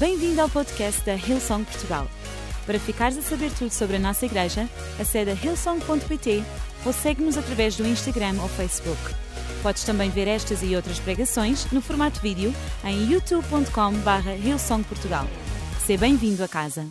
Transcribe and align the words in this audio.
Bem-vindo 0.00 0.40
ao 0.40 0.48
podcast 0.48 1.04
da 1.04 1.12
Hillsong 1.12 1.62
Portugal. 1.62 2.06
Para 2.64 2.80
ficares 2.80 3.18
a 3.18 3.20
saber 3.20 3.50
tudo 3.52 3.70
sobre 3.70 3.96
a 3.96 3.98
nossa 3.98 4.24
igreja, 4.24 4.66
acede 4.98 5.30
a 5.30 5.34
hillsong.pt 5.34 6.42
ou 6.86 6.92
segue-nos 6.94 7.36
através 7.36 7.76
do 7.76 7.86
Instagram 7.86 8.40
ou 8.40 8.48
Facebook. 8.48 8.98
Podes 9.62 9.84
também 9.84 10.08
ver 10.08 10.26
estas 10.26 10.62
e 10.62 10.74
outras 10.74 10.98
pregações 10.98 11.70
no 11.70 11.82
formato 11.82 12.18
vídeo 12.22 12.50
em 12.82 13.12
youtube.com.br 13.12 14.42
hillsongportugal. 14.42 15.26
Seja 15.84 16.00
bem-vindo 16.00 16.42
a 16.42 16.48
casa. 16.48 16.88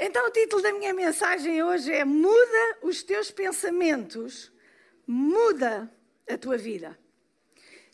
Então, 0.00 0.26
o 0.26 0.32
título 0.32 0.62
da 0.62 0.72
minha 0.72 0.92
mensagem 0.92 1.62
hoje 1.62 1.92
é 1.92 2.04
Muda 2.04 2.78
os 2.82 3.04
teus 3.04 3.30
pensamentos, 3.30 4.50
muda 5.06 5.88
a 6.28 6.36
tua 6.36 6.58
vida. 6.58 6.98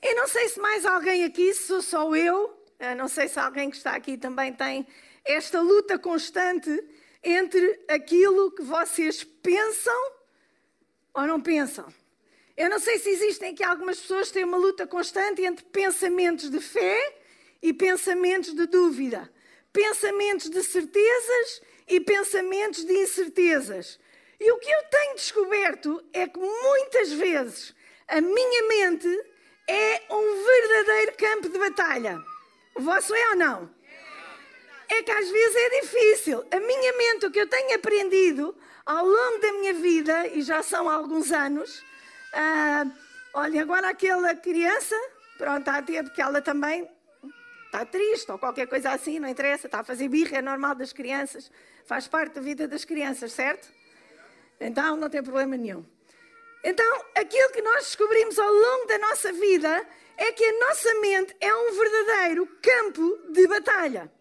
Eu 0.02 0.16
não 0.16 0.26
sei 0.26 0.48
se 0.48 0.58
mais 0.58 0.86
alguém 0.86 1.22
aqui, 1.24 1.52
se 1.52 1.64
sou 1.64 1.82
só 1.82 2.16
eu, 2.16 2.55
não 2.96 3.08
sei 3.08 3.28
se 3.28 3.38
alguém 3.38 3.70
que 3.70 3.76
está 3.76 3.94
aqui 3.94 4.16
também 4.16 4.52
tem 4.52 4.86
esta 5.24 5.60
luta 5.60 5.98
constante 5.98 6.70
entre 7.22 7.84
aquilo 7.88 8.52
que 8.52 8.62
vocês 8.62 9.24
pensam 9.24 10.12
ou 11.14 11.26
não 11.26 11.40
pensam. 11.40 11.92
Eu 12.56 12.70
não 12.70 12.78
sei 12.78 12.98
se 12.98 13.10
existem 13.10 13.52
aqui 13.52 13.62
algumas 13.62 13.98
pessoas 14.00 14.28
que 14.28 14.34
têm 14.34 14.44
uma 14.44 14.56
luta 14.56 14.86
constante 14.86 15.42
entre 15.42 15.64
pensamentos 15.64 16.50
de 16.50 16.60
fé 16.60 17.18
e 17.60 17.72
pensamentos 17.72 18.54
de 18.54 18.66
dúvida, 18.66 19.30
pensamentos 19.72 20.48
de 20.48 20.62
certezas 20.62 21.62
e 21.88 22.00
pensamentos 22.00 22.84
de 22.84 22.92
incertezas. 22.92 23.98
E 24.38 24.50
o 24.52 24.58
que 24.58 24.70
eu 24.70 24.82
tenho 24.90 25.14
descoberto 25.16 26.04
é 26.12 26.26
que 26.28 26.38
muitas 26.38 27.12
vezes 27.12 27.74
a 28.06 28.20
minha 28.20 28.68
mente 28.68 29.08
é 29.68 30.02
um 30.10 30.44
verdadeiro 30.44 31.16
campo 31.16 31.48
de 31.48 31.58
batalha. 31.58 32.35
Vosso 32.78 33.14
é 33.14 33.30
ou 33.30 33.36
não? 33.36 33.70
É 34.88 35.02
que 35.02 35.10
às 35.10 35.28
vezes 35.28 35.56
é 35.56 35.80
difícil. 35.80 36.44
A 36.50 36.60
minha 36.60 36.92
mente, 36.96 37.26
o 37.26 37.30
que 37.30 37.40
eu 37.40 37.48
tenho 37.48 37.74
aprendido 37.74 38.56
ao 38.84 39.04
longo 39.04 39.38
da 39.40 39.52
minha 39.52 39.74
vida, 39.74 40.28
e 40.28 40.42
já 40.42 40.62
são 40.62 40.88
alguns 40.88 41.32
anos, 41.32 41.80
uh, 41.80 42.92
olha, 43.34 43.62
agora 43.62 43.88
aquela 43.88 44.34
criança, 44.34 44.94
pronto, 45.36 45.60
está 45.60 45.78
a 45.78 45.82
ter, 45.82 46.04
porque 46.04 46.22
ela 46.22 46.40
também 46.40 46.88
está 47.64 47.84
triste 47.84 48.30
ou 48.30 48.38
qualquer 48.38 48.66
coisa 48.68 48.90
assim, 48.90 49.18
não 49.18 49.28
interessa, 49.28 49.66
está 49.66 49.80
a 49.80 49.84
fazer 49.84 50.08
birra, 50.08 50.38
é 50.38 50.42
normal 50.42 50.74
das 50.74 50.92
crianças, 50.92 51.50
faz 51.84 52.06
parte 52.06 52.34
da 52.34 52.40
vida 52.40 52.68
das 52.68 52.84
crianças, 52.84 53.32
certo? 53.32 53.68
Então 54.60 54.96
não 54.96 55.10
tem 55.10 55.22
problema 55.22 55.56
nenhum. 55.56 55.84
Então, 56.68 57.04
aquilo 57.14 57.48
que 57.50 57.62
nós 57.62 57.84
descobrimos 57.84 58.36
ao 58.40 58.52
longo 58.52 58.86
da 58.86 58.98
nossa 58.98 59.32
vida 59.32 59.86
é 60.16 60.32
que 60.32 60.44
a 60.44 60.58
nossa 60.66 60.94
mente 60.94 61.36
é 61.40 61.54
um 61.54 61.70
verdadeiro 61.70 62.44
campo 62.60 63.18
de 63.28 63.46
batalha. 63.46 64.12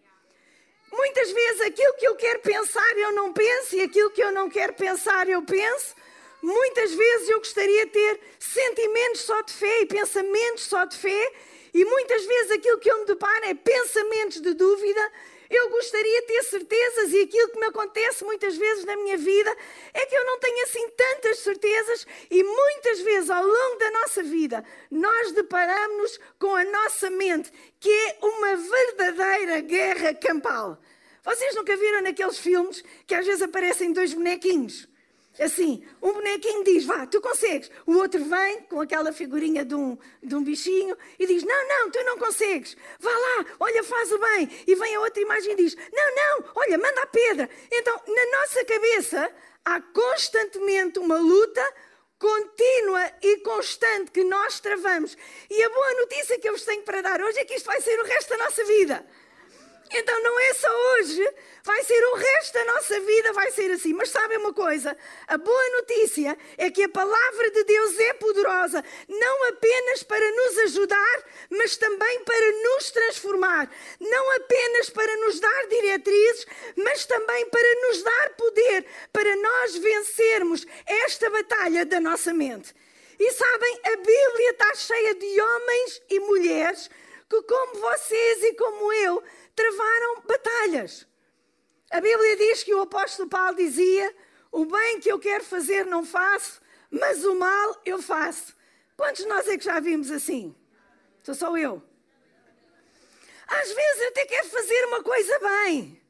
Muitas 0.92 1.32
vezes 1.32 1.60
aquilo 1.62 1.94
que 1.94 2.06
eu 2.06 2.14
quero 2.14 2.38
pensar 2.42 2.98
eu 2.98 3.10
não 3.10 3.32
penso 3.32 3.74
e 3.74 3.80
aquilo 3.80 4.10
que 4.10 4.22
eu 4.22 4.30
não 4.30 4.48
quero 4.48 4.74
pensar 4.74 5.28
eu 5.28 5.42
penso. 5.42 5.96
Muitas 6.40 6.94
vezes 6.94 7.28
eu 7.30 7.38
gostaria 7.38 7.84
de 7.86 7.90
ter 7.90 8.20
sentimentos 8.38 9.22
só 9.22 9.42
de 9.42 9.52
fé 9.52 9.80
e 9.80 9.86
pensamentos 9.86 10.66
só 10.66 10.84
de 10.84 10.96
fé, 10.96 11.32
e 11.74 11.84
muitas 11.84 12.24
vezes 12.24 12.52
aquilo 12.52 12.78
que 12.78 12.88
eu 12.88 13.00
me 13.00 13.06
deparo 13.06 13.44
é 13.44 13.54
pensamentos 13.54 14.40
de 14.40 14.54
dúvida, 14.54 15.12
eu 15.50 15.70
gostaria 15.70 16.20
de 16.20 16.26
ter 16.26 16.42
certezas 16.44 17.12
e 17.12 17.22
aquilo 17.22 17.48
que 17.50 17.58
me 17.58 17.66
acontece 17.66 18.24
muitas 18.24 18.56
vezes 18.56 18.84
na 18.84 18.96
minha 18.96 19.16
vida 19.16 19.56
é 19.94 20.06
que 20.06 20.14
eu 20.14 20.24
não 20.24 20.38
tenho 20.38 20.64
assim 20.64 20.88
tantas 20.90 21.38
certezas 21.40 22.06
e 22.30 22.42
muitas 22.42 23.00
vezes 23.00 23.30
ao 23.30 23.44
longo 23.44 23.78
da 23.78 23.90
nossa 23.92 24.22
vida 24.22 24.64
nós 24.90 25.32
deparamos-nos 25.32 26.20
com 26.38 26.54
a 26.54 26.64
nossa 26.64 27.10
mente, 27.10 27.52
que 27.78 27.90
é 27.90 28.18
uma 28.22 28.56
verdadeira 28.56 29.60
guerra 29.60 30.14
campal. 30.14 30.78
Vocês 31.24 31.54
nunca 31.54 31.76
viram 31.76 32.02
naqueles 32.02 32.38
filmes 32.38 32.84
que 33.06 33.14
às 33.14 33.26
vezes 33.26 33.42
aparecem 33.42 33.92
dois 33.92 34.14
bonequinhos? 34.14 34.88
Assim, 35.38 35.86
um 36.00 36.12
bonequinho 36.12 36.64
diz, 36.64 36.84
vá, 36.84 37.06
tu 37.06 37.20
consegues. 37.20 37.70
O 37.86 37.96
outro 37.96 38.24
vem 38.24 38.62
com 38.62 38.80
aquela 38.80 39.12
figurinha 39.12 39.64
de 39.64 39.74
um, 39.74 39.98
de 40.22 40.34
um 40.34 40.42
bichinho 40.42 40.96
e 41.18 41.26
diz, 41.26 41.42
não, 41.42 41.68
não, 41.68 41.90
tu 41.90 42.02
não 42.04 42.18
consegues. 42.18 42.76
Vá 42.98 43.10
lá, 43.10 43.46
olha, 43.60 43.82
faz 43.84 44.10
o 44.12 44.18
bem. 44.18 44.48
E 44.66 44.74
vem 44.74 44.94
a 44.94 45.00
outra 45.00 45.22
imagem 45.22 45.52
e 45.52 45.56
diz, 45.56 45.76
não, 45.92 46.14
não, 46.14 46.50
olha, 46.54 46.78
manda 46.78 47.02
a 47.02 47.06
pedra. 47.06 47.50
Então, 47.70 48.00
na 48.06 48.40
nossa 48.40 48.64
cabeça, 48.64 49.30
há 49.64 49.80
constantemente 49.80 50.98
uma 50.98 51.18
luta 51.18 51.74
contínua 52.18 53.12
e 53.20 53.38
constante 53.38 54.10
que 54.10 54.24
nós 54.24 54.58
travamos. 54.58 55.16
E 55.50 55.62
a 55.62 55.68
boa 55.68 55.94
notícia 56.00 56.38
que 56.38 56.48
eu 56.48 56.52
vos 56.52 56.64
tenho 56.64 56.82
para 56.82 57.02
dar 57.02 57.20
hoje 57.20 57.38
é 57.38 57.44
que 57.44 57.54
isto 57.54 57.66
vai 57.66 57.80
ser 57.80 57.98
o 58.00 58.04
resto 58.04 58.30
da 58.30 58.38
nossa 58.38 58.64
vida. 58.64 59.06
Então 59.90 60.22
não 60.22 60.40
é 60.40 60.54
só 60.54 60.68
hoje, 60.92 61.34
vai 61.62 61.82
ser 61.84 62.04
o 62.06 62.14
resto 62.14 62.54
da 62.54 62.64
nossa 62.64 63.00
vida, 63.00 63.32
vai 63.32 63.50
ser 63.52 63.70
assim. 63.70 63.92
Mas 63.92 64.10
sabem 64.10 64.38
uma 64.38 64.52
coisa? 64.52 64.96
A 65.26 65.38
boa 65.38 65.70
notícia 65.76 66.36
é 66.56 66.70
que 66.70 66.82
a 66.82 66.88
palavra 66.88 67.50
de 67.50 67.64
Deus 67.64 67.98
é 68.00 68.12
poderosa, 68.14 68.84
não 69.08 69.48
apenas 69.48 70.02
para 70.02 70.30
nos 70.32 70.58
ajudar, 70.58 71.22
mas 71.50 71.76
também 71.76 72.24
para 72.24 72.52
nos 72.52 72.90
transformar. 72.90 73.70
Não 74.00 74.36
apenas 74.36 74.90
para 74.90 75.16
nos 75.18 75.38
dar 75.40 75.66
diretrizes, 75.68 76.46
mas 76.76 77.06
também 77.06 77.46
para 77.48 77.74
nos 77.88 78.02
dar 78.02 78.30
poder, 78.30 78.86
para 79.12 79.36
nós 79.36 79.76
vencermos 79.76 80.66
esta 80.84 81.30
batalha 81.30 81.86
da 81.86 82.00
nossa 82.00 82.32
mente. 82.32 82.74
E 83.18 83.32
sabem, 83.32 83.80
a 83.84 83.96
Bíblia 83.96 84.50
está 84.50 84.74
cheia 84.74 85.14
de 85.14 85.40
homens 85.40 86.02
e 86.10 86.20
mulheres 86.20 86.90
que, 87.28 87.42
como 87.42 87.80
vocês 87.80 88.42
e 88.44 88.54
como 88.54 88.92
eu, 88.92 89.22
travaram 89.56 90.22
batalhas. 90.22 91.06
A 91.90 92.00
Bíblia 92.00 92.36
diz 92.36 92.62
que 92.62 92.74
o 92.74 92.82
apóstolo 92.82 93.28
Paulo 93.28 93.56
dizia: 93.56 94.14
O 94.52 94.66
bem 94.66 95.00
que 95.00 95.10
eu 95.10 95.18
quero 95.18 95.42
fazer 95.42 95.86
não 95.86 96.04
faço, 96.04 96.60
mas 96.90 97.24
o 97.24 97.34
mal 97.34 97.80
eu 97.84 98.00
faço. 98.00 98.54
Quantos 98.96 99.22
de 99.22 99.28
nós 99.28 99.48
é 99.48 99.58
que 99.58 99.64
já 99.64 99.80
vimos 99.80 100.10
assim? 100.10 100.54
Sou 101.22 101.34
só 101.34 101.56
eu. 101.56 101.82
Às 103.48 103.72
vezes 103.72 104.02
eu 104.02 104.08
até 104.08 104.26
quero 104.26 104.48
fazer 104.48 104.84
uma 104.86 105.02
coisa 105.02 105.38
bem, 105.38 106.02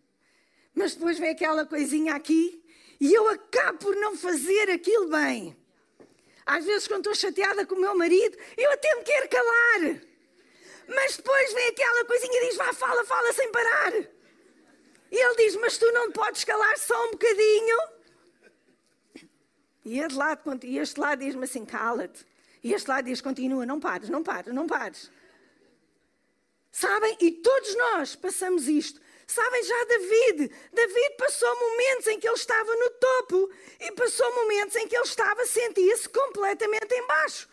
mas 0.75 0.95
depois 0.95 1.19
vem 1.19 1.31
aquela 1.31 1.67
coisinha 1.67 2.15
aqui 2.15 2.62
e 2.99 3.12
eu 3.12 3.29
acabo 3.29 3.79
por 3.79 3.97
não 3.97 4.17
fazer 4.17 4.71
aquilo 4.71 5.09
bem. 5.09 5.56
Às 6.47 6.65
vezes, 6.65 6.87
quando 6.87 7.01
estou 7.01 7.15
chateada 7.15 7.67
com 7.67 7.75
o 7.75 7.81
meu 7.81 7.97
marido, 7.97 8.39
eu 8.56 8.71
até 8.71 8.95
me 8.95 9.03
quero 9.03 9.29
calar. 9.29 10.01
Mas 10.89 11.17
depois 11.17 11.53
vem 11.53 11.69
aquela 11.69 12.05
coisinha 12.05 12.43
e 12.43 12.49
diz: 12.49 12.57
vá, 12.57 12.73
fala, 12.73 13.05
fala 13.05 13.33
sem 13.33 13.51
parar. 13.51 13.93
E 15.11 15.25
ele 15.25 15.37
diz: 15.37 15.57
Mas 15.57 15.79
tu 15.79 15.91
não 15.93 16.13
podes 16.13 16.45
calar 16.45 16.79
só 16.79 17.07
um 17.07 17.13
bocadinho. 17.13 17.79
E 19.85 20.01
este 20.01 20.17
lado, 20.17 20.61
este 20.65 21.01
lado 21.01 21.19
diz-me 21.21 21.45
assim: 21.45 21.65
cala-te. 21.65 22.27
E 22.63 22.73
este 22.73 22.89
lado 22.89 23.05
diz: 23.05 23.21
continua, 23.21 23.67
não 23.67 23.81
pares, 23.81 24.09
não 24.09 24.23
pares, 24.23 24.55
não 24.55 24.67
pares. 24.67 25.11
Sabem? 26.71 27.17
E 27.21 27.31
todos 27.31 27.75
nós 27.77 28.17
passamos 28.17 28.69
isto. 28.69 29.01
Sabem 29.27 29.65
já 29.65 29.85
David? 29.85 30.53
David 30.73 31.17
passou 31.19 31.53
momentos 31.59 32.07
em 32.07 32.21
que 32.21 32.29
ele 32.29 32.37
estava 32.37 32.77
no 32.77 32.91
topo 32.91 33.51
e 33.81 33.93
passou 33.93 34.33
momentos 34.35 34.77
em 34.77 34.87
que 34.87 34.95
ele 34.95 35.05
estava, 35.05 35.45
sentia-se 35.47 36.09
completamente 36.09 36.95
embaixo. 36.95 37.49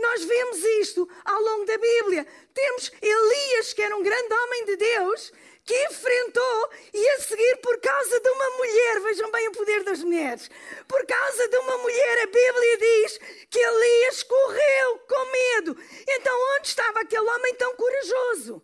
Nós 0.00 0.24
vemos 0.24 0.64
isto 0.80 1.08
ao 1.24 1.40
longo 1.40 1.64
da 1.66 1.76
Bíblia. 1.76 2.26
Temos 2.54 2.90
Elias, 3.00 3.72
que 3.72 3.82
era 3.82 3.96
um 3.96 4.02
grande 4.02 4.32
homem 4.32 4.64
de 4.64 4.76
Deus, 4.76 5.32
que 5.64 5.84
enfrentou 5.84 6.70
e 6.92 7.08
a 7.10 7.20
seguir 7.20 7.56
por 7.58 7.78
causa 7.80 8.20
de 8.20 8.28
uma 8.30 8.50
mulher, 8.50 9.00
vejam 9.00 9.30
bem 9.30 9.48
o 9.48 9.52
poder 9.52 9.84
das 9.84 10.02
mulheres, 10.02 10.50
por 10.88 11.04
causa 11.06 11.48
de 11.48 11.56
uma 11.58 11.78
mulher, 11.78 12.22
a 12.22 12.26
Bíblia 12.26 12.76
diz 12.78 13.20
que 13.50 13.58
Elias 13.58 14.22
correu 14.22 14.98
com 15.00 15.32
medo. 15.32 15.76
Então, 16.08 16.56
onde 16.56 16.68
estava 16.68 17.00
aquele 17.00 17.28
homem 17.28 17.54
tão 17.54 17.74
corajoso? 17.76 18.62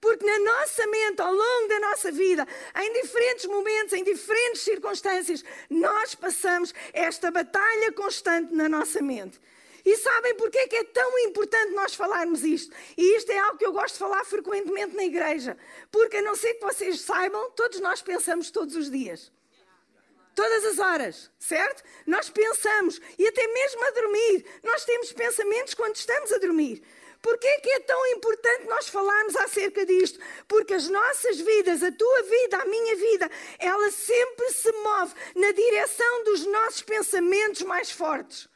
Porque 0.00 0.24
na 0.24 0.38
nossa 0.38 0.86
mente, 0.86 1.20
ao 1.20 1.32
longo 1.32 1.68
da 1.68 1.78
nossa 1.80 2.10
vida, 2.10 2.48
em 2.76 2.92
diferentes 3.02 3.44
momentos, 3.44 3.92
em 3.92 4.02
diferentes 4.02 4.62
circunstâncias, 4.62 5.44
nós 5.68 6.14
passamos 6.14 6.72
esta 6.94 7.30
batalha 7.30 7.92
constante 7.92 8.54
na 8.54 8.68
nossa 8.68 9.02
mente. 9.02 9.38
E 9.84 9.96
sabem 9.96 10.34
porquê 10.36 10.58
é 10.58 10.68
que 10.68 10.76
é 10.76 10.84
tão 10.84 11.18
importante 11.20 11.72
nós 11.72 11.94
falarmos 11.94 12.42
isto? 12.44 12.74
E 12.96 13.16
isto 13.16 13.30
é 13.30 13.38
algo 13.38 13.58
que 13.58 13.66
eu 13.66 13.72
gosto 13.72 13.94
de 13.94 13.98
falar 13.98 14.24
frequentemente 14.24 14.94
na 14.94 15.04
igreja. 15.04 15.56
Porque, 15.90 16.18
a 16.18 16.22
não 16.22 16.34
ser 16.34 16.54
que 16.54 16.64
vocês 16.64 17.00
saibam, 17.00 17.50
todos 17.52 17.80
nós 17.80 18.02
pensamos 18.02 18.50
todos 18.50 18.76
os 18.76 18.90
dias. 18.90 19.32
Todas 20.34 20.64
as 20.64 20.78
horas, 20.78 21.30
certo? 21.38 21.82
Nós 22.06 22.30
pensamos, 22.30 23.00
e 23.18 23.26
até 23.26 23.46
mesmo 23.46 23.84
a 23.84 23.90
dormir, 23.90 24.44
nós 24.62 24.84
temos 24.84 25.12
pensamentos 25.12 25.74
quando 25.74 25.96
estamos 25.96 26.32
a 26.32 26.38
dormir. 26.38 26.82
Porquê 27.20 27.60
que 27.60 27.68
é 27.68 27.80
tão 27.80 28.06
importante 28.06 28.66
nós 28.66 28.88
falarmos 28.88 29.36
acerca 29.36 29.84
disto? 29.84 30.18
Porque 30.48 30.72
as 30.72 30.88
nossas 30.88 31.38
vidas, 31.38 31.82
a 31.82 31.92
tua 31.92 32.22
vida, 32.22 32.56
a 32.58 32.64
minha 32.64 32.96
vida, 32.96 33.30
ela 33.58 33.90
sempre 33.90 34.50
se 34.50 34.72
move 34.72 35.14
na 35.34 35.52
direção 35.52 36.24
dos 36.24 36.46
nossos 36.46 36.82
pensamentos 36.82 37.62
mais 37.62 37.90
fortes. 37.90 38.48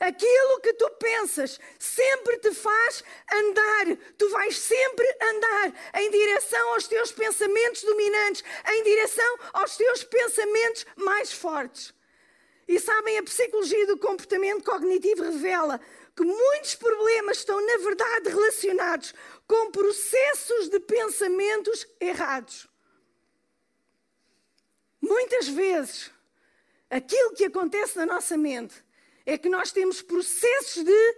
Aquilo 0.00 0.60
que 0.60 0.72
tu 0.74 0.90
pensas 0.98 1.58
sempre 1.78 2.38
te 2.38 2.52
faz 2.52 3.04
andar. 3.32 3.96
Tu 4.18 4.28
vais 4.30 4.56
sempre 4.56 5.06
andar. 5.22 5.72
em 5.94 6.10
direção 6.10 6.74
aos 6.74 6.88
teus 6.88 7.12
pensamentos 7.12 7.82
dominantes, 7.82 8.44
em 8.68 8.82
direção 8.82 9.38
aos 9.52 9.76
teus 9.76 10.04
pensamentos 10.04 10.86
mais 10.96 11.32
fortes. 11.32 11.94
E 12.66 12.80
sabem, 12.80 13.18
a 13.18 13.22
psicologia 13.22 13.86
do 13.86 13.98
comportamento 13.98 14.64
cognitivo 14.64 15.22
revela 15.22 15.80
que 16.16 16.24
muitos 16.24 16.74
problemas 16.74 17.38
estão, 17.38 17.60
na 17.60 17.76
verdade, 17.78 18.28
relacionados 18.30 19.14
com 19.46 19.70
processos 19.70 20.68
de 20.68 20.80
pensamentos 20.80 21.86
errados. 22.00 22.66
Muitas 25.00 25.48
vezes, 25.48 26.10
aquilo 26.88 27.34
que 27.34 27.44
acontece 27.44 27.98
na 27.98 28.06
nossa 28.06 28.36
mente 28.36 28.82
é 29.26 29.38
que 29.38 29.48
nós 29.48 29.72
temos 29.72 30.02
processos 30.02 30.84
de 30.84 31.16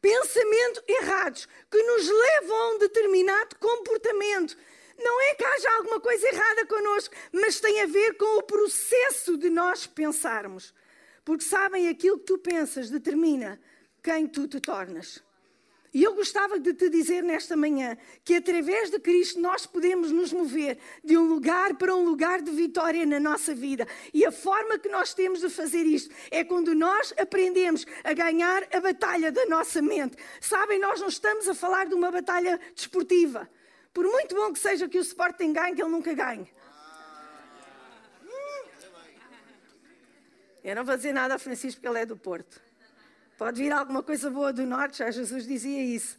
pensamento 0.00 0.82
errados 0.86 1.48
que 1.70 1.82
nos 1.82 2.08
levam 2.08 2.56
a 2.56 2.70
um 2.74 2.78
determinado 2.78 3.56
comportamento. 3.56 4.56
Não 4.98 5.20
é 5.22 5.34
que 5.34 5.44
haja 5.44 5.70
alguma 5.76 6.00
coisa 6.00 6.26
errada 6.28 6.66
connosco, 6.66 7.14
mas 7.32 7.60
tem 7.60 7.80
a 7.82 7.86
ver 7.86 8.14
com 8.14 8.38
o 8.38 8.42
processo 8.42 9.36
de 9.38 9.48
nós 9.48 9.86
pensarmos. 9.86 10.74
Porque 11.24 11.44
sabem, 11.44 11.88
aquilo 11.88 12.18
que 12.18 12.26
tu 12.26 12.38
pensas 12.38 12.90
determina 12.90 13.60
quem 14.02 14.26
tu 14.26 14.48
te 14.48 14.60
tornas. 14.60 15.22
E 15.92 16.02
eu 16.02 16.14
gostava 16.14 16.58
de 16.58 16.74
te 16.74 16.90
dizer 16.90 17.22
nesta 17.22 17.56
manhã 17.56 17.96
que 18.22 18.34
através 18.34 18.90
de 18.90 18.98
Cristo 18.98 19.40
nós 19.40 19.66
podemos 19.66 20.10
nos 20.10 20.32
mover 20.32 20.78
de 21.02 21.16
um 21.16 21.26
lugar 21.26 21.74
para 21.74 21.94
um 21.96 22.04
lugar 22.04 22.42
de 22.42 22.50
vitória 22.50 23.06
na 23.06 23.18
nossa 23.18 23.54
vida. 23.54 23.86
E 24.12 24.24
a 24.26 24.30
forma 24.30 24.78
que 24.78 24.88
nós 24.88 25.14
temos 25.14 25.40
de 25.40 25.48
fazer 25.48 25.84
isto 25.84 26.14
é 26.30 26.44
quando 26.44 26.74
nós 26.74 27.14
aprendemos 27.18 27.86
a 28.04 28.12
ganhar 28.12 28.66
a 28.72 28.80
batalha 28.80 29.32
da 29.32 29.46
nossa 29.46 29.80
mente. 29.80 30.16
Sabem, 30.40 30.78
nós 30.78 31.00
não 31.00 31.08
estamos 31.08 31.48
a 31.48 31.54
falar 31.54 31.86
de 31.86 31.94
uma 31.94 32.10
batalha 32.10 32.60
desportiva. 32.74 33.48
Por 33.92 34.04
muito 34.04 34.34
bom 34.34 34.52
que 34.52 34.58
seja 34.58 34.88
que 34.88 34.98
o 34.98 35.00
Sporting 35.02 35.52
ganhe, 35.52 35.74
que 35.74 35.82
ele 35.82 35.90
nunca 35.90 36.12
ganhe. 36.12 36.52
Eu 40.62 40.76
não 40.76 40.84
vou 40.84 40.96
dizer 40.96 41.12
nada 41.12 41.36
a 41.36 41.38
Francisco 41.38 41.80
porque 41.80 41.88
ele 41.88 42.02
é 42.02 42.06
do 42.06 42.16
Porto. 42.16 42.67
Pode 43.38 43.62
vir 43.62 43.70
alguma 43.70 44.02
coisa 44.02 44.28
boa 44.28 44.52
do 44.52 44.66
norte, 44.66 44.98
já 44.98 45.12
Jesus 45.12 45.46
dizia 45.46 45.80
isso. 45.80 46.18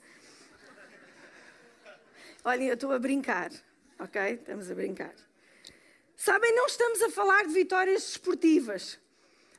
Olhem, 2.45 2.69
eu 2.69 2.75
estou 2.75 2.93
a 2.93 2.97
brincar, 2.97 3.51
ok? 3.99 4.35
Estamos 4.35 4.71
a 4.71 4.73
brincar. 4.73 5.13
Sabem, 6.15 6.55
não 6.55 6.65
estamos 6.65 7.01
a 7.01 7.09
falar 7.09 7.45
de 7.45 7.53
vitórias 7.53 8.03
desportivas. 8.03 8.97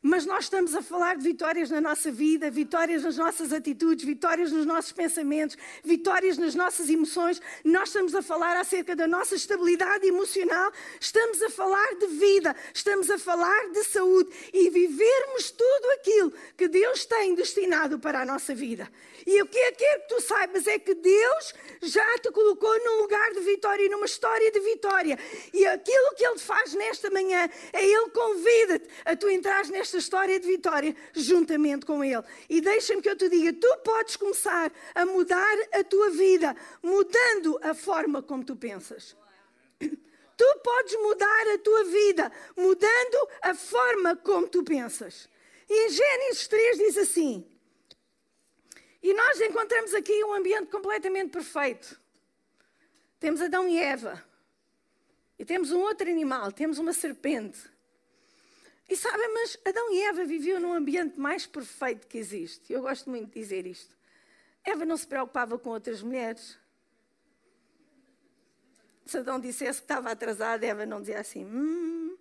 Mas 0.02 0.24
nós 0.24 0.44
estamos 0.44 0.74
a 0.74 0.80
falar 0.80 1.16
de 1.16 1.24
vitórias 1.24 1.68
na 1.68 1.78
nossa 1.78 2.10
vida, 2.10 2.50
vitórias 2.50 3.02
nas 3.02 3.18
nossas 3.18 3.52
atitudes, 3.52 4.02
vitórias 4.02 4.50
nos 4.50 4.64
nossos 4.64 4.92
pensamentos, 4.92 5.58
vitórias 5.84 6.38
nas 6.38 6.54
nossas 6.54 6.88
emoções. 6.88 7.38
Nós 7.62 7.90
estamos 7.90 8.14
a 8.14 8.22
falar 8.22 8.56
acerca 8.56 8.96
da 8.96 9.06
nossa 9.06 9.34
estabilidade 9.34 10.06
emocional, 10.06 10.72
estamos 10.98 11.42
a 11.42 11.50
falar 11.50 11.96
de 11.96 12.06
vida, 12.06 12.56
estamos 12.72 13.10
a 13.10 13.18
falar 13.18 13.68
de 13.72 13.84
saúde 13.84 14.30
e 14.54 14.70
vivermos 14.70 15.50
tudo 15.50 15.90
aquilo 15.98 16.32
que 16.56 16.66
Deus 16.66 17.04
tem 17.04 17.34
destinado 17.34 17.98
para 17.98 18.22
a 18.22 18.24
nossa 18.24 18.54
vida. 18.54 18.90
E 19.26 19.42
o 19.42 19.46
que 19.46 19.58
é 19.58 19.72
que 19.72 19.90
que 19.98 20.08
tu 20.08 20.20
saibas 20.20 20.66
é 20.66 20.78
que 20.78 20.94
Deus 20.94 21.54
já 21.82 22.18
te 22.18 22.30
colocou 22.30 22.74
num 22.84 23.02
lugar 23.02 23.30
de 23.32 23.40
vitória, 23.40 23.88
numa 23.88 24.06
história 24.06 24.50
de 24.50 24.60
vitória. 24.60 25.18
E 25.52 25.66
aquilo 25.66 26.14
que 26.16 26.24
Ele 26.24 26.38
faz 26.38 26.74
nesta 26.74 27.10
manhã 27.10 27.48
é 27.72 27.84
Ele 27.84 28.10
convida-te 28.10 28.88
a 29.04 29.16
tu 29.16 29.28
entrar 29.28 29.66
nesta 29.66 29.89
esta 29.90 29.98
história 29.98 30.38
de 30.38 30.46
vitória 30.46 30.94
juntamente 31.12 31.84
com 31.84 32.04
Ele. 32.04 32.22
E 32.48 32.60
deixa-me 32.60 33.02
que 33.02 33.10
eu 33.10 33.16
te 33.16 33.28
diga: 33.28 33.52
tu 33.52 33.76
podes 33.78 34.16
começar 34.16 34.72
a 34.94 35.04
mudar 35.04 35.56
a 35.72 35.82
tua 35.82 36.10
vida, 36.10 36.56
mudando 36.82 37.58
a 37.62 37.74
forma 37.74 38.22
como 38.22 38.44
tu 38.44 38.54
pensas. 38.54 39.16
Tu 39.78 40.58
podes 40.64 40.94
mudar 40.94 41.48
a 41.54 41.58
tua 41.58 41.84
vida, 41.84 42.32
mudando 42.56 43.28
a 43.42 43.54
forma 43.54 44.16
como 44.16 44.48
tu 44.48 44.62
pensas. 44.62 45.28
E 45.68 45.86
em 45.86 45.90
Gênesis 45.90 46.48
3 46.48 46.78
diz 46.78 46.96
assim: 46.96 47.46
E 49.02 49.12
nós 49.12 49.40
encontramos 49.40 49.92
aqui 49.92 50.24
um 50.24 50.32
ambiente 50.32 50.70
completamente 50.70 51.30
perfeito. 51.30 52.00
Temos 53.18 53.42
Adão 53.42 53.68
e 53.68 53.78
Eva. 53.78 54.24
E 55.38 55.44
temos 55.44 55.72
um 55.72 55.80
outro 55.80 56.08
animal, 56.08 56.52
temos 56.52 56.78
uma 56.78 56.92
serpente. 56.92 57.58
E 58.90 58.96
sabem, 58.96 59.32
mas 59.32 59.56
Adão 59.64 59.92
e 59.92 60.02
Eva 60.02 60.24
viviam 60.24 60.58
num 60.58 60.72
ambiente 60.72 61.18
mais 61.18 61.46
perfeito 61.46 62.08
que 62.08 62.18
existe. 62.18 62.72
Eu 62.72 62.82
gosto 62.82 63.08
muito 63.08 63.28
de 63.28 63.40
dizer 63.40 63.64
isto. 63.64 63.96
Eva 64.64 64.84
não 64.84 64.96
se 64.96 65.06
preocupava 65.06 65.56
com 65.56 65.70
outras 65.70 66.02
mulheres. 66.02 66.58
Se 69.06 69.18
Adão 69.18 69.38
dissesse 69.38 69.78
que 69.78 69.84
estava 69.84 70.10
atrasado, 70.10 70.64
Eva 70.64 70.84
não 70.84 71.00
dizia 71.00 71.20
assim. 71.20 71.44
Hum. 71.44 72.18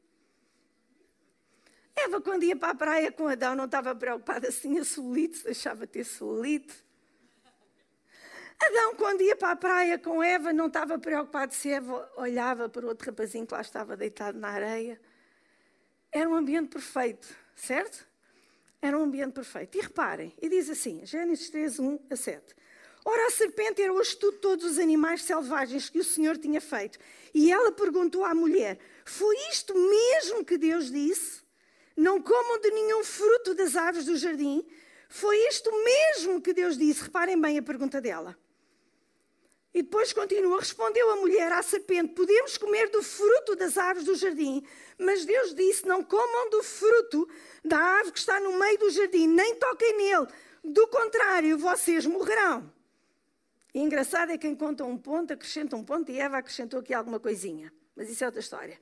Eva, 1.95 2.21
quando 2.21 2.43
ia 2.43 2.55
para 2.55 2.69
a 2.69 2.75
praia 2.75 3.11
com 3.11 3.27
Adão, 3.27 3.55
não 3.55 3.65
estava 3.65 3.95
preocupada 3.95 4.51
se 4.51 4.61
tinha 4.61 4.85
solito, 4.85 5.37
se 5.37 5.45
deixava 5.45 5.87
ter 5.87 6.03
solito. 6.03 6.75
Adão, 8.61 8.93
quando 8.95 9.21
ia 9.21 9.35
para 9.35 9.51
a 9.51 9.55
praia 9.55 9.97
com 9.97 10.21
Eva, 10.21 10.53
não 10.53 10.67
estava 10.67 10.99
preocupado 10.99 11.51
se 11.51 11.71
Eva 11.71 12.11
olhava 12.15 12.69
para 12.69 12.85
outro 12.85 13.07
rapazinho 13.07 13.47
que 13.47 13.53
lá 13.55 13.61
estava 13.61 13.97
deitado 13.97 14.37
na 14.37 14.49
areia. 14.49 15.01
Era 16.11 16.29
um 16.29 16.35
ambiente 16.35 16.69
perfeito, 16.69 17.27
certo? 17.55 18.07
Era 18.81 18.97
um 18.97 19.03
ambiente 19.03 19.33
perfeito. 19.33 19.77
E 19.77 19.81
reparem, 19.81 20.33
e 20.41 20.49
diz 20.49 20.69
assim, 20.69 21.05
Gênesis 21.05 21.49
3, 21.49 21.79
1 21.79 21.99
a 22.09 22.15
7. 22.15 22.55
Ora, 23.05 23.27
a 23.27 23.31
serpente 23.31 23.81
era 23.81 23.93
o 23.93 24.01
estudo 24.01 24.33
de 24.33 24.41
todos 24.41 24.65
os 24.65 24.77
animais 24.77 25.23
selvagens 25.23 25.89
que 25.89 25.99
o 25.99 26.03
Senhor 26.03 26.37
tinha 26.37 26.59
feito. 26.59 26.99
E 27.33 27.51
ela 27.51 27.71
perguntou 27.71 28.23
à 28.25 28.33
mulher: 28.35 28.77
Foi 29.05 29.35
isto 29.51 29.73
mesmo 29.73 30.43
que 30.43 30.57
Deus 30.57 30.91
disse? 30.91 31.41
Não 31.95 32.21
comam 32.21 32.59
de 32.59 32.71
nenhum 32.71 33.03
fruto 33.03 33.53
das 33.53 33.75
árvores 33.75 34.05
do 34.05 34.17
jardim? 34.17 34.65
Foi 35.09 35.35
isto 35.47 35.71
mesmo 35.83 36.41
que 36.41 36.53
Deus 36.53 36.77
disse? 36.77 37.03
Reparem 37.03 37.39
bem 37.39 37.57
a 37.57 37.63
pergunta 37.63 37.99
dela. 37.99 38.37
E 39.73 39.83
depois 39.83 40.11
continua: 40.11 40.59
Respondeu 40.59 41.11
a 41.11 41.15
mulher 41.17 41.51
à 41.51 41.61
serpente: 41.61 42.13
Podemos 42.13 42.57
comer 42.57 42.89
do 42.89 43.03
fruto 43.03 43.55
das 43.55 43.77
árvores 43.77 44.05
do 44.05 44.15
jardim, 44.15 44.65
mas 44.97 45.25
Deus 45.25 45.53
disse: 45.53 45.87
Não 45.87 46.03
comam 46.03 46.49
do 46.49 46.63
fruto 46.63 47.29
da 47.63 47.77
árvore 47.77 48.13
que 48.13 48.19
está 48.19 48.39
no 48.39 48.57
meio 48.57 48.79
do 48.79 48.89
jardim, 48.89 49.27
nem 49.27 49.55
toquem 49.55 49.97
nele, 49.97 50.27
do 50.63 50.87
contrário, 50.87 51.57
vocês 51.57 52.05
morrerão. 52.05 52.71
E 53.73 53.79
engraçado 53.79 54.31
é 54.31 54.37
quem 54.37 54.55
conta 54.55 54.83
um 54.83 54.97
ponto, 54.97 55.31
acrescenta 55.31 55.75
um 55.75 55.83
ponto, 55.83 56.11
e 56.11 56.19
Eva 56.19 56.37
acrescentou 56.37 56.79
aqui 56.79 56.93
alguma 56.93 57.19
coisinha, 57.19 57.71
mas 57.95 58.09
isso 58.09 58.23
é 58.23 58.27
outra 58.27 58.39
história. 58.39 58.79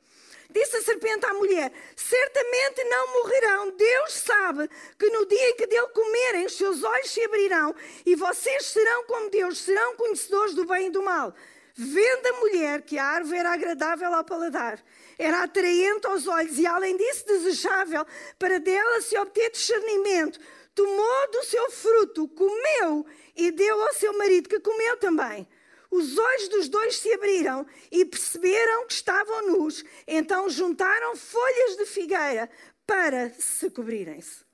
Disse 0.49 0.77
a 0.77 0.81
serpente 0.81 1.25
à 1.25 1.33
mulher: 1.33 1.71
Certamente 1.95 2.83
não 2.85 3.13
morrerão. 3.13 3.71
Deus 3.71 4.13
sabe 4.13 4.69
que 4.97 5.09
no 5.09 5.25
dia 5.25 5.49
em 5.49 5.55
que 5.55 5.67
dele 5.67 5.87
comerem, 5.87 6.45
os 6.45 6.57
seus 6.57 6.83
olhos 6.83 7.11
se 7.11 7.21
abrirão 7.21 7.75
e 8.05 8.15
vocês 8.15 8.65
serão 8.65 9.03
como 9.05 9.29
Deus, 9.29 9.59
serão 9.59 9.95
conhecedores 9.95 10.53
do 10.53 10.65
bem 10.65 10.87
e 10.87 10.91
do 10.91 11.03
mal. 11.03 11.33
Vendo 11.79 12.25
a 12.25 12.39
mulher 12.39 12.81
que 12.81 12.97
a 12.97 13.05
árvore 13.05 13.37
era 13.37 13.53
agradável 13.53 14.11
ao 14.11 14.23
paladar, 14.23 14.83
era 15.15 15.43
atraente 15.43 16.07
aos 16.07 16.25
olhos 16.25 16.57
e, 16.57 16.65
além 16.65 16.97
disso, 16.97 17.27
desejável 17.27 18.03
para 18.39 18.59
dela 18.59 18.99
se 19.01 19.15
obter 19.15 19.51
discernimento, 19.51 20.39
tomou 20.73 21.31
do 21.31 21.43
seu 21.43 21.69
fruto, 21.69 22.27
comeu 22.29 23.05
e 23.35 23.51
deu 23.51 23.79
ao 23.79 23.93
seu 23.93 24.17
marido, 24.17 24.49
que 24.49 24.59
comeu 24.59 24.97
também. 24.97 25.47
Os 25.89 26.17
olhos 26.17 26.47
dos 26.49 26.69
dois 26.69 26.97
se 26.97 27.11
abriram 27.13 27.65
e 27.91 28.05
perceberam 28.05 28.87
que 28.87 28.93
estavam 28.93 29.47
nus. 29.47 29.83
Então 30.05 30.49
juntaram 30.49 31.15
folhas 31.15 31.77
de 31.77 31.85
figueira 31.85 32.49
para 32.85 33.29
se 33.31 33.69
cobrirem-se. 33.69 34.45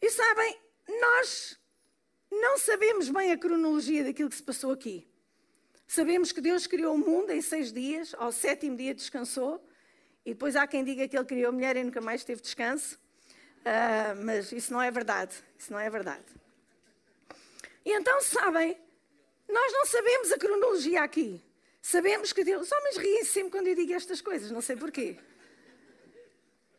E 0.00 0.10
sabem, 0.10 0.58
nós 1.00 1.58
não 2.30 2.58
sabemos 2.58 3.08
bem 3.08 3.30
a 3.30 3.38
cronologia 3.38 4.04
daquilo 4.04 4.30
que 4.30 4.36
se 4.36 4.42
passou 4.42 4.72
aqui. 4.72 5.06
Sabemos 5.86 6.32
que 6.32 6.40
Deus 6.40 6.66
criou 6.66 6.94
o 6.94 6.98
mundo 6.98 7.30
em 7.30 7.42
seis 7.42 7.72
dias, 7.72 8.14
ao 8.18 8.32
sétimo 8.32 8.76
dia 8.76 8.94
descansou, 8.94 9.62
e 10.24 10.32
depois 10.32 10.56
há 10.56 10.66
quem 10.66 10.82
diga 10.82 11.06
que 11.06 11.16
Ele 11.16 11.24
criou 11.24 11.50
a 11.50 11.52
mulher 11.52 11.76
e 11.76 11.84
nunca 11.84 12.00
mais 12.00 12.24
teve 12.24 12.40
descanso. 12.40 12.98
Uh, 13.60 14.24
mas 14.24 14.50
isso 14.50 14.72
não 14.72 14.80
é 14.80 14.90
verdade. 14.90 15.34
Isso 15.58 15.72
não 15.72 15.78
é 15.78 15.88
verdade. 15.90 16.24
E 17.84 17.92
então, 17.92 18.20
sabem, 18.22 18.76
nós 19.48 19.72
não 19.72 19.86
sabemos 19.86 20.32
a 20.32 20.38
cronologia 20.38 21.02
aqui. 21.02 21.42
Sabemos 21.80 22.32
que 22.32 22.44
Deus. 22.44 22.66
Os 22.66 22.72
homens 22.72 22.96
riem 22.96 23.24
sempre 23.24 23.50
quando 23.50 23.66
eu 23.66 23.74
digo 23.74 23.92
estas 23.92 24.20
coisas, 24.20 24.50
não 24.50 24.60
sei 24.60 24.76
porquê. 24.76 25.18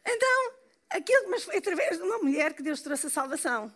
Então, 0.06 0.54
aquilo, 0.90 1.30
mas 1.30 1.44
foi 1.44 1.58
através 1.58 1.98
de 1.98 2.04
uma 2.04 2.18
mulher 2.20 2.54
que 2.54 2.64
Deus 2.64 2.82
trouxe 2.82 3.08
a 3.08 3.10
salvação. 3.10 3.74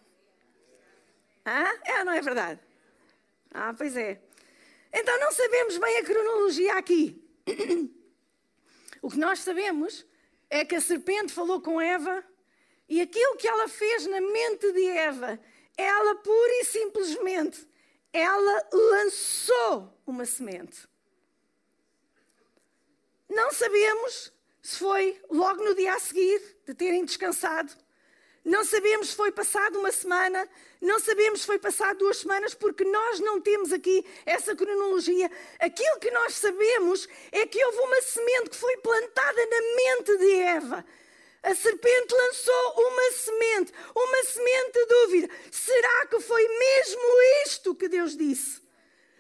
Ah, 1.46 1.74
é 1.86 2.00
ou 2.00 2.06
não 2.06 2.13
é 2.13 2.22
verdade? 2.22 2.60
Ah, 3.51 3.74
pois 3.74 3.96
é. 3.96 4.22
Então 4.94 5.20
não 5.20 5.32
sabemos 5.32 5.77
bem 5.77 5.98
a 5.98 6.03
cronologia 6.03 6.74
aqui. 6.75 7.24
O 9.00 9.12
que 9.12 9.20
nós 9.20 9.39
sabemos 9.39 10.06
é 10.50 10.65
que 10.65 10.75
a 10.75 10.82
serpente 10.82 11.32
falou 11.32 11.62
com 11.62 11.79
Eva 11.79 12.24
e 12.89 13.00
aquilo 13.00 13.38
que 13.38 13.48
ela 13.48 13.67
fez 13.67 14.08
na 14.08 14.20
mente 14.20 14.72
de 14.72 14.88
Eva, 14.88 15.39
ela 15.77 16.15
pura 16.15 16.53
e 16.62 16.65
simplesmente 16.65 17.67
ela 18.17 18.67
lançou 18.74 19.93
uma 20.05 20.25
semente. 20.25 20.88
Não 23.29 23.51
sabemos 23.51 24.33
se 24.62 24.79
foi 24.79 25.21
logo 25.29 25.63
no 25.63 25.75
dia 25.75 25.93
a 25.93 26.00
seguir 26.00 26.41
de 26.65 26.74
terem 26.74 27.05
descansado. 27.05 27.71
Não 28.43 28.63
sabemos 28.63 29.09
se 29.09 29.15
foi 29.15 29.31
passado 29.31 29.77
uma 29.77 29.91
semana, 29.91 30.50
não 30.81 31.00
sabemos 31.00 31.41
se 31.41 31.45
foi 31.45 31.59
passado 31.59 32.00
duas 32.00 32.17
semanas, 32.17 32.53
porque 32.53 32.86
nós 32.86 33.19
não 33.19 33.41
temos 33.41 33.71
aqui 33.71 34.05
essa 34.25 34.55
cronologia. 34.55 35.29
Aquilo 35.59 36.00
que 36.00 36.09
nós 36.09 36.33
sabemos 36.33 37.07
é 37.31 37.45
que 37.45 37.63
houve 37.65 37.77
uma 37.77 38.01
semente 38.01 38.50
que 38.50 38.55
foi 38.55 38.77
plantada 38.77 39.45
na 39.45 39.62
mente 39.75 40.17
de 40.17 40.31
Eva. 40.39 40.86
A 41.47 41.55
serpente 41.55 42.13
lançou 42.13 42.73
uma 42.75 43.11
semente, 43.13 43.73
uma 43.95 44.23
semente 44.25 44.73
de 44.73 44.85
dúvida. 44.85 45.29
Será 45.49 46.05
que 46.07 46.19
foi 46.19 46.45
mesmo 46.45 47.21
isto 47.45 47.73
que 47.73 47.87
Deus 47.87 48.17
disse? 48.17 48.61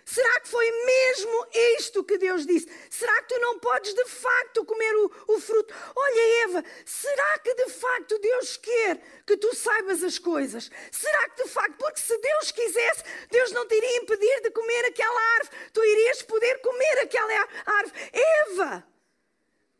Será 0.03 0.41
que 0.41 0.49
foi 0.49 0.69
mesmo 0.85 1.47
isto 1.77 2.03
que 2.03 2.17
Deus 2.17 2.45
disse? 2.45 2.69
Será 2.89 3.21
que 3.21 3.33
tu 3.33 3.39
não 3.39 3.57
podes 3.59 3.93
de 3.93 4.05
facto 4.05 4.65
comer 4.65 4.93
o, 4.97 5.11
o, 5.29 5.39
fruto? 5.39 5.73
Olha, 5.95 6.43
Eva, 6.43 6.65
será 6.85 7.39
que 7.39 7.53
de 7.55 7.69
facto 7.69 8.19
Deus 8.19 8.57
quer 8.57 9.01
que 9.25 9.37
tu 9.37 9.55
saibas 9.55 10.03
as 10.03 10.19
coisas? 10.19 10.69
Será 10.91 11.29
que 11.29 11.43
de 11.43 11.49
facto, 11.49 11.77
porque 11.77 12.01
se 12.01 12.17
Deus 12.17 12.51
quisesse, 12.51 13.03
Deus 13.31 13.51
não 13.53 13.65
te 13.65 13.75
iria 13.75 13.97
impedir 13.99 14.41
de 14.41 14.51
comer 14.51 14.85
aquela 14.85 15.21
árvore, 15.37 15.57
tu 15.71 15.81
irias 15.81 16.21
poder 16.23 16.59
comer 16.59 16.99
aquela 16.99 17.47
árvore. 17.65 18.11
Eva, 18.11 18.87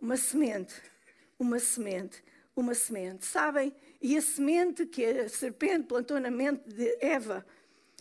uma 0.01 0.15
semente, 0.15 0.75
uma 1.37 1.59
semente, 1.59 2.23
uma 2.61 2.73
semente. 2.73 3.25
Sabem? 3.25 3.73
E 4.01 4.17
a 4.17 4.21
semente 4.21 4.85
que 4.85 5.05
a 5.05 5.29
serpente 5.29 5.87
plantou 5.87 6.19
na 6.19 6.31
mente 6.31 6.67
de 6.67 6.97
Eva 6.99 7.45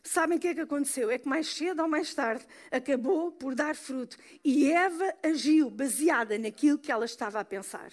Sabem 0.07 0.39
o 0.39 0.41
que 0.41 0.47
é 0.47 0.55
que 0.55 0.61
aconteceu? 0.61 1.11
É 1.11 1.19
que 1.19 1.29
mais 1.29 1.49
cedo 1.49 1.83
ou 1.83 1.89
mais 1.89 2.15
tarde 2.15 2.47
acabou 2.71 3.33
por 3.33 3.57
dar 3.57 3.75
fruto. 3.75 4.17
E 4.45 4.71
Eva 4.71 5.13
agiu 5.21 5.69
baseada 5.69 6.39
naquilo 6.39 6.79
que 6.79 6.93
ela 6.93 7.05
estava 7.05 7.41
a 7.41 7.45
pensar. 7.45 7.91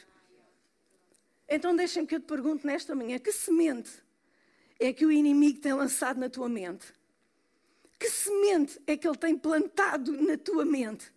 Então 1.49 1.75
deixem-me 1.75 2.07
que 2.07 2.13
eu 2.13 2.19
te 2.19 2.27
pergunte 2.27 2.67
nesta 2.67 2.93
manhã: 2.93 3.17
que 3.17 3.31
semente 3.31 3.91
é 4.79 4.93
que 4.93 5.03
o 5.03 5.11
inimigo 5.11 5.59
tem 5.59 5.73
lançado 5.73 6.19
na 6.19 6.29
tua 6.29 6.47
mente? 6.47 6.93
Que 7.97 8.07
semente 8.07 8.79
é 8.85 8.95
que 8.95 9.07
ele 9.07 9.17
tem 9.17 9.35
plantado 9.35 10.11
na 10.11 10.37
tua 10.37 10.63
mente? 10.63 11.11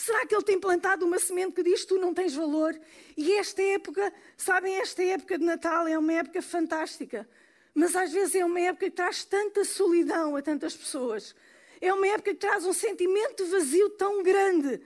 Será 0.00 0.24
que 0.24 0.34
ele 0.34 0.42
tem 0.42 0.58
plantado 0.58 1.04
uma 1.04 1.18
semente 1.18 1.52
que 1.52 1.62
diz 1.62 1.84
tu 1.84 1.98
não 1.98 2.14
tens 2.14 2.34
valor? 2.34 2.74
E 3.18 3.34
esta 3.34 3.60
época, 3.60 4.10
sabem, 4.34 4.76
esta 4.76 5.04
época 5.04 5.36
de 5.36 5.44
Natal 5.44 5.86
é 5.86 5.98
uma 5.98 6.14
época 6.14 6.40
fantástica. 6.40 7.28
Mas 7.74 7.94
às 7.94 8.10
vezes 8.10 8.34
é 8.34 8.42
uma 8.42 8.58
época 8.60 8.86
que 8.86 8.92
traz 8.92 9.24
tanta 9.24 9.62
solidão 9.62 10.36
a 10.36 10.40
tantas 10.40 10.74
pessoas. 10.74 11.34
É 11.82 11.92
uma 11.92 12.06
época 12.06 12.30
que 12.30 12.40
traz 12.40 12.64
um 12.64 12.72
sentimento 12.72 13.44
vazio 13.48 13.90
tão 13.90 14.22
grande. 14.22 14.80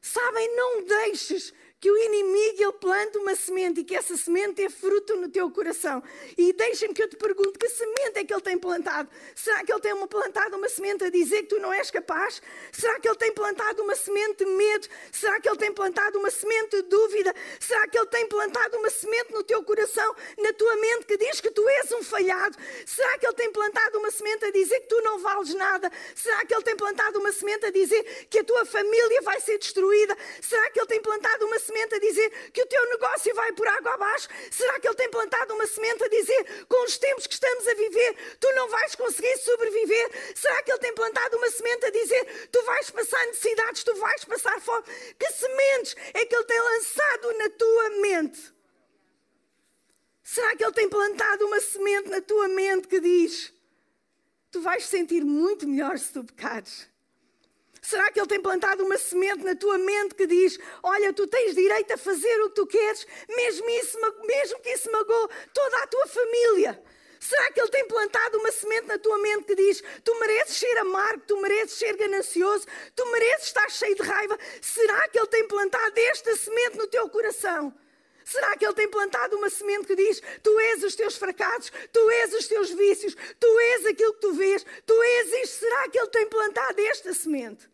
Sabem, 0.00 0.56
não 0.56 0.82
deixes 0.82 1.52
que 1.84 1.90
o 1.90 1.98
inimigo 1.98 2.62
ele 2.62 2.72
planta 2.72 3.18
uma 3.18 3.36
semente 3.36 3.80
e 3.80 3.84
que 3.84 3.94
essa 3.94 4.16
semente 4.16 4.62
é 4.62 4.70
fruto 4.70 5.16
no 5.16 5.28
teu 5.28 5.50
coração. 5.50 6.02
E 6.38 6.50
deixa-me 6.54 6.94
que 6.94 7.02
eu 7.02 7.10
te 7.10 7.14
pergunte 7.14 7.58
que 7.58 7.68
semente 7.68 8.20
é 8.20 8.24
que 8.24 8.32
ele 8.32 8.40
tem 8.40 8.56
plantado? 8.56 9.06
Será 9.34 9.62
que 9.62 9.70
ele 9.70 9.82
tem 9.82 9.92
uma, 9.92 10.06
plantado 10.06 10.56
uma 10.56 10.66
semente 10.70 11.04
a 11.04 11.10
dizer 11.10 11.42
que 11.42 11.48
tu 11.48 11.58
não 11.58 11.70
és 11.74 11.90
capaz? 11.90 12.40
Será 12.72 12.98
que 12.98 13.06
ele 13.06 13.18
tem 13.18 13.34
plantado 13.34 13.82
uma 13.82 13.94
semente 13.94 14.46
de 14.46 14.46
medo? 14.46 14.88
Será 15.12 15.38
que 15.38 15.46
ele 15.46 15.58
tem 15.58 15.74
plantado 15.74 16.18
uma 16.18 16.30
semente 16.30 16.70
de 16.70 16.82
dúvida? 16.84 17.34
Será 17.60 17.86
que 17.86 17.98
ele 17.98 18.06
tem 18.06 18.26
plantado 18.28 18.78
uma 18.78 18.88
semente 18.88 19.34
no 19.34 19.42
teu 19.42 19.62
coração, 19.62 20.16
na 20.38 20.54
tua 20.54 20.76
mente, 20.76 21.04
que 21.04 21.18
diz 21.18 21.38
que 21.42 21.50
tu 21.50 21.68
és 21.68 21.92
um 21.92 22.02
falhado? 22.02 22.56
Será 22.86 23.18
que 23.18 23.26
ele 23.26 23.34
tem 23.34 23.52
plantado 23.52 23.98
uma 23.98 24.10
semente 24.10 24.42
a 24.46 24.50
dizer 24.50 24.80
que 24.80 24.88
tu 24.88 25.02
não 25.02 25.18
vales 25.18 25.52
nada? 25.52 25.92
Será 26.14 26.46
que 26.46 26.54
ele 26.54 26.62
tem 26.62 26.76
plantado 26.76 27.18
uma 27.18 27.30
semente 27.30 27.66
a 27.66 27.70
dizer 27.70 28.02
que 28.30 28.38
a 28.38 28.44
tua 28.44 28.64
família 28.64 29.20
vai 29.20 29.38
ser 29.38 29.58
destruída? 29.58 30.16
Será 30.40 30.70
que 30.70 30.80
ele 30.80 30.86
tem 30.86 31.02
plantado 31.02 31.44
uma 31.44 31.58
semente 31.58 31.73
semente 31.74 31.94
a 31.96 31.98
dizer 31.98 32.50
que 32.52 32.62
o 32.62 32.66
teu 32.66 32.88
negócio 32.90 33.34
vai 33.34 33.52
por 33.52 33.66
água 33.66 33.94
abaixo? 33.94 34.28
Será 34.50 34.78
que 34.78 34.86
Ele 34.86 34.94
tem 34.94 35.10
plantado 35.10 35.54
uma 35.54 35.66
semente 35.66 36.04
a 36.04 36.08
dizer 36.08 36.66
com 36.68 36.84
os 36.84 36.96
tempos 36.96 37.26
que 37.26 37.34
estamos 37.34 37.66
a 37.66 37.74
viver 37.74 38.36
tu 38.38 38.50
não 38.54 38.68
vais 38.68 38.94
conseguir 38.94 39.36
sobreviver? 39.38 40.36
Será 40.36 40.62
que 40.62 40.70
Ele 40.70 40.78
tem 40.78 40.94
plantado 40.94 41.36
uma 41.36 41.50
semente 41.50 41.84
a 41.84 41.90
dizer 41.90 42.48
tu 42.52 42.62
vais 42.62 42.90
passar 42.90 43.26
necessidades, 43.26 43.82
tu 43.82 43.94
vais 43.96 44.24
passar 44.24 44.60
fome? 44.60 44.84
Que 45.18 45.30
sementes 45.32 45.96
é 46.14 46.24
que 46.24 46.34
Ele 46.34 46.44
tem 46.44 46.60
lançado 46.60 47.38
na 47.38 47.50
tua 47.50 47.90
mente? 48.00 48.54
Será 50.22 50.56
que 50.56 50.64
Ele 50.64 50.72
tem 50.72 50.88
plantado 50.88 51.46
uma 51.46 51.60
semente 51.60 52.08
na 52.08 52.20
tua 52.20 52.48
mente 52.48 52.86
que 52.86 53.00
diz 53.00 53.52
tu 54.50 54.62
vais 54.62 54.86
sentir 54.86 55.24
muito 55.24 55.66
melhor 55.66 55.98
se 55.98 56.12
tu 56.12 56.22
pecares? 56.22 56.93
Será 57.84 58.10
que 58.10 58.18
Ele 58.18 58.26
tem 58.26 58.40
plantado 58.40 58.82
uma 58.82 58.96
semente 58.96 59.44
na 59.44 59.54
tua 59.54 59.76
mente 59.76 60.14
que 60.14 60.26
diz: 60.26 60.58
Olha, 60.82 61.12
tu 61.12 61.26
tens 61.26 61.54
direito 61.54 61.92
a 61.92 61.98
fazer 61.98 62.40
o 62.40 62.48
que 62.48 62.54
tu 62.54 62.66
queres, 62.66 63.06
mesmo, 63.28 63.68
isso, 63.68 63.98
mesmo 64.24 64.58
que 64.60 64.70
isso 64.70 64.90
magoe 64.90 65.28
toda 65.52 65.82
a 65.82 65.86
tua 65.86 66.06
família? 66.06 66.82
Será 67.20 67.52
que 67.52 67.60
Ele 67.60 67.68
tem 67.68 67.86
plantado 67.86 68.38
uma 68.38 68.50
semente 68.50 68.86
na 68.86 68.98
tua 68.98 69.18
mente 69.18 69.44
que 69.44 69.54
diz: 69.54 69.82
Tu 70.02 70.18
mereces 70.18 70.56
ser 70.56 70.78
amargo, 70.78 71.24
tu 71.26 71.36
mereces 71.42 71.78
ser 71.78 71.94
ganancioso, 71.94 72.66
tu 72.96 73.04
mereces 73.12 73.48
estar 73.48 73.70
cheio 73.70 73.94
de 73.94 74.02
raiva? 74.02 74.38
Será 74.62 75.06
que 75.10 75.18
Ele 75.18 75.26
tem 75.26 75.46
plantado 75.46 75.92
esta 75.98 76.34
semente 76.36 76.78
no 76.78 76.86
teu 76.86 77.06
coração? 77.10 77.70
Será 78.24 78.56
que 78.56 78.64
Ele 78.64 78.72
tem 78.72 78.88
plantado 78.88 79.36
uma 79.36 79.50
semente 79.50 79.88
que 79.88 79.94
diz: 79.94 80.22
Tu 80.42 80.58
és 80.58 80.82
os 80.82 80.94
teus 80.94 81.18
fracassos, 81.18 81.70
tu 81.92 82.10
és 82.10 82.32
os 82.32 82.48
teus 82.48 82.70
vícios, 82.70 83.14
tu 83.38 83.60
és 83.60 83.84
aquilo 83.84 84.14
que 84.14 84.20
tu 84.20 84.32
vês, 84.32 84.64
tu 84.86 85.02
és 85.02 85.32
isto? 85.44 85.58
Será 85.60 85.86
que 85.90 85.98
Ele 85.98 86.08
tem 86.08 86.26
plantado 86.26 86.80
esta 86.80 87.12
semente? 87.12 87.73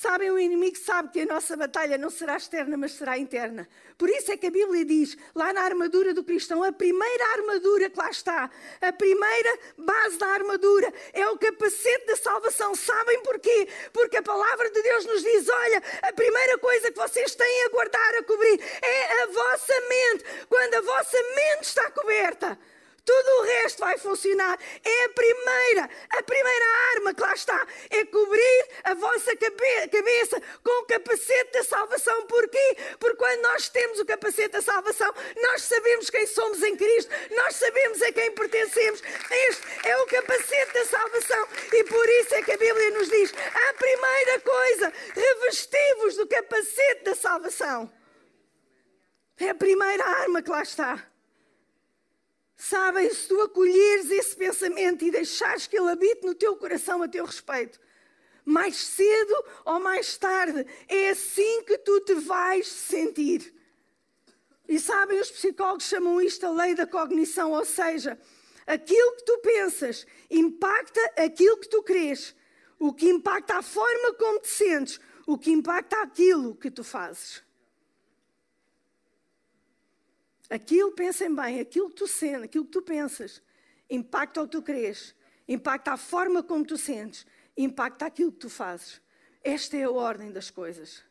Sabem, 0.00 0.30
o 0.30 0.38
inimigo 0.38 0.78
sabe 0.78 1.10
que 1.10 1.22
a 1.22 1.26
nossa 1.26 1.56
batalha 1.56 1.98
não 1.98 2.08
será 2.08 2.36
externa, 2.36 2.76
mas 2.76 2.92
será 2.92 3.18
interna. 3.18 3.68
Por 3.98 4.08
isso 4.08 4.30
é 4.30 4.36
que 4.36 4.46
a 4.46 4.50
Bíblia 4.50 4.84
diz, 4.84 5.16
lá 5.34 5.52
na 5.52 5.62
armadura 5.62 6.14
do 6.14 6.22
cristão, 6.22 6.62
a 6.62 6.70
primeira 6.70 7.24
armadura 7.32 7.90
que 7.90 7.98
lá 7.98 8.08
está, 8.08 8.48
a 8.80 8.92
primeira 8.92 9.58
base 9.76 10.16
da 10.16 10.28
armadura 10.28 10.94
é 11.12 11.26
o 11.26 11.36
capacete 11.36 12.06
da 12.06 12.14
salvação. 12.14 12.76
Sabem 12.76 13.20
porquê? 13.24 13.66
Porque 13.92 14.18
a 14.18 14.22
palavra 14.22 14.70
de 14.70 14.80
Deus 14.80 15.04
nos 15.04 15.20
diz: 15.20 15.48
olha, 15.48 15.82
a 16.02 16.12
primeira 16.12 16.58
coisa 16.58 16.92
que 16.92 16.96
vocês 16.96 17.34
têm 17.34 17.64
a 17.64 17.68
guardar, 17.70 18.14
a 18.18 18.22
cobrir, 18.22 18.60
é 18.80 19.22
a 19.24 19.26
vossa 19.26 19.80
mente. 19.88 20.24
Quando 20.48 20.74
a 20.74 20.80
vossa 20.80 21.16
mente 21.34 21.62
está 21.64 21.90
coberta, 21.90 22.56
tudo 23.08 23.30
o 23.38 23.42
resto 23.42 23.78
vai 23.80 23.96
funcionar. 23.96 24.58
É 24.84 25.04
a 25.04 25.08
primeira, 25.08 25.88
a 26.10 26.22
primeira 26.22 26.64
arma 26.94 27.14
que 27.14 27.22
lá 27.22 27.32
está. 27.32 27.66
É 27.88 28.04
cobrir 28.04 28.68
a 28.84 28.92
vossa 28.92 29.34
cabeça 29.34 30.42
com 30.62 30.82
o 30.82 30.84
capacete 30.84 31.52
da 31.52 31.64
salvação. 31.64 32.26
Porquê? 32.26 32.76
Porque 33.00 33.16
quando 33.16 33.40
nós 33.40 33.70
temos 33.70 33.98
o 33.98 34.04
capacete 34.04 34.50
da 34.50 34.60
salvação, 34.60 35.10
nós 35.40 35.62
sabemos 35.62 36.10
quem 36.10 36.26
somos 36.26 36.62
em 36.62 36.76
Cristo, 36.76 37.10
nós 37.34 37.56
sabemos 37.56 38.02
a 38.02 38.12
quem 38.12 38.30
pertencemos. 38.32 39.02
Este 39.30 39.88
é 39.88 39.96
o 39.96 40.06
capacete 40.06 40.74
da 40.74 40.84
salvação. 40.84 41.48
E 41.72 41.84
por 41.84 42.08
isso 42.20 42.34
é 42.34 42.42
que 42.42 42.52
a 42.52 42.58
Bíblia 42.58 42.90
nos 42.90 43.08
diz: 43.08 43.32
a 43.70 43.72
primeira 43.72 44.40
coisa, 44.40 44.92
revestivos 45.14 46.16
do 46.16 46.26
capacete 46.26 47.04
da 47.04 47.14
salvação. 47.14 47.90
É 49.40 49.48
a 49.48 49.54
primeira 49.54 50.04
arma 50.04 50.42
que 50.42 50.50
lá 50.50 50.62
está. 50.62 51.08
Sabem, 52.60 53.08
se 53.08 53.28
tu 53.28 53.40
acolheres 53.40 54.10
esse 54.10 54.34
pensamento 54.34 55.04
e 55.04 55.12
deixares 55.12 55.68
que 55.68 55.78
ele 55.78 55.92
habite 55.92 56.26
no 56.26 56.34
teu 56.34 56.56
coração 56.56 57.00
a 57.00 57.08
teu 57.08 57.24
respeito, 57.24 57.78
mais 58.44 58.76
cedo 58.76 59.44
ou 59.64 59.78
mais 59.78 60.18
tarde, 60.18 60.66
é 60.88 61.10
assim 61.10 61.62
que 61.62 61.78
tu 61.78 62.00
te 62.00 62.14
vais 62.14 62.66
sentir. 62.66 63.54
E 64.68 64.80
sabem, 64.80 65.20
os 65.20 65.30
psicólogos 65.30 65.84
chamam 65.84 66.20
isto 66.20 66.44
a 66.44 66.50
lei 66.50 66.74
da 66.74 66.84
cognição, 66.84 67.52
ou 67.52 67.64
seja, 67.64 68.18
aquilo 68.66 69.16
que 69.16 69.24
tu 69.24 69.38
pensas 69.38 70.04
impacta 70.28 71.00
aquilo 71.16 71.58
que 71.58 71.68
tu 71.68 71.80
crês, 71.84 72.34
o 72.76 72.92
que 72.92 73.08
impacta 73.08 73.58
a 73.58 73.62
forma 73.62 74.14
como 74.14 74.40
te 74.40 74.48
sentes, 74.48 75.00
o 75.28 75.38
que 75.38 75.52
impacta 75.52 76.02
aquilo 76.02 76.56
que 76.56 76.72
tu 76.72 76.82
fazes. 76.82 77.40
Aquilo, 80.50 80.92
pensem 80.92 81.34
bem, 81.34 81.60
aquilo 81.60 81.90
que 81.90 81.96
tu 81.96 82.06
sentes, 82.06 82.44
aquilo 82.44 82.64
que 82.64 82.70
tu 82.70 82.82
pensas, 82.82 83.42
impacta 83.90 84.42
o 84.42 84.44
que 84.46 84.52
tu 84.52 84.62
crês, 84.62 85.14
impacta 85.46 85.92
a 85.92 85.96
forma 85.96 86.42
como 86.42 86.64
tu 86.64 86.78
sentes, 86.78 87.26
impacta 87.56 88.06
aquilo 88.06 88.32
que 88.32 88.38
tu 88.38 88.50
fazes. 88.50 89.00
Esta 89.42 89.76
é 89.76 89.84
a 89.84 89.90
ordem 89.90 90.32
das 90.32 90.50
coisas. 90.50 91.04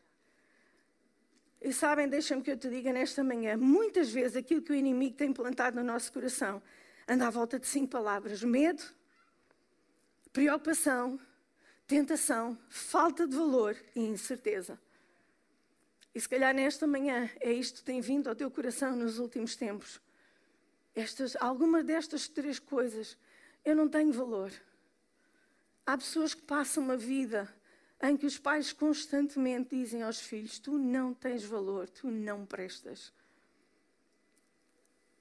E 1.60 1.72
sabem, 1.72 2.08
deixa-me 2.08 2.42
que 2.42 2.50
eu 2.50 2.56
te 2.56 2.68
diga 2.68 2.92
nesta 2.92 3.22
manhã, 3.22 3.56
muitas 3.56 4.10
vezes 4.10 4.36
aquilo 4.36 4.62
que 4.62 4.72
o 4.72 4.74
inimigo 4.74 5.16
tem 5.16 5.32
plantado 5.32 5.76
no 5.76 5.84
nosso 5.84 6.12
coração 6.12 6.62
anda 7.08 7.26
à 7.26 7.30
volta 7.30 7.58
de 7.58 7.66
cinco 7.66 7.88
palavras: 7.88 8.42
medo, 8.44 8.82
preocupação, 10.32 11.18
tentação, 11.86 12.56
falta 12.68 13.26
de 13.26 13.34
valor 13.34 13.76
e 13.96 14.00
incerteza. 14.00 14.78
E 16.18 16.20
se 16.20 16.28
calhar 16.28 16.52
nesta 16.52 16.84
manhã 16.84 17.30
é 17.38 17.52
isto 17.52 17.76
que 17.76 17.84
tem 17.84 18.00
vindo 18.00 18.28
ao 18.28 18.34
teu 18.34 18.50
coração 18.50 18.96
nos 18.96 19.20
últimos 19.20 19.54
tempos. 19.54 20.00
Estas, 20.92 21.36
alguma 21.36 21.80
destas 21.80 22.26
três 22.26 22.58
coisas, 22.58 23.16
eu 23.64 23.76
não 23.76 23.88
tenho 23.88 24.12
valor. 24.12 24.50
Há 25.86 25.96
pessoas 25.96 26.34
que 26.34 26.42
passam 26.42 26.82
uma 26.82 26.96
vida 26.96 27.48
em 28.02 28.16
que 28.16 28.26
os 28.26 28.36
pais 28.36 28.72
constantemente 28.72 29.76
dizem 29.76 30.02
aos 30.02 30.18
filhos: 30.18 30.58
Tu 30.58 30.76
não 30.76 31.14
tens 31.14 31.44
valor, 31.44 31.88
tu 31.88 32.10
não 32.10 32.44
prestas. 32.44 33.12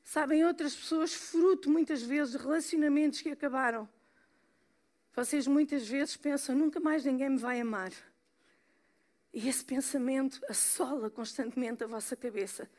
Sabem, 0.03 0.43
outras 0.45 0.75
pessoas, 0.75 1.13
fruto 1.13 1.69
muitas 1.69 2.01
vezes 2.01 2.31
de 2.31 2.39
relacionamentos 2.39 3.21
que 3.21 3.29
acabaram. 3.29 3.87
Vocês 5.15 5.45
muitas 5.45 5.87
vezes 5.87 6.17
pensam: 6.17 6.55
nunca 6.55 6.79
mais 6.79 7.05
ninguém 7.05 7.29
me 7.29 7.37
vai 7.37 7.61
amar. 7.61 7.91
E 9.33 9.47
esse 9.47 9.63
pensamento 9.63 10.41
assola 10.49 11.09
constantemente 11.09 11.83
a 11.83 11.87
vossa 11.87 12.15
cabeça. 12.15 12.69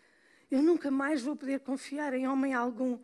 Eu 0.51 0.63
nunca 0.63 0.91
mais 0.91 1.23
vou 1.23 1.37
poder 1.37 1.61
confiar 1.61 2.15
em 2.15 2.27
homem 2.27 2.55
algum. 2.55 2.99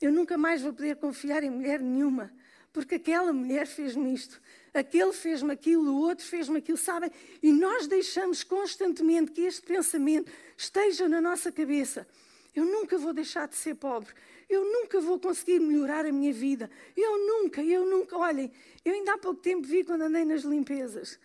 Eu 0.00 0.12
nunca 0.12 0.38
mais 0.38 0.62
vou 0.62 0.72
poder 0.72 0.96
confiar 0.96 1.42
em 1.42 1.50
mulher 1.50 1.80
nenhuma. 1.80 2.32
Porque 2.72 2.96
aquela 2.96 3.32
mulher 3.32 3.66
fez-me 3.66 4.12
isto, 4.14 4.40
aquele 4.74 5.12
fez-me 5.12 5.52
aquilo, 5.52 5.90
o 5.90 6.00
outro 6.00 6.24
fez-me 6.24 6.58
aquilo, 6.58 6.76
sabem? 6.76 7.10
E 7.42 7.50
nós 7.50 7.86
deixamos 7.86 8.44
constantemente 8.44 9.32
que 9.32 9.40
este 9.40 9.62
pensamento 9.62 10.30
esteja 10.56 11.08
na 11.08 11.20
nossa 11.20 11.50
cabeça. 11.50 12.06
Eu 12.54 12.64
nunca 12.64 12.98
vou 12.98 13.12
deixar 13.12 13.48
de 13.48 13.56
ser 13.56 13.74
pobre. 13.74 14.12
Eu 14.48 14.64
nunca 14.64 15.00
vou 15.00 15.18
conseguir 15.18 15.60
melhorar 15.60 16.06
a 16.06 16.12
minha 16.12 16.32
vida. 16.32 16.70
Eu 16.96 17.18
nunca, 17.18 17.62
eu 17.62 17.86
nunca. 17.86 18.16
Olhem, 18.16 18.50
eu 18.84 18.94
ainda 18.94 19.14
há 19.14 19.18
pouco 19.18 19.40
tempo 19.40 19.66
vi 19.66 19.84
quando 19.84 20.02
andei 20.02 20.24
nas 20.24 20.42
limpezas. 20.42 21.18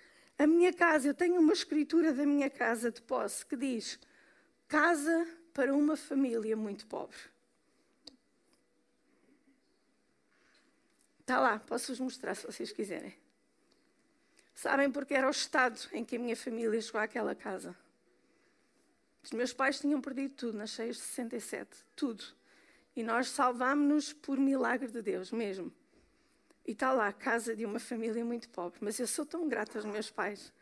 A 0.43 0.47
minha 0.47 0.73
casa, 0.73 1.07
eu 1.07 1.13
tenho 1.13 1.39
uma 1.39 1.53
escritura 1.53 2.11
da 2.11 2.25
minha 2.25 2.49
casa 2.49 2.91
de 2.91 3.01
posse 3.01 3.45
que 3.45 3.55
diz: 3.55 3.97
Casa 4.67 5.25
para 5.53 5.73
uma 5.73 5.95
família 5.95 6.57
muito 6.57 6.85
pobre. 6.85 7.15
Está 11.21 11.39
lá, 11.39 11.59
posso-vos 11.59 12.01
mostrar 12.01 12.35
se 12.35 12.45
vocês 12.45 12.73
quiserem. 12.73 13.15
Sabem 14.53 14.91
porque 14.91 15.13
era 15.13 15.27
o 15.27 15.31
estado 15.31 15.79
em 15.93 16.03
que 16.03 16.17
a 16.17 16.19
minha 16.19 16.35
família 16.35 16.81
chegou 16.81 16.99
àquela 16.99 17.33
casa. 17.33 17.73
Os 19.23 19.31
meus 19.31 19.53
pais 19.53 19.79
tinham 19.79 20.01
perdido 20.01 20.35
tudo 20.35 20.57
nas 20.57 20.71
cheias 20.71 20.97
de 20.97 21.03
67, 21.03 21.85
tudo. 21.95 22.21
E 22.93 23.01
nós 23.01 23.29
salvámos-nos 23.29 24.11
por 24.11 24.37
milagre 24.37 24.91
de 24.91 25.01
Deus 25.01 25.31
mesmo. 25.31 25.73
E 26.65 26.71
está 26.71 26.93
lá 26.93 27.07
a 27.07 27.13
casa 27.13 27.55
de 27.55 27.65
uma 27.65 27.79
família 27.79 28.23
muito 28.23 28.49
pobre. 28.49 28.79
Mas 28.81 28.99
eu 28.99 29.07
sou 29.07 29.25
tão 29.25 29.47
grata 29.47 29.77
aos 29.77 29.85
meus 29.85 30.09
pais. 30.09 30.53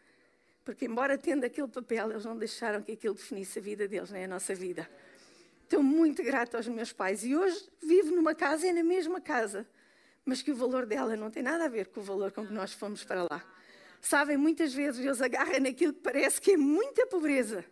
Porque, 0.66 0.86
embora 0.86 1.18
tendo 1.18 1.44
aquele 1.44 1.68
papel, 1.68 2.12
eles 2.12 2.26
não 2.26 2.38
deixaram 2.38 2.82
que 2.82 2.92
aquilo 2.92 3.16
definisse 3.16 3.60
a 3.60 3.62
vida 3.62 3.88
deles, 3.88 4.12
nem 4.12 4.26
a 4.26 4.28
nossa 4.28 4.54
vida. 4.54 4.90
Estou 5.64 5.82
muito 5.82 6.24
grata 6.24 6.58
aos 6.58 6.68
meus 6.68 6.92
pais. 6.92 7.24
E 7.24 7.36
hoje 7.36 7.70
vivo 7.82 8.16
numa 8.16 8.36
casa, 8.36 8.68
é 8.68 8.74
na 8.74 8.84
mesma 8.84 9.22
casa 9.22 9.68
mas 10.26 10.42
que 10.42 10.52
o 10.52 10.56
valor 10.56 10.86
dela 10.86 11.16
não 11.16 11.32
tem 11.32 11.44
nada 11.44 11.66
a 11.66 11.68
ver 11.68 11.88
com 11.88 12.00
o 12.00 12.04
valor 12.04 12.32
com 12.32 12.46
que 12.46 12.54
nós 12.54 12.74
fomos 12.74 13.04
para 13.04 13.24
lá. 13.24 13.44
Sabem, 14.02 14.38
muitas 14.38 14.74
vezes 14.74 15.02
Deus 15.02 15.22
agarra 15.22 15.60
naquilo 15.60 15.94
que 15.94 16.00
parece 16.00 16.42
que 16.42 16.52
é 16.52 16.58
muita 16.58 17.06
pobreza 17.08 17.66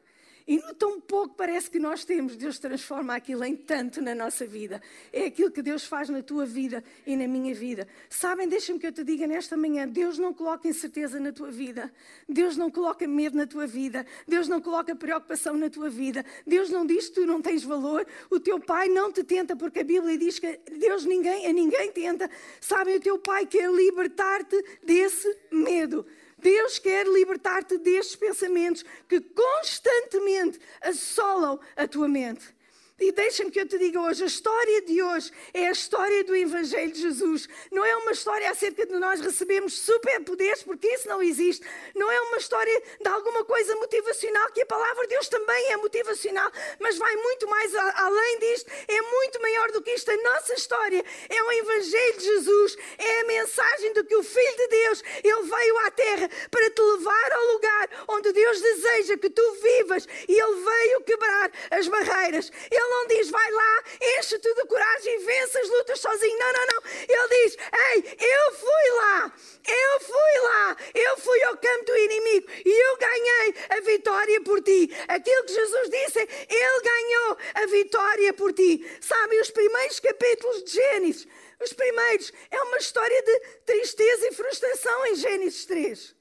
e 0.50 0.58
no 0.58 0.74
tão 0.74 1.00
pouco 1.00 1.36
parece 1.36 1.70
que 1.70 1.78
nós 1.78 2.04
temos, 2.04 2.36
Deus 2.36 2.58
transforma 2.58 3.14
aquilo 3.14 3.44
em 3.44 3.56
tanto 3.56 4.02
na 4.02 4.16
nossa 4.16 4.48
vida. 4.48 4.82
É 5.14 5.26
aquilo 5.26 5.52
que 5.52 5.62
Deus 5.62 5.86
faz 5.86 6.10
na 6.10 6.24
tua 6.24 6.44
vida 6.44 6.84
e 7.06 7.16
na 7.16 7.28
minha 7.28 7.54
vida. 7.54 7.88
Sabem, 8.10 8.50
deixa-me 8.50 8.80
que 8.80 8.88
eu 8.88 8.92
te 8.92 9.04
diga 9.04 9.28
nesta 9.28 9.56
manhã: 9.56 9.88
Deus 9.88 10.18
não 10.18 10.34
coloca 10.34 10.68
incerteza 10.68 11.20
na 11.20 11.32
tua 11.32 11.52
vida. 11.52 11.94
Deus 12.28 12.58
não 12.58 12.72
coloca 12.72 13.08
medo 13.08 13.38
na 13.38 13.46
tua 13.46 13.68
vida. 13.68 14.04
Deus 14.28 14.48
não 14.48 14.60
coloca 14.60 14.96
preocupação 14.96 15.56
na 15.56 15.70
tua 15.70 15.88
vida. 15.88 16.26
Deus 16.48 16.72
não 16.72 16.84
diz 16.84 17.10
que 17.10 17.22
tu 17.22 17.28
não 17.28 17.44
tens 17.44 17.64
valor. 17.64 18.08
O 18.28 18.40
teu 18.40 18.60
pai 18.60 18.90
não 18.90 19.12
te 19.12 19.24
tenta, 19.24 19.56
porque 19.56 19.82
a 19.82 19.84
Bíblia 19.84 20.18
diz 20.18 20.40
que 20.40 20.60
Deus 20.80 21.06
ninguém, 21.06 21.46
a 21.46 21.54
ninguém 21.54 21.92
tenta. 21.92 22.28
Sabem, 22.60 22.96
o 22.96 23.00
teu 23.00 23.20
pai 23.20 23.46
quer 23.46 23.70
libertar-te 23.70 24.60
desse 24.84 25.32
medo. 25.52 26.08
Deus 26.42 26.80
quer 26.80 27.06
libertar-te 27.08 27.78
destes 27.78 28.16
pensamentos 28.16 28.84
que 29.08 29.20
constantemente 29.22 30.60
assolam 30.82 31.60
a 31.76 31.88
tua 31.88 32.08
mente. 32.08 32.59
E 33.00 33.12
deixa-me 33.12 33.50
que 33.50 33.60
eu 33.62 33.68
te 33.68 33.78
diga 33.78 34.02
hoje, 34.02 34.24
a 34.24 34.28
história 34.28 34.82
de 34.82 35.02
hoje 35.02 35.32
é 35.54 35.68
a 35.68 35.72
história 35.72 36.24
do 36.24 36.36
Evangelho 36.36 36.92
de 36.92 37.02
Jesus. 37.02 37.48
Não 37.72 37.86
é 37.86 37.96
uma 37.96 38.12
história 38.12 38.50
acerca 38.50 38.86
de 38.86 38.94
nós 39.00 39.22
recebemos 39.22 39.80
superpoderes, 39.80 40.64
porque 40.64 40.88
isso 40.88 41.08
não 41.08 41.22
existe. 41.24 41.66
Não 41.96 42.12
é 42.12 42.22
uma 42.22 42.38
história 42.38 42.84
de 43.00 43.08
alguma 43.08 43.46
coisa 43.46 43.76
motivacional, 43.78 44.52
que 44.52 44.62
a 44.62 44.66
palavra 44.66 45.04
de 45.04 45.10
Deus 45.10 45.30
também 45.30 45.72
é 45.72 45.78
motivacional, 45.78 46.52
mas 46.80 46.98
vai 46.98 47.16
muito 47.16 47.48
mais 47.48 47.74
além 47.76 48.40
disto, 48.40 48.70
é 48.88 49.02
muito 49.02 49.42
maior 49.42 49.72
do 49.72 49.82
que 49.82 49.92
isto. 49.92 50.12
A 50.12 50.18
nossa 50.18 50.54
história 50.54 51.04
é 51.30 51.44
o 51.44 51.52
Evangelho 51.52 52.18
de 52.18 52.24
Jesus, 52.26 52.78
é 52.98 53.22
a 53.22 53.26
mensagem 53.26 53.94
de 53.94 54.04
que 54.04 54.16
o 54.16 54.24
Filho 54.24 54.58
de 54.58 54.68
Deus, 54.68 55.04
ele 55.24 55.44
veio 55.44 55.78
à 55.80 55.92
terra 55.92 56.30
para 56.52 56.70
te 56.70 56.82
levar 56.82 57.32
ao 57.32 57.54
lugar 57.54 57.90
onde 58.10 58.34
Deus 58.34 58.62
deseja 58.62 59.18
que 59.18 59.30
tu 59.30 59.52
vivas 59.54 60.08
e 60.28 60.40
ele 60.40 60.56
veio 60.56 61.02
quebrar 61.02 61.52
as 61.72 61.88
barreiras. 61.88 62.52
Ele 62.70 62.89
não 62.90 63.08
diz, 63.08 63.30
vai 63.30 63.52
lá, 63.52 63.84
enche-te 64.18 64.54
de 64.54 64.66
coragem 64.66 65.16
e 65.16 65.26
vence 65.26 65.58
as 65.60 65.70
lutas 65.70 66.00
sozinho. 66.00 66.38
Não, 66.38 66.54
não, 66.54 66.66
não. 66.68 66.84
Ele 67.08 67.44
diz, 67.44 67.58
ei, 67.94 68.18
eu 68.20 68.54
fui 68.54 68.90
lá, 68.98 69.34
eu 69.68 70.00
fui 70.00 70.42
lá, 70.42 70.78
eu 70.94 71.18
fui 71.18 71.44
ao 71.44 71.58
campo 71.58 71.86
do 71.86 71.98
inimigo 71.98 72.48
e 72.66 72.70
eu 72.70 72.98
ganhei 72.98 73.56
a 73.70 73.80
vitória 73.82 74.42
por 74.42 74.62
ti. 74.62 74.90
Aquilo 75.08 75.44
que 75.46 75.54
Jesus 75.54 75.90
disse, 75.90 76.20
ele 76.20 76.82
ganhou 76.82 77.38
a 77.56 77.66
vitória 77.68 78.34
por 78.34 78.54
ti. 78.54 78.86
Sabe, 79.02 79.40
os 79.40 79.52
primeiros 79.52 80.00
capítulos 80.00 80.64
de 80.64 80.72
Gênesis, 80.72 81.28
os 81.62 81.74
primeiros, 81.74 82.32
é 82.52 82.62
uma 82.62 82.78
história 82.78 83.22
de 83.22 83.40
tristeza 83.66 84.28
e 84.28 84.34
frustração 84.34 85.06
em 85.08 85.16
Gênesis 85.16 85.66
3. 85.66 86.19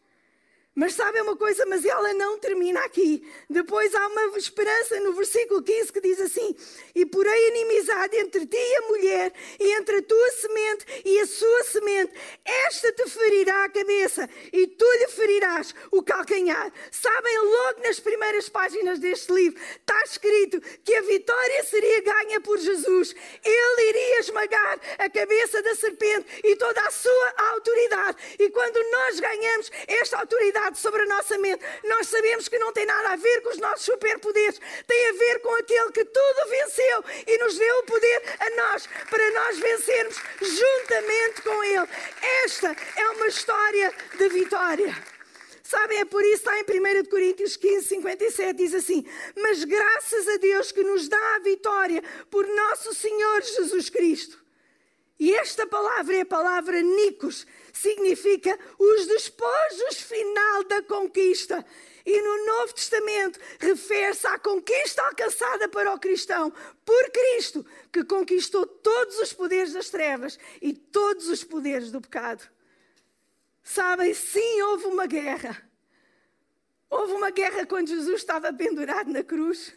Mas 0.78 0.94
sabe 0.94 1.20
uma 1.20 1.36
coisa? 1.36 1.66
Mas 1.66 1.84
ela 1.84 2.14
não 2.14 2.38
termina 2.38 2.78
aqui. 2.84 3.28
Depois 3.50 3.92
há 3.96 4.06
uma 4.06 4.38
esperança 4.38 5.00
no 5.00 5.12
versículo 5.12 5.60
15 5.60 5.92
que 5.92 6.00
diz 6.00 6.20
assim: 6.20 6.54
E 6.94 7.04
porém 7.04 7.48
inimizade 7.48 8.16
entre 8.16 8.46
ti 8.46 8.56
e 8.56 8.76
a 8.76 8.80
mulher, 8.82 9.32
e 9.58 9.72
entre 9.72 9.96
a 9.96 10.02
tua 10.02 10.30
semente 10.30 10.86
e 11.04 11.18
a 11.18 11.26
sua 11.26 11.64
semente. 11.64 12.12
Esta 12.44 12.92
te 12.92 13.10
ferirá 13.10 13.64
a 13.64 13.68
cabeça, 13.70 14.30
e 14.52 14.68
tu 14.68 14.86
lhe 15.00 15.08
ferirás 15.08 15.74
o 15.90 16.00
calcanhar. 16.00 16.72
Sabem, 16.92 17.38
logo 17.38 17.80
nas 17.82 17.98
primeiras 17.98 18.48
páginas 18.48 19.00
deste 19.00 19.32
livro 19.32 19.60
está 19.80 20.00
escrito 20.04 20.60
que 20.84 20.94
a 20.94 21.00
vitória 21.00 21.64
seria 21.64 22.02
ganha 22.02 22.40
por 22.40 22.56
Jesus. 22.56 23.16
Ele 23.44 23.88
iria 23.88 24.20
esmagar 24.20 24.78
a 24.96 25.10
cabeça 25.10 25.60
da 25.60 25.74
serpente 25.74 26.28
e 26.44 26.54
toda 26.54 26.80
a 26.82 26.90
sua 26.92 27.34
autoridade. 27.50 28.16
E 28.38 28.48
quando 28.50 28.76
nós 28.92 29.18
ganhamos 29.18 29.72
esta 29.88 30.20
autoridade, 30.20 30.67
sobre 30.76 31.02
a 31.02 31.06
nossa 31.06 31.38
mente. 31.38 31.64
Nós 31.84 32.08
sabemos 32.08 32.48
que 32.48 32.58
não 32.58 32.72
tem 32.72 32.84
nada 32.84 33.10
a 33.10 33.16
ver 33.16 33.40
com 33.42 33.50
os 33.50 33.58
nossos 33.58 33.84
superpoderes, 33.86 34.60
tem 34.86 35.08
a 35.08 35.12
ver 35.12 35.40
com 35.40 35.54
aquele 35.56 35.92
que 35.92 36.04
tudo 36.04 36.50
venceu 36.50 37.04
e 37.26 37.38
nos 37.38 37.56
deu 37.56 37.78
o 37.78 37.82
poder 37.84 38.22
a 38.40 38.50
nós, 38.50 38.88
para 39.08 39.30
nós 39.30 39.58
vencermos 39.58 40.16
juntamente 40.40 41.42
com 41.42 41.64
Ele. 41.64 41.88
Esta 42.44 42.76
é 42.96 43.08
uma 43.10 43.26
história 43.28 43.94
de 44.16 44.28
vitória. 44.28 45.18
Sabem, 45.62 45.98
é 45.98 46.04
por 46.06 46.24
isso 46.24 46.50
está 46.50 46.58
em 46.58 46.62
1 46.62 47.04
Coríntios 47.10 47.54
15, 47.54 47.88
57, 47.88 48.56
diz 48.56 48.72
assim: 48.72 49.04
Mas 49.36 49.64
graças 49.64 50.26
a 50.26 50.38
Deus 50.38 50.72
que 50.72 50.82
nos 50.82 51.08
dá 51.08 51.36
a 51.36 51.40
vitória 51.40 52.02
por 52.30 52.46
nosso 52.46 52.94
Senhor 52.94 53.42
Jesus 53.42 53.90
Cristo. 53.90 54.47
E 55.18 55.34
esta 55.34 55.66
palavra 55.66 56.16
é 56.16 56.20
a 56.20 56.26
palavra 56.26 56.80
Nicos, 56.80 57.44
significa 57.72 58.56
os 58.78 59.06
despojos 59.06 60.00
final 60.00 60.62
da 60.64 60.80
conquista. 60.82 61.64
E 62.06 62.22
no 62.22 62.46
Novo 62.46 62.72
Testamento 62.72 63.40
refere-se 63.58 64.26
à 64.28 64.38
conquista 64.38 65.02
alcançada 65.02 65.68
para 65.68 65.92
o 65.92 65.98
cristão 65.98 66.52
por 66.84 67.10
Cristo, 67.10 67.66
que 67.92 68.04
conquistou 68.04 68.64
todos 68.64 69.18
os 69.18 69.32
poderes 69.32 69.72
das 69.72 69.90
trevas 69.90 70.38
e 70.62 70.72
todos 70.72 71.28
os 71.28 71.42
poderes 71.42 71.90
do 71.90 72.00
pecado. 72.00 72.48
Sabem, 73.62 74.14
sim, 74.14 74.62
houve 74.62 74.86
uma 74.86 75.06
guerra. 75.06 75.68
Houve 76.88 77.12
uma 77.12 77.30
guerra 77.30 77.66
quando 77.66 77.88
Jesus 77.88 78.20
estava 78.20 78.52
pendurado 78.52 79.10
na 79.10 79.22
cruz. 79.22 79.74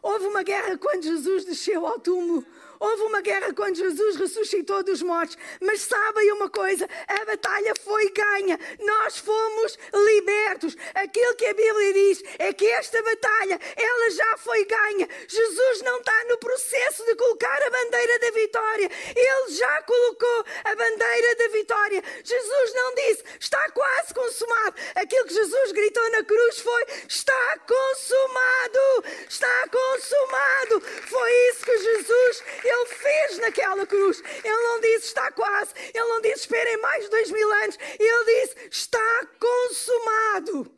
Houve 0.00 0.26
uma 0.26 0.42
guerra 0.42 0.78
quando 0.78 1.02
Jesus 1.02 1.44
desceu 1.44 1.86
ao 1.86 1.98
túmulo. 1.98 2.46
Houve 2.80 3.02
uma 3.02 3.20
guerra 3.20 3.52
quando 3.52 3.76
Jesus 3.76 4.16
ressuscitou 4.16 4.82
dos 4.82 5.02
mortos. 5.02 5.36
Mas 5.60 5.82
sabem 5.82 6.32
uma 6.32 6.48
coisa: 6.48 6.88
a 7.06 7.24
batalha 7.24 7.74
foi 7.82 8.10
ganha. 8.10 8.58
Nós 8.80 9.18
fomos 9.18 9.78
libertos. 9.92 10.76
Aquilo 10.94 11.34
que 11.34 11.46
a 11.46 11.54
Bíblia 11.54 11.92
diz 11.92 12.22
é 12.38 12.52
que 12.52 12.66
esta 12.66 13.02
batalha, 13.02 13.60
ela 13.76 14.10
já 14.10 14.36
foi 14.38 14.64
ganha. 14.64 15.08
Jesus 15.26 15.82
não 15.82 15.98
está 15.98 16.24
no 16.28 16.38
processo 16.38 17.04
de 17.04 17.14
colocar 17.16 17.62
a 17.62 17.70
bandeira 17.70 18.18
da 18.18 18.30
vitória. 18.30 18.90
Ele 19.14 19.54
já 19.54 19.82
colocou 19.82 20.44
a 20.64 20.74
bandeira 20.74 21.36
da 21.36 21.48
vitória. 21.48 22.02
Jesus 22.22 22.74
não 22.74 22.94
disse, 22.94 23.24
está 23.40 23.70
quase 23.72 24.14
consumado. 24.14 24.76
Aquilo 24.94 25.26
que 25.26 25.34
Jesus 25.34 25.72
gritou 25.72 26.10
na 26.10 26.24
cruz 26.24 26.60
foi: 26.60 26.84
está 27.08 27.58
consumado. 27.66 29.04
Está 29.28 29.68
consumado. 29.68 30.80
Foi 30.80 31.32
isso 31.50 31.64
que 31.64 31.78
Jesus 31.78 32.42
ele 32.68 32.86
fez 32.86 33.38
naquela 33.38 33.86
cruz. 33.86 34.22
Ele 34.44 34.62
não 34.62 34.80
disse 34.80 35.06
está 35.06 35.30
quase. 35.32 35.72
Ele 35.94 36.08
não 36.08 36.20
disse 36.20 36.40
esperem 36.40 36.76
mais 36.80 37.08
dois 37.08 37.30
mil 37.30 37.50
anos 37.50 37.78
e 37.98 38.68
está 38.68 39.26
consumado. 39.38 40.74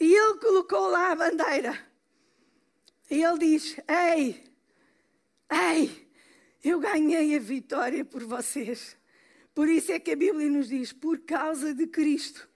E 0.00 0.14
ele 0.14 0.38
colocou 0.38 0.88
lá 0.88 1.12
a 1.12 1.16
bandeira. 1.16 1.86
E 3.10 3.22
ele 3.22 3.38
diz: 3.38 3.76
Ei, 3.88 4.44
ei, 5.50 6.08
eu 6.62 6.78
ganhei 6.78 7.36
a 7.36 7.40
vitória 7.40 8.04
por 8.04 8.24
vocês. 8.24 8.96
Por 9.54 9.68
isso 9.68 9.92
é 9.92 9.98
que 9.98 10.12
a 10.12 10.16
Bíblia 10.16 10.48
nos 10.48 10.68
diz: 10.68 10.92
por 10.92 11.18
causa 11.20 11.74
de 11.74 11.86
Cristo, 11.86 12.48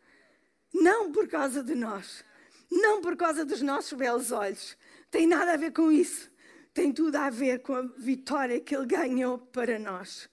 não 0.73 1.11
por 1.11 1.29
causa 1.29 1.63
de 1.63 1.75
nós, 1.75 2.25
não 2.71 3.01
por 3.01 3.17
causa 3.17 3.45
dos 3.45 3.61
nossos 3.61 3.93
belos 3.93 4.31
olhos. 4.31 4.77
Tem 5.11 5.27
nada 5.27 5.53
a 5.53 5.57
ver 5.57 5.73
com 5.73 5.93
isso. 5.93 6.32
Tem 6.75 6.93
tudo 6.93 7.17
a 7.17 7.29
ver 7.31 7.61
com 7.61 7.75
a 7.75 7.83
vitória 7.83 8.61
que 8.61 8.75
Ele 8.75 8.87
ganhou 8.87 9.39
para 9.39 9.79
nós. 9.79 10.29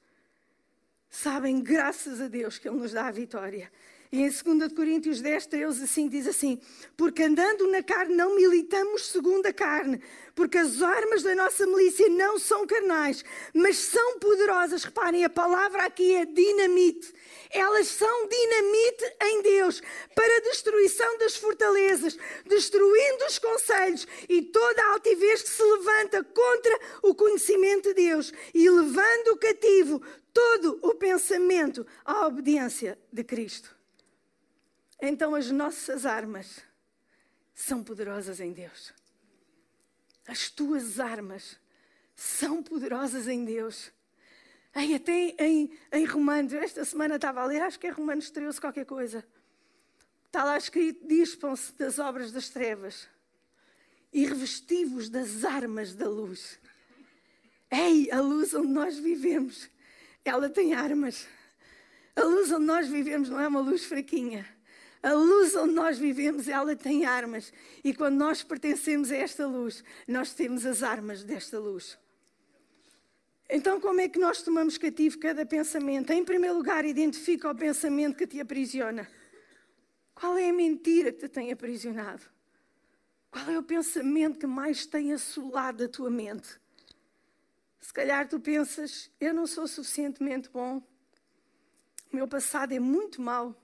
Sabem, 1.10 1.62
graças 1.62 2.22
a 2.22 2.28
Deus 2.28 2.58
que 2.58 2.70
Ele 2.70 2.78
nos 2.78 2.94
dá 2.94 3.08
a 3.08 3.12
vitória. 3.12 3.72
E 4.12 4.24
em 4.24 4.28
2 4.28 4.74
Coríntios 4.74 5.22
10, 5.22 5.46
13, 5.46 5.84
assim, 5.84 6.10
diz 6.10 6.26
assim: 6.26 6.60
Porque 6.98 7.22
andando 7.22 7.70
na 7.70 7.84
carne 7.84 8.16
não 8.16 8.36
militamos 8.36 9.06
segundo 9.06 9.46
a 9.46 9.54
carne, 9.54 10.02
porque 10.34 10.58
as 10.58 10.82
armas 10.82 11.22
da 11.22 11.36
nossa 11.36 11.68
milícia 11.68 12.10
não 12.10 12.40
são 12.40 12.66
carnais, 12.66 13.24
mas 13.54 13.78
são 13.78 14.18
poderosas. 14.18 14.84
Reparem, 14.84 15.24
a 15.24 15.30
palavra 15.30 15.84
aqui 15.84 16.16
é 16.16 16.26
dinamite. 16.26 17.14
Elas 17.52 17.86
são 17.86 18.28
dinamite 18.28 19.16
em 19.22 19.42
Deus 19.44 19.80
para 20.16 20.38
a 20.38 20.42
destruição 20.42 21.18
das 21.20 21.36
fortalezas, 21.36 22.18
destruindo 22.48 23.26
os 23.28 23.38
conselhos 23.38 24.08
e 24.28 24.42
toda 24.42 24.82
a 24.86 24.94
altivez 24.94 25.44
que 25.44 25.50
se 25.50 25.62
levanta 25.62 26.24
contra 26.24 26.80
o 27.04 27.14
conhecimento 27.14 27.90
de 27.90 27.94
Deus 27.94 28.34
e 28.56 28.68
levando 28.68 29.38
cativo 29.38 30.02
todo 30.34 30.80
o 30.82 30.96
pensamento 30.96 31.86
à 32.04 32.26
obediência 32.26 32.98
de 33.14 33.24
Cristo. 33.24 33.79
Então 35.02 35.34
as 35.34 35.50
nossas 35.50 36.06
armas 36.06 36.62
são 37.54 37.84
poderosas 37.84 38.40
em 38.40 38.52
Deus. 38.52 38.94
As 40.28 40.50
tuas 40.50 41.00
armas 41.00 41.58
são 42.16 42.62
poderosas 42.62 43.28
em 43.28 43.46
Deus. 43.46 43.92
Ei, 44.76 44.94
até 44.94 45.36
em, 45.40 45.72
em 45.92 46.06
Romanos, 46.06 46.54
esta 46.54 46.86
semana 46.86 47.16
estava 47.16 47.42
a 47.42 47.46
ler, 47.46 47.62
acho 47.62 47.80
que 47.80 47.88
é 47.88 47.90
Romanos 47.90 48.30
13, 48.30 48.62
qualquer 48.62 48.86
coisa. 48.86 49.26
Está 50.28 50.44
lá 50.44 50.58
escrito: 50.58 51.08
dispam-se 51.08 51.74
das 51.74 51.98
obras 51.98 52.32
das 52.32 52.50
trevas 52.50 53.08
e 54.14 54.26
revestivos 54.26 55.10
das 55.10 55.44
armas 55.44 55.96
da 55.96 56.08
luz. 56.08 56.60
Ei, 57.72 58.12
a 58.12 58.20
luz 58.22 58.54
onde 58.54 58.68
nós 58.68 58.98
vivemos, 58.98 59.70
ela 60.24 60.50
tem 60.50 60.74
armas. 60.74 61.28
A 62.16 62.24
luz 62.24 62.52
onde 62.52 62.66
nós 62.66 62.88
vivemos 62.88 63.30
não 63.30 63.40
é 63.40 63.48
uma 63.48 63.62
luz 63.62 63.86
fraquinha. 63.86 64.46
A 65.02 65.14
luz 65.14 65.56
onde 65.56 65.74
nós 65.74 65.98
vivemos, 65.98 66.48
ela 66.48 66.76
tem 66.76 67.06
armas. 67.06 67.54
E 67.84 67.94
quando 67.94 68.16
nós 68.18 68.44
pertencemos 68.44 69.12
a 69.12 69.16
esta 69.16 69.48
luz, 69.48 69.84
nós 70.08 70.34
temos 70.34 70.66
as 70.66 70.84
armas 70.84 71.24
desta 71.24 71.58
luz. 71.58 71.98
Então, 73.50 73.80
como 73.80 74.02
é 74.02 74.08
que 74.08 74.20
nós 74.20 74.42
tomamos 74.42 74.78
cativo 74.78 75.18
cada 75.18 75.46
pensamento? 75.46 76.12
Em 76.12 76.24
primeiro 76.24 76.58
lugar, 76.58 76.86
identifica 76.86 77.50
o 77.50 77.56
pensamento 77.56 78.18
que 78.18 78.28
te 78.28 78.40
aprisiona. 78.40 79.10
Qual 80.14 80.38
é 80.38 80.50
a 80.50 80.54
mentira 80.54 81.12
que 81.12 81.20
te 81.20 81.30
tem 81.30 81.52
aprisionado? 81.52 82.22
Qual 83.32 83.50
é 83.50 83.58
o 83.58 83.64
pensamento 83.64 84.38
que 84.38 84.46
mais 84.46 84.86
tem 84.86 85.14
assolado 85.14 85.84
a 85.84 85.88
tua 85.88 86.10
mente? 86.10 86.60
Se 87.80 87.94
calhar 87.94 88.28
tu 88.28 88.40
pensas, 88.40 89.10
eu 89.20 89.34
não 89.34 89.48
sou 89.48 89.68
suficientemente 89.68 90.50
bom, 90.50 90.78
o 92.12 92.16
meu 92.16 92.28
passado 92.28 92.74
é 92.74 92.80
muito 92.80 93.22
mau, 93.22 93.56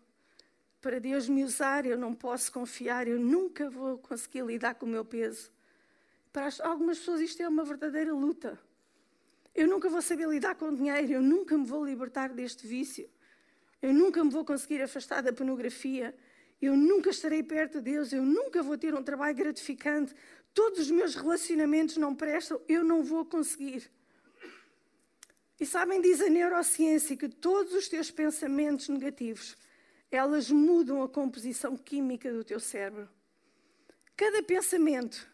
para 0.86 1.00
Deus 1.00 1.28
me 1.28 1.44
usar, 1.44 1.84
eu 1.88 1.98
não 1.98 2.14
posso 2.14 2.52
confiar, 2.52 3.08
eu 3.08 3.18
nunca 3.18 3.72
vou 3.72 3.98
conseguir 3.98 4.46
lidar 4.46 4.76
com 4.76 4.86
o 4.86 4.90
meu 4.90 5.04
peso. 5.04 5.50
Para 6.32 6.48
algumas 6.60 7.00
pessoas 7.00 7.22
isto 7.22 7.42
é 7.42 7.50
uma 7.50 7.66
verdadeira 7.66 8.14
luta. 8.14 8.60
Eu 9.56 9.68
nunca 9.68 9.90
vou 9.90 10.00
saber 10.00 10.28
lidar 10.28 10.54
com 10.54 10.68
o 10.68 10.76
dinheiro, 10.76 11.14
eu 11.14 11.24
nunca 11.24 11.58
me 11.58 11.66
vou 11.66 11.84
libertar 11.84 12.30
deste 12.30 12.68
vício. 12.68 13.10
Eu 13.82 13.96
nunca 13.96 14.24
me 14.24 14.30
vou 14.30 14.46
conseguir 14.46 14.80
afastar 14.80 15.24
da 15.24 15.34
pornografia. 15.34 16.16
Eu 16.62 16.78
nunca 16.78 17.10
estarei 17.10 17.42
perto 17.42 17.82
de 17.82 17.92
Deus, 17.94 18.14
eu 18.14 18.22
nunca 18.22 18.62
vou 18.62 18.78
ter 18.78 18.94
um 18.94 19.02
trabalho 19.02 19.36
gratificante. 19.36 20.14
Todos 20.54 20.82
os 20.82 20.92
meus 20.92 21.16
relacionamentos 21.16 21.98
não 21.98 22.14
prestam, 22.14 22.62
eu 22.70 22.84
não 22.84 23.04
vou 23.04 23.26
conseguir. 23.26 23.90
E 25.60 25.66
sabem, 25.66 26.00
diz 26.00 26.22
a 26.22 26.30
neurociência 26.30 27.18
que 27.18 27.28
todos 27.28 27.74
os 27.74 27.88
teus 27.90 28.12
pensamentos 28.12 28.88
negativos 28.88 29.58
elas 30.12 30.50
mudam 30.50 31.02
a 31.04 31.10
composição 31.10 31.76
química 31.76 32.32
do 32.32 32.44
teu 32.44 32.60
cérebro. 32.60 33.10
Cada 34.16 34.42
pensamento 34.44 35.28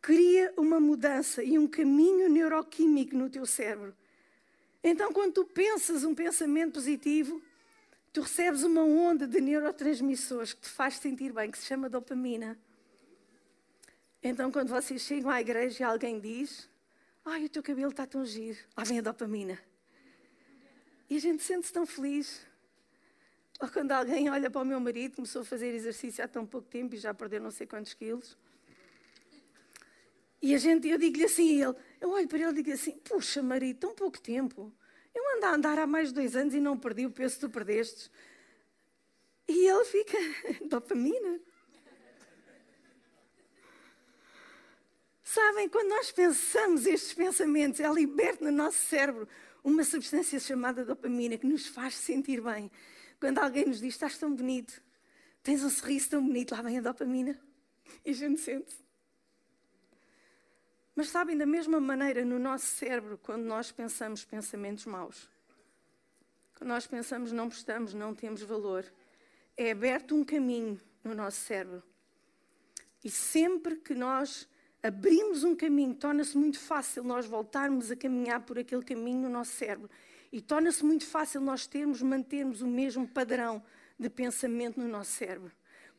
cria 0.00 0.52
uma 0.56 0.80
mudança 0.80 1.42
e 1.42 1.58
um 1.58 1.66
caminho 1.66 2.28
neuroquímico 2.28 3.16
no 3.16 3.28
teu 3.28 3.46
cérebro. 3.46 3.94
Então, 4.82 5.12
quando 5.12 5.32
tu 5.32 5.44
pensas 5.46 6.04
um 6.04 6.14
pensamento 6.14 6.74
positivo, 6.74 7.42
tu 8.12 8.20
recebes 8.20 8.62
uma 8.62 8.82
onda 8.82 9.26
de 9.26 9.40
neurotransmissores 9.40 10.52
que 10.52 10.60
te 10.62 10.68
faz 10.68 10.96
sentir 10.96 11.32
bem, 11.32 11.50
que 11.50 11.58
se 11.58 11.66
chama 11.66 11.88
dopamina. 11.88 12.58
Então, 14.22 14.52
quando 14.52 14.68
vocês 14.68 15.02
chegam 15.02 15.30
à 15.30 15.40
igreja 15.40 15.82
e 15.82 15.86
alguém 15.86 16.20
diz: 16.20 16.68
Ai, 17.24 17.44
o 17.46 17.48
teu 17.48 17.62
cabelo 17.62 17.90
está 17.90 18.06
tão 18.06 18.24
giro, 18.24 18.58
lá 18.76 18.84
vem 18.84 18.98
a 18.98 19.02
dopamina. 19.02 19.58
E 21.08 21.16
a 21.16 21.20
gente 21.20 21.42
sente-se 21.42 21.72
tão 21.72 21.86
feliz. 21.86 22.40
Ou 23.64 23.70
quando 23.70 23.92
alguém 23.92 24.28
olha 24.28 24.50
para 24.50 24.60
o 24.60 24.64
meu 24.64 24.78
marido, 24.78 25.16
começou 25.16 25.40
a 25.40 25.44
fazer 25.44 25.72
exercício 25.72 26.22
há 26.22 26.28
tão 26.28 26.44
pouco 26.44 26.68
tempo 26.68 26.94
e 26.94 26.98
já 26.98 27.14
perdeu 27.14 27.40
não 27.40 27.50
sei 27.50 27.66
quantos 27.66 27.94
quilos. 27.94 28.36
E 30.42 30.54
a 30.54 30.58
gente, 30.58 30.86
eu 30.86 30.98
digo-lhe 30.98 31.24
assim 31.24 31.62
ele, 31.62 31.74
eu 31.98 32.10
olho 32.10 32.28
para 32.28 32.40
ele 32.40 32.50
e 32.50 32.62
digo 32.62 32.72
assim, 32.72 32.92
puxa 32.98 33.42
marido, 33.42 33.78
tão 33.78 33.94
pouco 33.94 34.20
tempo. 34.20 34.70
Eu 35.14 35.36
ando 35.36 35.46
a 35.46 35.54
andar 35.54 35.78
há 35.78 35.86
mais 35.86 36.08
de 36.08 36.14
dois 36.14 36.36
anos 36.36 36.52
e 36.52 36.60
não 36.60 36.76
perdi 36.76 37.06
o 37.06 37.10
peso 37.10 37.36
que 37.36 37.40
tu 37.40 37.48
perdeste. 37.48 38.10
E 39.48 39.66
ele 39.66 39.84
fica, 39.86 40.18
dopamina. 40.68 41.40
Sabem, 45.22 45.70
quando 45.70 45.88
nós 45.88 46.12
pensamos 46.12 46.84
estes 46.84 47.14
pensamentos, 47.14 47.80
é 47.80 47.90
liberta 47.90 48.44
no 48.44 48.52
nosso 48.52 48.76
cérebro 48.76 49.26
uma 49.64 49.82
substância 49.84 50.38
chamada 50.38 50.84
dopamina 50.84 51.38
que 51.38 51.46
nos 51.46 51.66
faz 51.66 51.94
sentir 51.94 52.42
bem. 52.42 52.70
Quando 53.24 53.38
alguém 53.38 53.64
nos 53.64 53.80
diz, 53.80 53.94
estás 53.94 54.18
tão 54.18 54.34
bonito, 54.34 54.82
tens 55.42 55.64
um 55.64 55.70
sorriso 55.70 56.10
tão 56.10 56.22
bonito, 56.22 56.54
lá 56.54 56.60
vem 56.60 56.76
a 56.76 56.82
dopamina. 56.82 57.40
E 58.04 58.10
a 58.10 58.12
gente 58.12 58.38
sente. 58.38 58.76
Mas 60.94 61.08
sabem, 61.08 61.34
da 61.34 61.46
mesma 61.46 61.80
maneira, 61.80 62.22
no 62.22 62.38
nosso 62.38 62.66
cérebro, 62.66 63.16
quando 63.16 63.44
nós 63.44 63.72
pensamos 63.72 64.26
pensamentos 64.26 64.84
maus, 64.84 65.26
quando 66.58 66.68
nós 66.68 66.86
pensamos 66.86 67.32
não 67.32 67.48
prestamos, 67.48 67.94
não 67.94 68.14
temos 68.14 68.42
valor, 68.42 68.84
é 69.56 69.70
aberto 69.70 70.14
um 70.14 70.22
caminho 70.22 70.78
no 71.02 71.14
nosso 71.14 71.38
cérebro. 71.38 71.82
E 73.02 73.08
sempre 73.08 73.76
que 73.76 73.94
nós 73.94 74.46
abrimos 74.82 75.44
um 75.44 75.56
caminho, 75.56 75.94
torna-se 75.94 76.36
muito 76.36 76.60
fácil 76.60 77.02
nós 77.02 77.24
voltarmos 77.24 77.90
a 77.90 77.96
caminhar 77.96 78.42
por 78.42 78.58
aquele 78.58 78.82
caminho 78.84 79.22
no 79.22 79.30
nosso 79.30 79.52
cérebro 79.52 79.88
e 80.34 80.40
torna-se 80.40 80.84
muito 80.84 81.06
fácil 81.06 81.40
nós 81.40 81.64
termos, 81.64 82.02
mantermos 82.02 82.60
o 82.60 82.66
mesmo 82.66 83.06
padrão 83.06 83.62
de 83.96 84.10
pensamento 84.10 84.80
no 84.80 84.88
nosso 84.88 85.12
cérebro. 85.12 85.52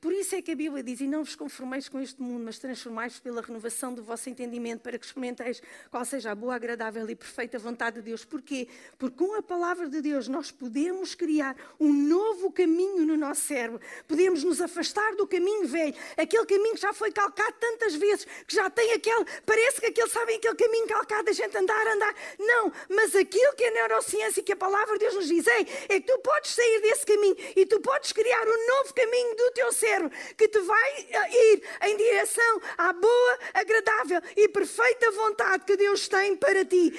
Por 0.05 0.13
isso 0.13 0.35
é 0.35 0.41
que 0.43 0.51
a 0.51 0.55
Bíblia 0.55 0.83
diz: 0.83 1.01
E 1.01 1.07
não 1.07 1.23
vos 1.23 1.35
conformeis 1.35 1.89
com 1.89 1.99
este 1.99 2.21
mundo, 2.21 2.43
mas 2.45 2.59
transformais 2.59 3.17
pela 3.17 3.41
renovação 3.41 3.91
do 3.91 4.03
vosso 4.03 4.29
entendimento, 4.29 4.81
para 4.81 4.99
que 4.99 5.05
experimenteis 5.07 5.63
qual 5.89 6.05
seja 6.05 6.29
a 6.29 6.35
boa, 6.35 6.53
agradável 6.53 7.09
e 7.09 7.15
perfeita 7.15 7.57
vontade 7.57 7.95
de 7.95 8.01
Deus. 8.03 8.23
Porquê? 8.23 8.67
Porque 8.99 9.17
com 9.17 9.33
a 9.33 9.41
palavra 9.41 9.89
de 9.89 10.01
Deus 10.01 10.27
nós 10.27 10.51
podemos 10.51 11.15
criar 11.15 11.55
um 11.79 11.91
novo 11.91 12.51
caminho 12.51 13.03
no 13.03 13.17
nosso 13.17 13.41
cérebro. 13.41 13.81
Podemos 14.07 14.43
nos 14.43 14.61
afastar 14.61 15.15
do 15.15 15.25
caminho 15.25 15.67
velho, 15.67 15.95
aquele 16.15 16.45
caminho 16.45 16.75
que 16.75 16.81
já 16.81 16.93
foi 16.93 17.11
calcado 17.11 17.55
tantas 17.59 17.95
vezes, 17.95 18.27
que 18.45 18.53
já 18.53 18.69
tem 18.69 18.91
aquele. 18.93 19.25
Parece 19.43 19.81
que 19.81 19.87
aquele, 19.87 20.09
sabem, 20.09 20.37
aquele 20.37 20.53
caminho 20.53 20.85
calcado, 20.85 21.31
a 21.31 21.33
gente 21.33 21.57
andar, 21.57 21.87
andar. 21.87 22.13
Não, 22.37 22.71
mas 22.89 23.15
aquilo 23.15 23.55
que 23.55 23.63
a 23.63 23.71
neurociência 23.71 24.39
e 24.39 24.43
que 24.43 24.53
a 24.53 24.55
palavra 24.55 24.99
de 24.99 24.99
Deus 24.99 25.15
nos 25.15 25.27
diz 25.27 25.47
é, 25.47 25.61
é 25.95 25.99
que 25.99 26.01
tu 26.01 26.19
podes 26.19 26.51
sair 26.51 26.79
desse 26.81 27.07
caminho 27.07 27.35
e 27.55 27.65
tu 27.65 27.79
podes 27.79 28.11
criar 28.11 28.47
um 28.47 28.67
novo 28.67 28.93
caminho 28.93 29.35
do 29.35 29.49
teu 29.49 29.73
cérebro 29.73 29.94
que 30.37 30.47
te 30.47 30.59
vai 30.59 31.07
eh, 31.09 31.53
ir 31.53 31.63
em 31.83 31.97
direção 31.97 32.61
à 32.77 32.93
boa, 32.93 33.39
agradável 33.53 34.21
e 34.35 34.47
perfeita 34.49 35.11
vontade 35.11 35.65
que 35.65 35.77
Deus 35.77 36.07
tem 36.07 36.35
para 36.35 36.63
ti. 36.65 36.93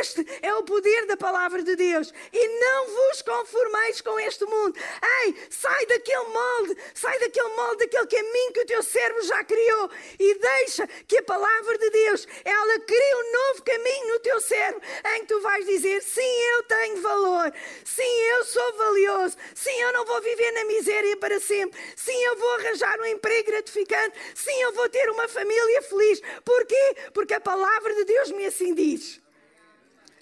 Este 0.00 0.26
é 0.42 0.54
o 0.54 0.62
poder 0.62 1.06
da 1.06 1.16
palavra 1.16 1.62
de 1.62 1.76
Deus. 1.76 2.12
E 2.32 2.48
não 2.60 2.86
vos 2.86 3.22
conformeis 3.22 4.00
com 4.00 4.18
este 4.20 4.44
mundo. 4.44 4.78
Ei, 5.22 5.34
sai 5.50 5.86
daquele 5.86 6.28
molde, 6.28 6.76
sai 6.94 7.18
daquele 7.18 7.48
molde, 7.56 7.86
daquele 7.86 8.06
caminho 8.06 8.52
que 8.52 8.60
o 8.60 8.66
teu 8.66 8.82
cérebro 8.82 9.22
já 9.22 9.44
criou 9.44 9.90
e 10.18 10.34
deixa 10.34 10.86
que 11.06 11.18
a 11.18 11.22
palavra 11.22 11.78
de 11.78 11.90
Deus, 11.90 12.26
ela 12.44 12.80
crie 12.80 13.14
um 13.14 13.32
novo 13.32 13.62
caminho 13.62 14.08
no 14.14 14.20
teu 14.20 14.40
cérebro 14.40 14.80
em 15.14 15.20
que 15.20 15.26
tu 15.26 15.40
vais 15.40 15.66
dizer: 15.66 16.02
sim, 16.02 16.40
eu 16.54 16.62
tenho 16.64 17.02
valor, 17.02 17.52
sim, 17.84 18.20
eu 18.32 18.44
sou 18.44 18.72
valioso, 18.76 19.36
sim, 19.54 19.74
eu 19.80 19.92
não 19.92 20.04
vou 20.04 20.20
viver 20.20 20.52
na 20.52 20.64
miséria 20.64 21.16
para 21.16 21.40
sempre, 21.40 21.80
sim, 21.96 22.16
eu 22.24 22.29
vou 22.36 22.54
arranjar 22.56 23.00
um 23.00 23.06
emprego 23.06 23.50
gratificante, 23.50 24.18
sim, 24.34 24.62
eu 24.62 24.72
vou 24.72 24.88
ter 24.88 25.08
uma 25.10 25.28
família 25.28 25.82
feliz. 25.82 26.20
Porquê? 26.44 26.96
Porque 27.12 27.34
a 27.34 27.40
palavra 27.40 27.94
de 27.94 28.04
Deus 28.04 28.30
me 28.32 28.46
assim 28.46 28.74
diz. 28.74 29.20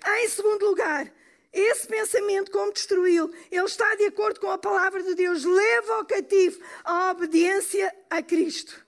Em 0.07 0.29
segundo 0.29 0.67
lugar, 0.67 1.13
esse 1.53 1.87
pensamento, 1.87 2.51
como 2.51 2.73
destruí-lo, 2.73 3.33
ele 3.51 3.65
está 3.65 3.95
de 3.95 4.05
acordo 4.05 4.41
com 4.41 4.51
a 4.51 4.59
palavra 4.59 5.03
de 5.03 5.15
Deus, 5.15 5.45
leva 5.45 5.95
ao 5.95 6.05
cativo 6.05 6.63
a 6.85 7.11
obediência 7.11 7.95
a 8.11 8.23
Cristo. 8.23 8.87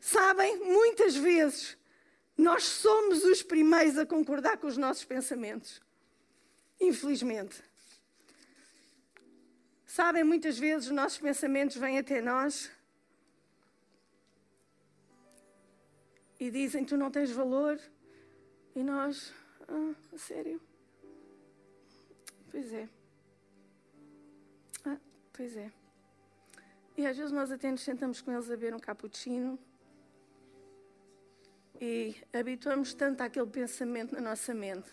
Sabem, 0.00 0.58
muitas 0.58 1.16
vezes 1.16 1.78
nós 2.36 2.64
somos 2.64 3.24
os 3.24 3.42
primeiros 3.42 3.96
a 3.96 4.04
concordar 4.04 4.58
com 4.58 4.66
os 4.66 4.76
nossos 4.76 5.04
pensamentos. 5.04 5.80
Infelizmente. 6.80 7.62
Sabem, 9.96 10.24
muitas 10.24 10.58
vezes 10.58 10.88
os 10.88 10.92
nossos 10.92 11.18
pensamentos 11.18 11.76
vêm 11.76 12.00
até 12.00 12.20
nós 12.20 12.68
e 16.40 16.50
dizem: 16.50 16.84
Tu 16.84 16.96
não 16.96 17.12
tens 17.12 17.30
valor. 17.30 17.80
E 18.74 18.82
nós, 18.82 19.32
ah, 19.68 19.94
a 20.12 20.18
sério? 20.18 20.60
Pois 22.50 22.72
é. 22.72 22.88
Ah, 24.84 24.98
pois 25.32 25.56
é. 25.56 25.70
E 26.96 27.06
às 27.06 27.16
vezes 27.16 27.30
nós 27.30 27.52
até 27.52 27.70
nos 27.70 27.82
sentamos 27.82 28.20
com 28.20 28.32
eles 28.32 28.46
a 28.46 28.56
beber 28.56 28.74
um 28.74 28.80
cappuccino 28.80 29.56
e 31.80 32.16
habituamos 32.32 32.94
tanto 32.94 33.20
àquele 33.20 33.46
pensamento 33.46 34.12
na 34.12 34.20
nossa 34.20 34.52
mente: 34.52 34.90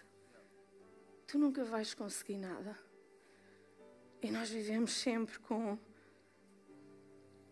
tu 1.26 1.40
nunca 1.40 1.64
vais 1.64 1.96
conseguir 1.96 2.38
nada. 2.38 2.91
E 4.22 4.32
nós 4.32 4.50
vivemos 4.50 4.94
sempre 4.94 5.40
com 5.40 5.78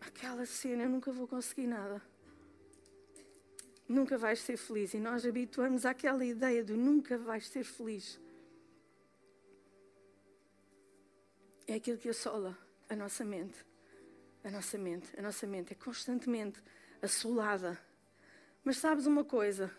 aquela 0.00 0.46
cena: 0.46 0.84
eu 0.84 0.88
nunca 0.88 1.12
vou 1.12 1.26
conseguir 1.26 1.66
nada. 1.66 2.02
Nunca 3.88 4.16
vais 4.16 4.40
ser 4.40 4.56
feliz. 4.56 4.94
E 4.94 4.98
nós 4.98 5.26
habituamos 5.26 5.84
àquela 5.84 6.24
ideia 6.24 6.62
de 6.62 6.74
nunca 6.74 7.18
vais 7.18 7.48
ser 7.48 7.64
feliz. 7.64 8.20
é 11.72 11.76
aquilo 11.76 11.98
que 11.98 12.08
assola 12.08 12.58
a 12.88 12.96
nossa 12.96 13.24
mente. 13.24 13.64
A 14.42 14.50
nossa 14.50 14.76
mente, 14.76 15.08
a 15.18 15.22
nossa 15.22 15.46
mente 15.46 15.72
é 15.72 15.76
constantemente 15.76 16.60
assolada. 17.00 17.78
Mas 18.64 18.78
sabes 18.78 19.06
uma 19.06 19.22
coisa? 19.22 19.70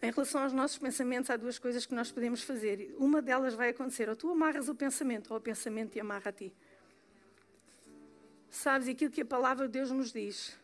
Em 0.00 0.12
relação 0.12 0.42
aos 0.42 0.52
nossos 0.52 0.78
pensamentos, 0.78 1.28
há 1.28 1.36
duas 1.36 1.58
coisas 1.58 1.84
que 1.84 1.94
nós 1.94 2.10
podemos 2.12 2.42
fazer. 2.42 2.94
Uma 2.98 3.20
delas 3.20 3.54
vai 3.54 3.70
acontecer: 3.70 4.08
ou 4.08 4.14
tu 4.14 4.30
amarras 4.30 4.68
o 4.68 4.74
pensamento, 4.74 5.32
ou 5.32 5.38
o 5.38 5.40
pensamento 5.40 5.92
te 5.92 6.00
amarra 6.00 6.30
a 6.30 6.32
ti. 6.32 6.52
Sabes 8.48 8.88
aquilo 8.88 9.10
que 9.10 9.22
a 9.22 9.26
palavra 9.26 9.66
de 9.66 9.72
Deus 9.72 9.90
nos 9.90 10.12
diz? 10.12 10.56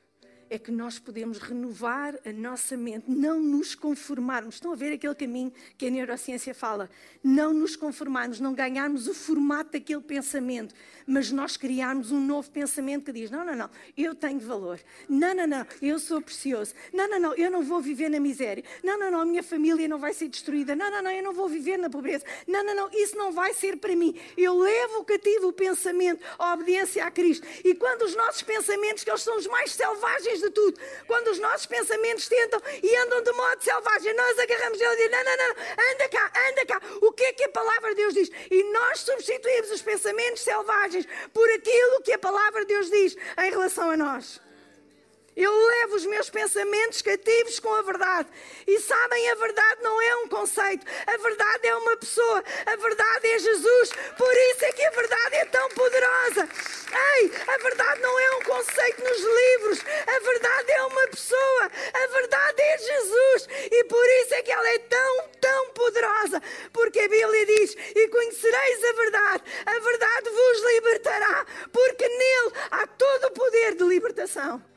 É 0.55 0.59
que 0.59 0.71
nós 0.71 0.99
podemos 0.99 1.39
renovar 1.39 2.15
a 2.25 2.33
nossa 2.33 2.77
mente, 2.77 3.11
não 3.11 3.41
nos 3.41 3.75
conformarmos. 3.75 4.55
Estão 4.55 4.73
a 4.73 4.77
ver 4.77 4.93
aquele 4.93 5.15
caminho 5.15 5.53
que 5.77 5.87
a 5.87 5.91
neurociência 5.91 6.55
fala? 6.55 6.89
Não 7.23 7.53
nos 7.53 7.75
conformarmos, 7.75 8.39
não 8.39 8.55
ganharmos 8.55 9.09
o 9.09 9.15
formato 9.15 9.73
daquele 9.73 10.01
pensamento, 10.01 10.75
mas 11.07 11.31
nós 11.31 11.57
criarmos 11.57 12.13
um 12.13 12.21
novo 12.21 12.51
pensamento 12.51 13.07
que 13.07 13.13
diz: 13.13 13.31
não, 13.31 13.45
não, 13.45 13.57
não, 13.57 13.71
eu 13.97 14.15
tenho 14.15 14.39
valor. 14.39 14.81
Não, 15.09 15.35
não, 15.35 15.47
não, 15.47 15.67
eu 15.83 15.99
sou 15.99 16.23
precioso. 16.23 16.75
Não, 16.93 17.09
não, 17.09 17.19
não, 17.19 17.35
eu 17.35 17.51
não 17.51 17.63
vou 17.63 17.81
viver 17.81 18.09
na 18.09 18.21
miséria. 18.21 18.63
Não, 18.83 18.99
não, 18.99 19.11
não, 19.11 19.21
a 19.21 19.27
minha 19.27 19.43
família 19.43 19.89
não 19.89 19.99
vai 19.99 20.13
ser 20.13 20.29
destruída. 20.29 20.77
Não, 20.77 20.91
não, 20.91 21.03
não, 21.03 21.11
eu 21.11 21.23
não 21.23 21.33
vou 21.33 21.49
viver 21.49 21.77
na 21.79 21.91
pobreza. 21.91 22.25
Não, 22.47 22.65
não, 22.65 22.75
não, 22.75 22.91
isso 22.93 23.17
não 23.17 23.33
vai 23.33 23.53
ser 23.55 23.77
para 23.77 23.95
mim. 23.97 24.15
Eu 24.37 24.57
levo 24.59 25.05
cativo 25.05 25.49
o 25.49 25.53
pensamento, 25.53 26.25
a 26.39 26.55
obediência 26.55 27.05
a 27.05 27.11
Cristo. 27.11 27.47
E 27.65 27.75
quando 27.75 28.03
os 28.03 28.15
nossos 28.15 28.43
pensamentos, 28.43 29.03
que 29.03 29.11
eles 29.11 29.23
são 29.23 29.37
os 29.37 29.47
mais 29.47 29.73
selvagens 29.73 30.44
de 30.45 30.51
tudo. 30.51 30.81
Quando 31.07 31.29
os 31.29 31.39
nossos 31.39 31.67
pensamentos 31.67 32.29
tentam 32.29 32.61
e 32.83 32.97
andam 32.97 33.23
de 33.23 33.33
modo 33.33 33.63
selvagem, 33.63 34.15
nós 34.15 34.39
agarramos 34.39 34.81
ele 34.81 34.93
e 34.93 34.97
dizemos: 34.97 35.17
não, 35.17 35.25
não, 35.25 35.49
não, 35.49 35.93
anda 35.93 36.09
cá, 36.09 36.33
anda 36.51 36.67
cá. 36.67 36.81
O 37.03 37.13
que 37.13 37.25
é 37.25 37.33
que 37.33 37.45
a 37.45 37.49
palavra 37.49 37.91
de 37.91 37.97
Deus 37.97 38.15
diz? 38.15 38.31
E 38.51 38.63
nós 38.73 39.01
substituímos 39.01 39.71
os 39.71 39.83
pensamentos 39.83 40.43
selvagens 40.43 41.07
por 41.33 41.49
aquilo 41.51 42.03
que 42.03 42.13
a 42.13 42.19
palavra 42.19 42.61
de 42.61 42.67
Deus 42.67 42.91
diz 42.91 43.17
em 43.39 43.51
relação 43.51 43.91
a 43.91 43.97
nós. 43.97 44.41
Eu 45.37 45.53
levo 45.53 45.97
os 45.97 46.07
meus 46.07 46.31
pensamentos 46.31 47.03
cativos 47.03 47.59
com 47.59 47.75
a 47.75 47.83
verdade. 47.83 48.29
E 48.69 48.79
sabem, 48.81 49.31
a 49.31 49.35
verdade 49.35 49.83
não 49.83 50.01
é 50.01 50.17
um 50.17 50.29
conceito, 50.29 50.87
a 51.07 51.17
verdade 51.17 51.67
é 51.67 51.77
uma 51.77 51.97
pessoa, 51.97 52.45
a 52.67 52.77
verdade 52.77 53.27
é 53.27 53.39
Jesus. 53.41 53.91
Por 54.17 54.33
isso 54.33 54.65
é 54.65 54.73
que 54.73 54.85
a 54.85 54.91
verdade 54.91 55.35
é 55.35 55.45
tão 55.47 55.69
poderosa. 55.71 56.49
Ei, 57.17 57.33
a 57.49 57.59
verdade 57.59 58.01
não 58.01 58.21
é 58.21 58.37
um 58.37 58.43
conceito 58.43 59.03
nos 59.03 59.19
livros, 59.19 59.81
a 60.07 60.19
verdade 60.21 60.73
é 60.73 60.83
uma 60.85 61.07
pessoa, 61.09 61.71
a 61.93 62.07
verdade 62.07 62.63
é 62.63 62.79
Jesus. 62.79 63.49
E 63.73 63.85
por 63.85 64.07
isso 64.23 64.35
é 64.35 64.43
que 64.43 64.53
ela 64.53 64.69
é 64.69 64.79
tão, 64.79 65.29
tão 65.41 65.71
poderosa. 65.71 66.41
Porque 66.73 67.01
a 67.01 67.09
Bíblia 67.09 67.47
diz: 67.47 67.77
E 67.97 68.09
conhecereis 68.09 68.85
a 68.85 68.93
verdade, 68.93 69.45
a 69.67 69.79
verdade 69.81 70.31
vos 70.31 70.63
libertará, 70.75 71.47
porque 71.73 72.07
nele 72.07 72.53
há 72.71 72.87
todo 72.87 73.25
o 73.27 73.33
poder 73.33 73.75
de 73.75 73.83
libertação. 73.83 74.74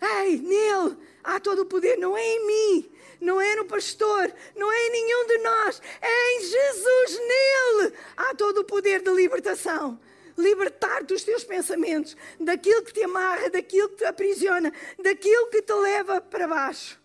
Ei, 0.00 0.38
nele 0.38 0.96
há 1.22 1.38
todo 1.38 1.62
o 1.62 1.66
poder, 1.66 1.96
não 1.98 2.16
é 2.16 2.24
em 2.24 2.46
mim, 2.46 2.92
não 3.20 3.40
é 3.40 3.54
no 3.56 3.66
pastor, 3.66 4.32
não 4.56 4.72
é 4.72 4.86
em 4.86 4.90
nenhum 4.92 5.26
de 5.26 5.38
nós, 5.38 5.82
é 6.00 6.36
em 6.36 6.40
Jesus, 6.40 7.18
nele 7.18 7.94
há 8.16 8.34
todo 8.34 8.58
o 8.58 8.64
poder 8.64 9.02
de 9.02 9.10
libertação. 9.10 10.00
Libertar 10.38 11.04
dos 11.04 11.22
teus 11.22 11.44
pensamentos, 11.44 12.16
daquilo 12.38 12.82
que 12.82 12.94
te 12.94 13.02
amarra, 13.02 13.50
daquilo 13.50 13.90
que 13.90 13.96
te 13.96 14.04
aprisiona, 14.04 14.72
daquilo 15.02 15.48
que 15.48 15.60
te 15.60 15.74
leva 15.74 16.20
para 16.20 16.48
baixo. 16.48 16.98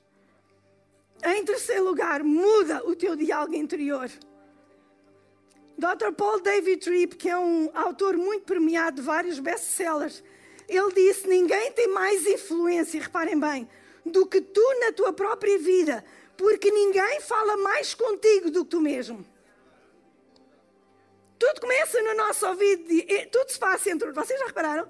Em 1.24 1.44
terceiro 1.44 1.84
lugar, 1.84 2.24
muda 2.24 2.86
o 2.86 2.96
teu 2.96 3.16
diálogo 3.16 3.56
interior. 3.56 4.10
Dr. 5.78 6.14
Paul 6.16 6.40
David 6.40 6.78
Tripp, 6.78 7.18
que 7.18 7.30
é 7.30 7.38
um 7.38 7.70
autor 7.74 8.16
muito 8.16 8.46
premiado 8.46 8.98
de 8.98 9.02
vários 9.02 9.40
best-sellers, 9.40 10.24
ele 10.68 10.94
disse: 10.94 11.28
Ninguém 11.28 11.72
tem 11.72 11.88
mais 11.88 12.26
influência, 12.26 13.02
reparem 13.02 13.40
bem, 13.40 13.70
do 14.06 14.26
que 14.26 14.42
tu 14.42 14.80
na 14.80 14.92
tua 14.92 15.14
própria 15.14 15.58
vida, 15.58 16.04
porque 16.38 16.72
ninguém 16.72 17.22
fala 17.22 17.58
mais 17.58 17.94
contigo 17.94 18.50
do 18.50 18.64
que 18.64 18.72
tu 18.72 18.82
mesmo. 18.82 19.26
Tudo 21.38 21.62
começa 21.62 22.02
no 22.02 22.16
nosso 22.16 22.48
ouvido, 22.48 22.84
tudo 23.32 23.50
se 23.50 23.60
passa 23.60 23.90
entre, 23.90 24.12
vocês 24.12 24.40
já 24.40 24.48
repararam? 24.48 24.88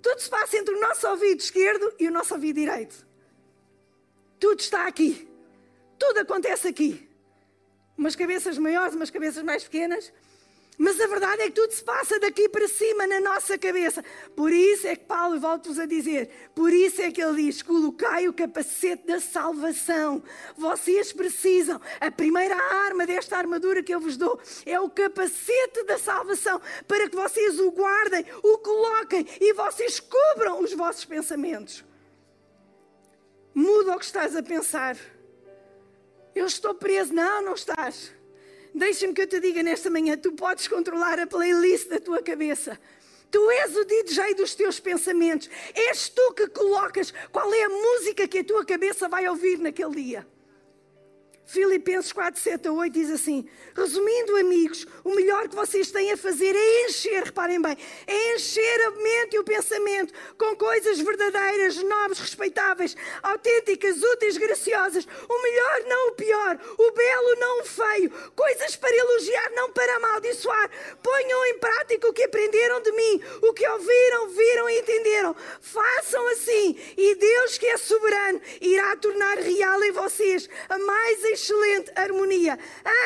Tudo 0.00 0.18
se 0.18 0.28
passa 0.28 0.56
entre 0.56 0.74
o 0.74 0.80
nosso 0.80 1.06
ouvido 1.08 1.40
esquerdo 1.40 1.94
e 1.98 2.08
o 2.08 2.10
nosso 2.10 2.34
ouvido 2.34 2.56
direito. 2.56 3.06
Tudo 4.40 4.58
está 4.58 4.88
aqui. 4.88 5.28
Tudo 5.96 6.18
acontece 6.18 6.66
aqui. 6.66 7.08
Umas 7.96 8.16
cabeças 8.16 8.58
maiores, 8.58 8.96
umas 8.96 9.10
cabeças 9.10 9.44
mais 9.44 9.62
pequenas. 9.62 10.12
Mas 10.78 10.98
a 11.00 11.06
verdade 11.06 11.42
é 11.42 11.44
que 11.46 11.52
tudo 11.52 11.70
se 11.70 11.84
passa 11.84 12.18
daqui 12.18 12.48
para 12.48 12.66
cima 12.66 13.06
na 13.06 13.20
nossa 13.20 13.58
cabeça. 13.58 14.02
Por 14.34 14.50
isso 14.52 14.86
é 14.86 14.96
que 14.96 15.04
Paulo 15.04 15.38
volta-vos 15.38 15.78
a 15.78 15.86
dizer, 15.86 16.30
por 16.54 16.72
isso 16.72 17.02
é 17.02 17.10
que 17.12 17.22
ele 17.22 17.42
diz: 17.44 17.62
colocai 17.62 18.26
o 18.26 18.32
capacete 18.32 19.06
da 19.06 19.20
salvação. 19.20 20.22
Vocês 20.56 21.12
precisam. 21.12 21.80
A 22.00 22.10
primeira 22.10 22.56
arma 22.56 23.06
desta 23.06 23.36
armadura 23.36 23.82
que 23.82 23.94
eu 23.94 24.00
vos 24.00 24.16
dou 24.16 24.40
é 24.64 24.80
o 24.80 24.88
capacete 24.88 25.84
da 25.84 25.98
salvação, 25.98 26.60
para 26.88 27.08
que 27.08 27.16
vocês 27.16 27.60
o 27.60 27.70
guardem, 27.70 28.24
o 28.42 28.58
coloquem 28.58 29.26
e 29.40 29.52
vocês 29.52 30.00
cubram 30.00 30.60
os 30.60 30.72
vossos 30.72 31.04
pensamentos. 31.04 31.84
Muda 33.54 33.94
o 33.94 33.98
que 33.98 34.06
estás 34.06 34.34
a 34.34 34.42
pensar. 34.42 34.96
Eu 36.34 36.46
estou 36.46 36.74
preso. 36.74 37.12
Não, 37.12 37.42
não 37.42 37.52
estás. 37.52 38.12
Deixa-me 38.74 39.12
que 39.12 39.22
eu 39.22 39.26
te 39.26 39.40
diga 39.40 39.62
nesta 39.62 39.90
manhã: 39.90 40.16
tu 40.16 40.32
podes 40.32 40.66
controlar 40.66 41.18
a 41.20 41.26
playlist 41.26 41.88
da 41.88 42.00
tua 42.00 42.22
cabeça. 42.22 42.78
Tu 43.30 43.50
és 43.50 43.76
o 43.76 43.84
DJ 43.84 44.34
dos 44.34 44.54
teus 44.54 44.78
pensamentos. 44.78 45.48
És 45.74 46.08
tu 46.10 46.34
que 46.34 46.48
colocas 46.48 47.12
qual 47.30 47.52
é 47.52 47.64
a 47.64 47.68
música 47.68 48.28
que 48.28 48.40
a 48.40 48.44
tua 48.44 48.64
cabeça 48.64 49.08
vai 49.08 49.26
ouvir 49.26 49.58
naquele 49.58 49.94
dia. 49.94 50.26
Filipenses 51.44 52.12
4, 52.12 52.40
7 52.40 52.68
a 52.68 52.72
8 52.72 52.92
diz 52.92 53.10
assim: 53.10 53.46
Resumindo, 53.74 54.36
amigos, 54.36 54.86
o 55.04 55.14
melhor 55.14 55.48
que 55.48 55.56
vocês 55.56 55.90
têm 55.90 56.12
a 56.12 56.16
fazer 56.16 56.54
é 56.54 56.86
encher, 56.86 57.24
reparem 57.24 57.60
bem, 57.60 57.76
é 58.06 58.34
encher 58.34 58.80
a 58.86 58.90
mente 58.92 59.36
e 59.36 59.38
o 59.38 59.44
pensamento 59.44 60.14
com 60.38 60.56
coisas 60.56 61.00
verdadeiras, 61.00 61.76
nobres, 61.82 62.20
respeitáveis, 62.20 62.96
autênticas, 63.22 64.02
úteis, 64.02 64.36
graciosas. 64.36 65.06
O 65.28 65.42
melhor, 65.42 65.84
não 65.88 66.08
o 66.08 66.12
pior, 66.12 66.58
o 66.78 66.90
belo, 66.92 67.36
não 67.40 67.60
o 67.60 67.64
feio, 67.64 68.10
coisas 68.34 68.76
para 68.76 68.96
elogiar, 68.96 69.50
não 69.54 69.72
para 69.72 69.96
amaldiçoar. 69.96 70.70
Ponham 71.02 71.46
em 71.46 71.58
prática 71.58 72.08
o 72.08 72.12
que 72.12 72.22
aprenderam 72.24 72.80
de 72.82 72.92
mim, 72.92 73.22
o 73.42 73.52
que 73.52 73.66
ouviram, 73.66 74.28
viram 74.28 74.68
e 74.70 74.78
entenderam. 74.78 75.36
Façam 75.60 76.26
assim, 76.28 76.76
e 76.96 77.14
Deus, 77.16 77.58
que 77.58 77.66
é 77.66 77.76
soberano, 77.76 78.40
irá 78.60 78.96
tornar 78.96 79.38
real 79.38 79.82
em 79.82 79.92
vocês 79.92 80.48
a 80.68 80.78
mais 80.78 81.24
excelente 81.32 81.90
harmonia. 81.96 82.58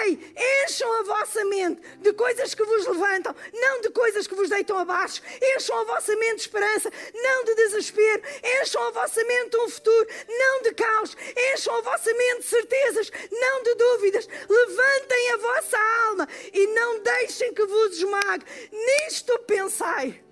Ei, 0.04 0.34
encham 0.64 0.92
a 1.00 1.02
vossa 1.02 1.44
mente 1.44 1.80
de 2.00 2.12
coisas 2.12 2.54
que 2.54 2.64
vos 2.64 2.86
levantam, 2.86 3.34
não 3.52 3.80
de 3.80 3.90
coisas 3.90 4.26
que 4.26 4.34
vos 4.34 4.48
deitam 4.48 4.78
abaixo. 4.78 5.22
Encham 5.56 5.78
a 5.78 5.84
vossa 5.84 6.14
mente 6.16 6.36
de 6.36 6.40
esperança, 6.42 6.90
não 7.14 7.44
de 7.44 7.54
desespero. 7.54 8.22
Encham 8.60 8.82
a 8.88 8.90
vossa 8.90 9.22
mente 9.24 9.50
de 9.50 9.56
um 9.58 9.68
futuro, 9.68 10.06
não 10.28 10.62
de 10.62 10.74
caos. 10.74 11.16
Encham 11.52 11.74
a 11.76 11.80
vossa 11.80 12.12
mente 12.12 12.40
de 12.40 12.46
certezas, 12.46 13.10
não 13.30 13.62
de 13.62 13.74
dúvidas. 13.74 14.28
Levantem 14.48 15.30
a 15.32 15.36
vossa 15.36 15.78
alma 16.08 16.28
e 16.52 16.66
não 16.68 17.00
deixem 17.00 17.54
que 17.54 17.64
vos 17.64 17.96
esmague. 17.96 18.44
Nisto 18.72 19.38
pensai. 19.40 20.22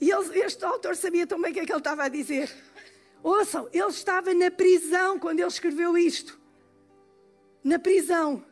E 0.00 0.10
este 0.44 0.64
autor 0.64 0.94
sabia 0.94 1.26
também 1.26 1.50
o 1.50 1.54
que 1.54 1.60
é 1.60 1.66
que 1.66 1.72
ele 1.72 1.78
estava 1.78 2.04
a 2.04 2.08
dizer. 2.08 2.48
Ouçam, 3.22 3.68
ele 3.72 3.86
estava 3.88 4.32
na 4.32 4.50
prisão 4.50 5.18
quando 5.18 5.40
ele 5.40 5.48
escreveu 5.48 5.96
isto. 5.96 6.40
Na 7.62 7.78
prisão. 7.78 8.44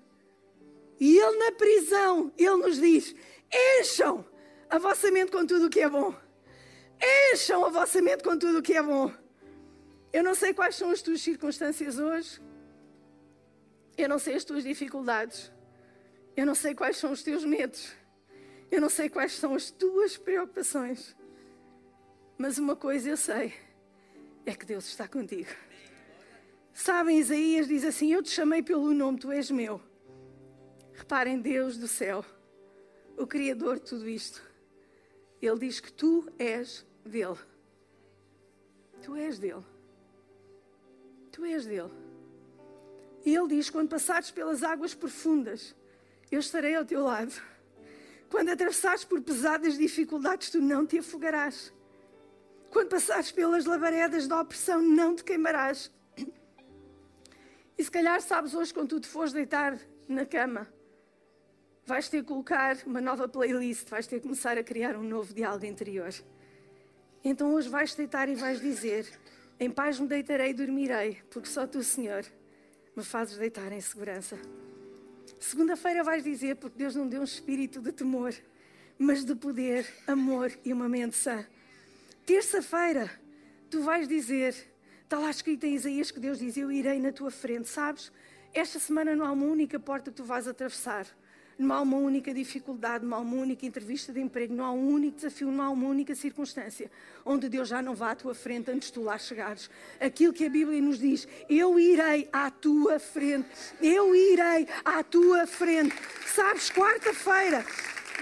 E 0.98 1.18
ele 1.18 1.38
na 1.38 1.52
prisão, 1.52 2.33
ele 2.37 2.57
nos 2.57 2.79
diz: 2.79 3.14
encham 3.81 4.24
a 4.68 4.79
vossa 4.79 5.11
mente 5.11 5.31
com 5.31 5.46
tudo 5.46 5.66
o 5.66 5.70
que 5.70 5.81
é 5.81 5.88
bom. 5.88 6.14
Encham 7.33 7.64
a 7.64 7.68
vossa 7.68 8.00
mente 8.02 8.22
com 8.22 8.37
tudo 8.37 8.59
o 8.59 8.62
que 8.62 8.74
é 8.74 8.83
bom. 8.83 9.12
Eu 10.12 10.24
não 10.24 10.35
sei 10.35 10.55
quais 10.55 10.74
são 10.74 10.90
as 10.90 11.02
tuas 11.02 11.20
circunstâncias 11.20 11.98
hoje. 11.98 12.40
Eu 13.96 14.09
não 14.09 14.18
sei 14.18 14.35
as 14.35 14.44
tuas 14.44 14.64
dificuldades. 14.64 15.52
Eu 16.37 16.44
não 16.44 16.55
sei 16.55 16.74
quais 16.74 16.96
são 16.96 17.12
os 17.12 17.22
teus 17.22 17.44
medos. 17.44 17.94
Eu 18.70 18.81
não 18.81 18.88
sei 18.88 19.09
quais 19.09 19.33
são 19.33 19.55
as 19.55 19.70
tuas 19.70 20.16
preocupações. 20.16 21.14
Mas 22.37 22.59
uma 22.59 22.74
coisa 22.74 23.11
eu 23.11 23.16
sei 23.16 23.65
é 24.46 24.54
que 24.54 24.64
Deus 24.64 24.87
está 24.87 25.09
contigo. 25.09 25.50
Sabem, 26.72 27.18
Isaías 27.18 27.66
diz 27.66 27.85
assim: 27.85 28.12
Eu 28.12 28.22
te 28.22 28.30
chamei 28.30 28.62
pelo 28.62 28.94
nome, 28.94 29.18
tu 29.18 29.32
és 29.32 29.50
meu. 29.50 29.80
Reparem, 30.92 31.40
Deus 31.40 31.76
do 31.76 31.88
céu, 31.88 32.24
o 33.18 33.26
Criador 33.26 33.76
de 33.76 33.87
tudo 33.87 34.09
isto, 34.09 34.40
Ele 35.42 35.59
diz 35.59 35.80
que 35.80 35.92
tu 35.92 36.26
és 36.38 36.87
dele. 37.04 37.38
Tu 39.02 39.16
és 39.16 39.38
dele. 39.38 39.64
Tu 41.32 41.44
és 41.44 41.66
dele. 41.66 41.90
E 43.24 43.35
Ele 43.35 43.48
diz: 43.48 43.68
Quando 43.68 43.88
passares 43.88 44.30
pelas 44.30 44.62
águas 44.62 44.94
profundas, 44.94 45.74
eu 46.30 46.38
estarei 46.38 46.76
ao 46.76 46.85
teu 46.85 47.02
lado. 47.02 47.35
Quando 48.30 48.50
atravessares 48.50 49.04
por 49.04 49.20
pesadas 49.20 49.76
dificuldades, 49.76 50.50
tu 50.50 50.61
não 50.61 50.87
te 50.87 50.98
afogarás. 50.98 51.72
Quando 52.70 52.88
passares 52.88 53.31
pelas 53.33 53.64
lavaredas 53.64 54.26
da 54.26 54.40
opressão, 54.40 54.83
não 54.83 55.14
te 55.14 55.24
queimarás. 55.24 55.90
E 57.79 57.85
se 57.85 57.90
calhar 57.90 58.20
sabes 58.20 58.55
hoje, 58.55 58.72
quando 58.72 58.88
tu 58.88 59.00
te 59.00 59.07
fores 59.07 59.33
deitar 59.33 59.79
na 60.09 60.24
cama, 60.24 60.66
vais 61.85 62.09
ter 62.09 62.22
que 62.22 62.29
colocar 62.29 62.76
uma 62.87 63.00
nova 63.00 63.29
playlist, 63.29 63.88
vais 63.88 64.07
ter 64.07 64.16
que 64.16 64.22
começar 64.22 64.57
a 64.57 64.64
criar 64.64 64.96
um 64.96 65.02
novo 65.02 65.35
diálogo 65.35 65.66
interior. 65.66 66.12
Então 67.22 67.52
hoje 67.55 67.68
vais 67.68 67.94
deitar 67.94 68.29
e 68.29 68.35
vais 68.35 68.61
dizer: 68.61 69.07
Em 69.59 69.70
paz 69.70 69.98
me 69.98 70.07
deitarei 70.07 70.50
e 70.50 70.55
dormirei, 70.55 71.22
porque 71.31 71.48
só 71.48 71.66
tu, 71.66 71.83
Senhor, 71.83 72.24
me 72.96 73.05
fazes 73.05 73.37
deitar 73.37 73.70
em 73.72 73.81
segurança. 73.81 74.38
Segunda-feira 75.38 76.02
vais 76.02 76.24
dizer: 76.24 76.57
Porque 76.57 76.79
Deus 76.79 76.94
não 76.94 77.07
deu 77.07 77.20
um 77.20 77.24
espírito 77.24 77.81
de 77.81 77.92
temor, 77.92 78.35
mas 78.98 79.24
de 79.24 79.35
poder, 79.35 79.87
amor 80.07 80.50
e 80.64 80.72
uma 80.72 80.88
mente 80.88 81.16
sã. 81.16 81.46
Terça-feira, 82.26 83.08
tu 83.70 83.82
vais 83.82 84.08
dizer, 84.08 84.52
está 85.04 85.16
lá 85.16 85.30
escrito 85.30 85.64
em 85.64 85.76
Isaías 85.76 86.10
que 86.10 86.18
Deus 86.18 86.40
diz: 86.40 86.56
Eu 86.56 86.72
irei 86.72 86.98
na 86.98 87.12
tua 87.12 87.30
frente, 87.30 87.68
sabes? 87.68 88.10
Esta 88.52 88.80
semana 88.80 89.14
não 89.14 89.24
há 89.24 89.30
uma 89.30 89.46
única 89.46 89.78
porta 89.78 90.10
que 90.10 90.16
tu 90.16 90.24
vais 90.24 90.48
atravessar. 90.48 91.06
Não 91.56 91.72
há 91.72 91.80
uma 91.80 91.96
única 91.96 92.34
dificuldade, 92.34 93.06
não 93.06 93.16
há 93.16 93.20
uma 93.20 93.36
única 93.36 93.64
entrevista 93.64 94.12
de 94.12 94.20
emprego, 94.20 94.52
não 94.52 94.64
há 94.64 94.72
um 94.72 94.88
único 94.88 95.16
desafio, 95.16 95.52
não 95.52 95.62
há 95.62 95.70
uma 95.70 95.86
única 95.88 96.16
circunstância 96.16 96.90
onde 97.24 97.48
Deus 97.48 97.68
já 97.68 97.80
não 97.80 97.94
vá 97.94 98.10
à 98.10 98.16
tua 98.16 98.34
frente 98.34 98.72
antes 98.72 98.88
de 98.88 98.94
tu 98.94 99.02
lá 99.02 99.16
chegares. 99.16 99.70
Aquilo 100.00 100.32
que 100.32 100.44
a 100.44 100.50
Bíblia 100.50 100.82
nos 100.82 100.98
diz, 100.98 101.28
eu 101.48 101.78
irei 101.78 102.28
à 102.32 102.50
tua 102.50 102.98
frente, 102.98 103.48
eu 103.80 104.14
irei 104.16 104.66
à 104.84 105.02
tua 105.04 105.46
frente. 105.46 105.94
Sabes, 106.26 106.70
quarta-feira, 106.70 107.64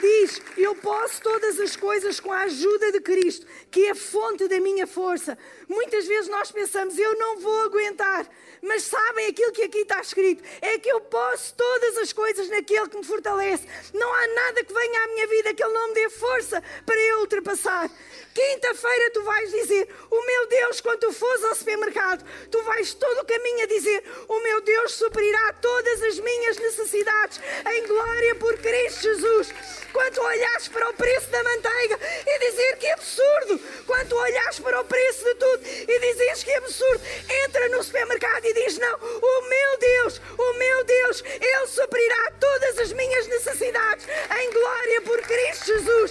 diz: 0.01 0.41
Eu 0.57 0.75
posso 0.77 1.21
todas 1.23 1.59
as 1.61 1.77
coisas 1.77 2.21
com 2.21 2.33
a 2.33 2.43
ajuda 2.43 2.93
de 2.93 3.01
Cristo, 3.01 3.47
que 3.71 3.87
é 3.87 3.91
a 3.91 3.95
fonte 3.95 4.49
da 4.49 4.61
minha 4.61 4.87
força. 4.87 5.37
Muitas 5.69 6.07
vezes 6.07 6.29
nós 6.31 6.51
pensamos: 6.51 6.99
Eu 6.99 7.19
não 7.19 7.39
vou 7.39 7.63
aguentar. 7.63 8.29
Mas 8.63 8.85
sabem 8.85 9.27
aquilo 9.27 9.53
que 9.53 9.63
aqui 9.63 9.79
está 9.79 10.01
escrito? 10.01 10.43
É 10.63 10.79
que 10.79 10.89
eu 10.89 10.99
posso 11.03 11.55
todas 11.55 11.99
as 11.99 12.15
coisas 12.15 12.49
naquele 12.49 12.89
que 12.89 12.97
me 12.97 13.05
fortalece. 13.05 13.67
Não 13.93 14.15
há 14.15 14.27
nada 14.27 14.65
que 14.65 14.73
venha 14.73 15.05
à 15.05 15.07
minha 15.09 15.27
vida 15.27 15.53
que 15.53 15.63
Ele 15.63 15.75
não 15.75 15.89
me 15.89 15.95
dê 15.95 16.09
força 16.09 16.63
para 16.87 16.99
eu 16.99 17.21
ultrapassar. 17.21 17.91
Quinta-feira 18.35 19.11
tu 19.11 19.23
vais 19.23 19.51
dizer: 19.51 19.89
O 20.11 20.27
meu 20.27 20.47
Deus, 20.49 20.81
quando 20.81 21.01
tu 21.01 21.13
fores 21.13 21.45
ao 21.45 21.55
supermercado, 21.55 22.25
tu 22.51 22.63
vais 22.63 22.95
todo 22.95 23.21
o 23.21 23.27
caminho 23.27 23.65
a 23.65 23.67
dizer: 23.67 24.03
O 24.29 24.41
meu 24.41 24.61
Deus 24.63 24.95
suprirá 24.95 25.53
todas 25.61 26.03
as 26.03 26.19
minhas 26.19 26.57
necessidades 26.57 27.41
em 27.71 27.87
glória 27.87 28.35
por 28.37 28.57
Cristo 28.59 29.03
Jesus. 29.03 29.53
Quando 29.95 30.21
olhas 30.23 30.67
para 30.67 30.91
o 30.91 30.95
preço 30.95 31.31
da 31.31 31.41
manteiga 31.41 32.01
e 32.27 32.39
dizer 32.51 32.77
que 32.79 32.87
é 32.87 32.95
absurdo, 32.95 33.61
quando 33.87 34.17
olhas 34.17 34.59
para 34.59 34.81
o 34.81 34.85
preço 34.85 35.25
de 35.25 35.35
tudo 35.37 35.65
e 35.65 36.01
dizes 36.01 36.43
que 36.43 36.51
é 36.51 36.57
absurdo, 36.57 37.01
entra 37.45 37.69
no 37.69 37.81
supermercado 37.81 38.45
e 38.45 38.53
diz: 38.55 38.77
Não, 38.77 38.99
o 38.99 39.43
meu 39.49 39.79
Deus, 39.79 40.21
o 40.37 40.53
meu 40.55 40.85
Deus, 40.85 41.23
Ele 41.25 41.67
suprirá 41.69 42.33
todas 42.41 42.79
as 42.81 42.93
minhas 42.93 43.29
necessidades 43.29 44.09
em 44.37 44.51
glória 44.51 45.03
por 45.03 45.23
Cristo 45.23 45.67
Jesus. 45.67 46.11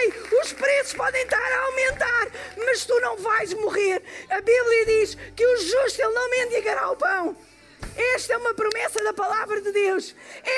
Ei, 0.00 0.12
os 0.42 0.52
preços 0.52 0.94
podem 0.94 1.22
estar 1.22 1.52
a 1.52 1.60
aumentar, 1.66 2.32
mas 2.56 2.84
tu 2.84 2.98
não 2.98 3.16
vais 3.18 3.54
morrer. 3.54 4.02
A 4.28 4.40
Bíblia 4.40 4.86
diz 4.86 5.16
que 5.36 5.46
o 5.46 5.56
justo 5.58 6.02
ele 6.02 6.14
não 6.14 6.30
mendigará 6.30 6.90
o 6.90 6.96
pão. 6.96 7.36
Esta 8.14 8.34
é 8.34 8.36
uma 8.36 8.54
promessa 8.54 9.02
da 9.02 9.12
palavra 9.12 9.60
de 9.60 9.72
Deus. 9.72 10.14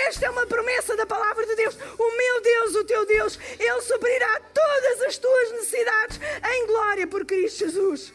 Esta 0.06 0.26
é 0.26 0.30
uma 0.30 0.46
promessa 0.46 0.96
da 0.96 1.06
palavra 1.06 1.46
de 1.46 1.54
Deus. 1.54 1.76
O 1.98 2.16
meu 2.16 2.40
Deus, 2.40 2.74
o 2.74 2.84
teu 2.84 3.06
Deus, 3.06 3.38
Ele 3.58 3.80
suprirá 3.82 4.40
todas 4.52 5.02
as 5.02 5.18
tuas 5.18 5.52
necessidades 5.52 6.20
em 6.52 6.66
glória 6.66 7.06
por 7.06 7.24
Cristo 7.24 7.58
Jesus. 7.58 8.12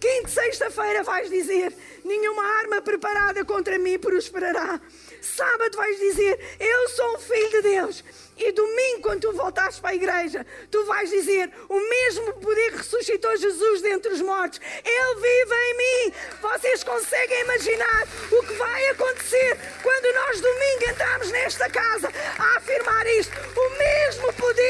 Quinta, 0.00 0.28
sexta-feira 0.28 1.02
vais 1.02 1.30
dizer: 1.30 1.74
nenhuma 2.04 2.44
arma 2.58 2.82
preparada 2.82 3.44
contra 3.44 3.78
mim 3.78 3.98
prosperará. 3.98 4.80
Sábado 5.24 5.76
vais 5.76 5.98
dizer: 5.98 6.38
Eu 6.60 6.88
sou 6.90 7.16
um 7.16 7.18
filho 7.18 7.50
de 7.50 7.62
Deus. 7.62 8.04
E 8.36 8.50
domingo, 8.52 9.02
quando 9.02 9.20
tu 9.20 9.32
voltares 9.32 9.78
para 9.78 9.90
a 9.90 9.94
igreja, 9.94 10.44
tu 10.70 10.84
vais 10.84 11.08
dizer: 11.08 11.50
O 11.68 11.80
mesmo 11.80 12.32
poder 12.34 12.72
que 12.72 12.78
ressuscitou 12.78 13.34
Jesus 13.36 13.80
dentre 13.80 14.12
os 14.12 14.20
mortos, 14.20 14.60
Ele 14.84 15.14
vive 15.14 15.54
em 15.54 15.76
mim. 15.76 16.14
Vocês 16.42 16.84
conseguem 16.84 17.40
imaginar 17.42 18.08
o 18.32 18.42
que 18.42 18.52
vai 18.54 18.88
acontecer 18.88 19.58
quando 19.82 20.14
nós 20.14 20.40
domingo 20.40 20.90
entramos 20.90 21.30
nesta 21.30 21.70
casa 21.70 22.12
a 22.38 22.56
afirmar 22.56 23.06
isto? 23.06 23.32
O 23.56 23.70
mesmo 23.78 24.32
poder, 24.34 24.63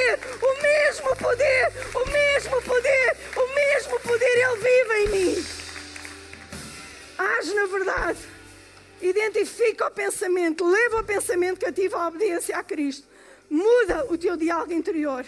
pensamento, 10.24 10.64
leva 10.64 11.00
o 11.00 11.04
pensamento 11.04 11.60
cativo 11.60 11.96
à 11.96 12.08
obediência 12.08 12.56
a 12.56 12.62
Cristo. 12.62 13.06
Muda 13.50 14.06
o 14.10 14.16
teu 14.16 14.36
diálogo 14.36 14.72
interior. 14.72 15.24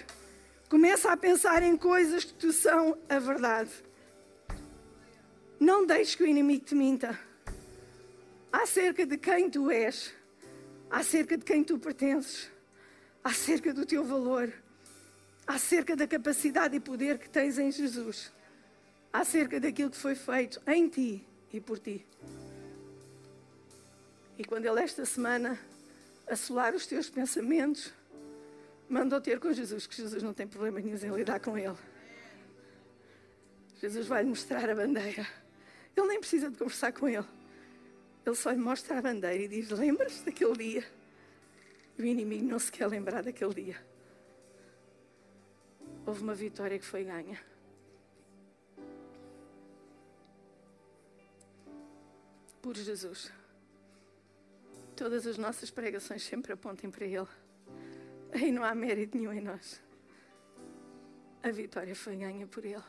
Começa 0.68 1.12
a 1.12 1.16
pensar 1.16 1.62
em 1.62 1.76
coisas 1.76 2.24
que 2.24 2.32
tu 2.32 2.52
são 2.52 2.96
a 3.08 3.18
verdade. 3.18 3.70
Não 5.60 5.86
deixes 5.86 6.14
que 6.14 6.22
o 6.22 6.26
inimigo 6.26 6.64
te 6.64 6.74
minta 6.74 7.18
acerca 8.50 9.04
de 9.04 9.18
quem 9.18 9.50
tu 9.50 9.70
és, 9.70 10.14
acerca 10.90 11.36
de 11.36 11.44
quem 11.44 11.62
tu 11.62 11.78
pertences, 11.78 12.50
acerca 13.22 13.72
do 13.72 13.84
teu 13.84 14.02
valor, 14.02 14.50
acerca 15.46 15.94
da 15.94 16.06
capacidade 16.06 16.74
e 16.74 16.80
poder 16.80 17.18
que 17.18 17.28
tens 17.28 17.58
em 17.58 17.70
Jesus, 17.70 18.32
acerca 19.12 19.60
daquilo 19.60 19.90
que 19.90 19.96
foi 19.96 20.14
feito 20.14 20.60
em 20.66 20.88
ti 20.88 21.26
e 21.52 21.60
por 21.60 21.78
ti. 21.78 22.04
E 24.38 24.44
quando 24.44 24.66
Ele, 24.66 24.80
esta 24.80 25.04
semana, 25.04 25.58
assolar 26.26 26.74
os 26.74 26.86
teus 26.86 27.08
pensamentos, 27.08 27.92
manda-o 28.88 29.20
ter 29.20 29.40
com 29.40 29.52
Jesus, 29.52 29.86
que 29.86 29.96
Jesus 29.96 30.22
não 30.22 30.34
tem 30.34 30.46
problema 30.46 30.80
nenhum 30.80 30.96
em 30.96 31.16
lidar 31.16 31.40
com 31.40 31.56
Ele. 31.56 31.76
Jesus 33.80 34.06
vai 34.06 34.22
lhe 34.22 34.28
mostrar 34.28 34.68
a 34.68 34.74
bandeira. 34.74 35.26
Ele 35.96 36.06
nem 36.08 36.20
precisa 36.20 36.50
de 36.50 36.56
conversar 36.56 36.92
com 36.92 37.08
Ele. 37.08 37.26
Ele 38.24 38.34
só 38.34 38.50
lhe 38.50 38.58
mostra 38.58 38.98
a 38.98 39.02
bandeira 39.02 39.44
e 39.44 39.48
diz: 39.48 39.70
Lembras 39.70 40.20
daquele 40.22 40.56
dia? 40.56 40.84
E 41.98 42.02
o 42.02 42.04
inimigo 42.04 42.44
não 42.44 42.58
se 42.58 42.70
quer 42.70 42.86
lembrar 42.86 43.22
daquele 43.22 43.54
dia. 43.54 43.86
Houve 46.04 46.22
uma 46.22 46.34
vitória 46.34 46.78
que 46.78 46.84
foi 46.84 47.04
ganha. 47.04 47.40
Por 52.60 52.76
Jesus. 52.76 53.32
Todas 54.96 55.26
as 55.26 55.36
nossas 55.36 55.70
pregações 55.70 56.22
sempre 56.22 56.54
apontem 56.54 56.90
para 56.90 57.04
Ele. 57.04 57.28
Aí 58.32 58.50
não 58.50 58.64
há 58.64 58.74
mérito 58.74 59.16
nenhum 59.16 59.32
em 59.32 59.42
nós. 59.42 59.80
A 61.42 61.50
vitória 61.50 61.94
foi 61.94 62.16
ganha 62.16 62.46
por 62.46 62.64
Ele. 62.64 62.82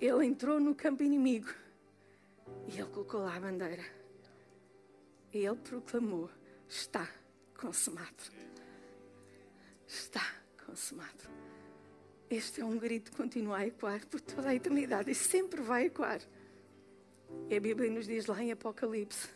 Ele 0.00 0.24
entrou 0.24 0.60
no 0.60 0.72
campo 0.72 1.02
inimigo 1.02 1.52
e 2.68 2.78
Ele 2.78 2.88
colocou 2.90 3.20
lá 3.20 3.36
a 3.36 3.40
bandeira. 3.40 3.84
E 5.32 5.38
Ele 5.38 5.56
proclamou: 5.56 6.30
Está 6.68 7.10
consumado. 7.58 8.22
Está 9.86 10.24
consumado. 10.64 11.24
Este 12.30 12.60
é 12.60 12.64
um 12.64 12.78
grito 12.78 13.10
que 13.10 13.16
continua 13.16 13.58
a 13.58 13.66
ecoar 13.66 14.06
por 14.06 14.20
toda 14.20 14.48
a 14.48 14.54
eternidade 14.54 15.10
e 15.10 15.14
sempre 15.14 15.60
vai 15.60 15.86
ecoar. 15.86 16.20
E 17.50 17.56
a 17.56 17.60
Bíblia 17.60 17.90
nos 17.90 18.06
diz 18.06 18.26
lá 18.26 18.42
em 18.42 18.52
Apocalipse: 18.52 19.28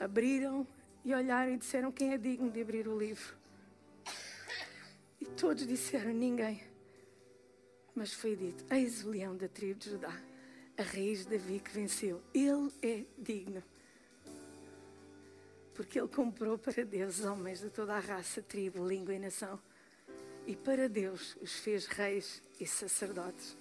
abriram 0.00 0.66
e 1.04 1.14
olharam 1.14 1.52
e 1.52 1.56
disseram: 1.56 1.90
Quem 1.92 2.12
é 2.12 2.18
digno 2.18 2.50
de 2.50 2.60
abrir 2.60 2.86
o 2.88 2.98
livro? 2.98 3.36
E 5.20 5.24
todos 5.24 5.66
disseram: 5.66 6.12
Ninguém. 6.12 6.62
Mas 7.94 8.12
foi 8.12 8.36
dito: 8.36 8.64
Eis 8.72 9.04
o 9.04 9.10
leão 9.10 9.36
da 9.36 9.48
tribo 9.48 9.80
de 9.80 9.90
Judá, 9.90 10.14
a 10.76 10.82
raiz 10.82 11.24
de 11.24 11.36
Davi 11.36 11.60
que 11.60 11.70
venceu. 11.70 12.22
Ele 12.32 12.70
é 12.82 13.04
digno. 13.16 13.62
Porque 15.74 15.98
ele 15.98 16.08
comprou 16.08 16.58
para 16.58 16.84
Deus 16.84 17.20
homens 17.20 17.60
de 17.60 17.70
toda 17.70 17.94
a 17.94 18.00
raça, 18.00 18.42
tribo, 18.42 18.86
língua 18.86 19.14
e 19.14 19.18
nação. 19.18 19.60
E 20.46 20.56
para 20.56 20.88
Deus 20.88 21.36
os 21.40 21.52
fez 21.54 21.86
reis 21.86 22.42
e 22.58 22.66
sacerdotes. 22.66 23.56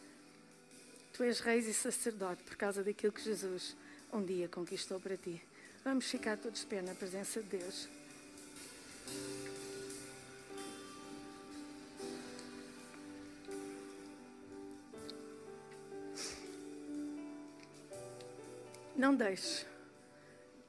Tu 1.14 1.24
és 1.24 1.40
reis 1.40 1.68
e 1.68 1.74
sacerdote 1.74 2.44
por 2.44 2.56
causa 2.56 2.84
daquilo 2.84 3.12
que 3.12 3.22
Jesus 3.22 3.76
um 4.14 4.24
dia 4.24 4.48
conquistou 4.48 5.00
para 5.00 5.18
ti. 5.18 5.42
Vamos 5.88 6.08
ficar 6.08 6.36
todos 6.38 6.60
de 6.60 6.66
pé 6.66 6.82
na 6.82 6.94
presença 6.94 7.42
de 7.42 7.48
Deus. 7.48 7.88
Não 18.98 19.16
deixes 19.16 19.66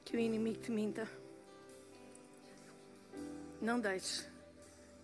que 0.05 0.17
o 0.17 0.21
inimigo 0.21 0.61
te 0.61 0.71
minta. 0.71 1.09
Não 3.61 3.81
deixes 3.81 4.25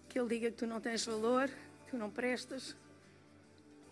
que 0.09 0.17
ele 0.17 0.29
diga 0.29 0.53
que 0.53 0.59
tu 0.59 0.67
não 0.69 0.81
tens 0.81 1.05
valor, 1.05 1.49
que 1.49 1.91
tu 1.91 1.97
não 1.97 2.09
prestas. 2.09 2.77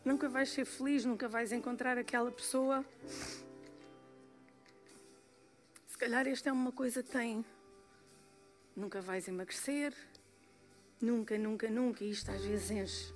Nunca 0.05 0.29
vais 0.29 0.49
ser 0.49 0.67
feliz, 0.67 1.05
nunca 1.05 1.27
vais 1.27 1.51
encontrar 1.51 1.99
aquela 1.99 2.31
pessoa. 2.31 2.87
Calhar 6.03 6.27
esta 6.27 6.49
é 6.49 6.53
uma 6.53 6.73
coisa 6.73 7.01
que 7.01 7.11
tem. 7.11 7.45
Nunca 8.75 9.01
vais 9.01 9.29
emagrecer. 9.29 9.95
Nunca, 11.01 11.39
nunca, 11.39 11.71
nunca. 11.71 12.03
E 12.03 12.11
isto 12.11 12.29
às 12.29 12.45
vezes 12.45 12.73
enche. 12.73 13.15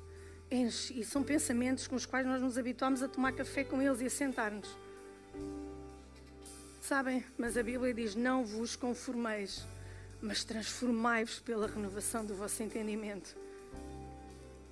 Enche. 0.49 1.01
E 1.01 1.05
são 1.05 1.25
pensamentos 1.25 1.89
com 1.89 1.97
os 1.97 2.07
quais 2.07 2.25
nós 2.25 2.41
nos 2.41 2.57
habituamos 2.57 3.03
a 3.03 3.09
tomar 3.09 3.33
café 3.33 3.65
com 3.65 3.83
eles 3.83 4.01
e 4.03 4.07
a 4.07 4.11
sentar-nos. 4.11 4.79
Sabem? 6.81 7.25
Mas 7.37 7.57
a 7.57 7.63
Bíblia 7.65 7.93
diz: 7.93 8.15
Não 8.15 8.45
vos 8.45 8.77
conformeis, 8.77 9.67
mas 10.23 10.45
transformai-vos 10.45 11.41
pela 11.41 11.67
renovação 11.67 12.25
do 12.25 12.37
vosso 12.37 12.63
entendimento. 12.63 13.37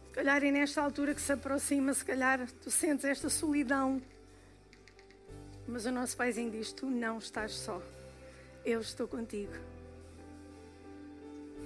Se 0.07 0.13
calhar 0.13 0.45
é 0.45 0.53
nesta 0.53 0.81
altura 0.81 1.17
que 1.17 1.21
se 1.21 1.33
aproxima, 1.33 1.93
se 1.93 2.05
calhar 2.05 2.49
tu 2.63 2.71
sentes 2.71 3.05
esta 3.05 3.29
solidão. 3.29 4.01
Mas 5.67 5.85
o 5.85 5.91
nosso 5.91 6.17
Paizinho 6.17 6.53
diz: 6.53 6.73
Tu 6.73 6.87
não 6.87 7.19
estás 7.19 7.51
só, 7.55 7.83
eu 8.65 8.81
estou 8.81 9.07
contigo. 9.07 9.53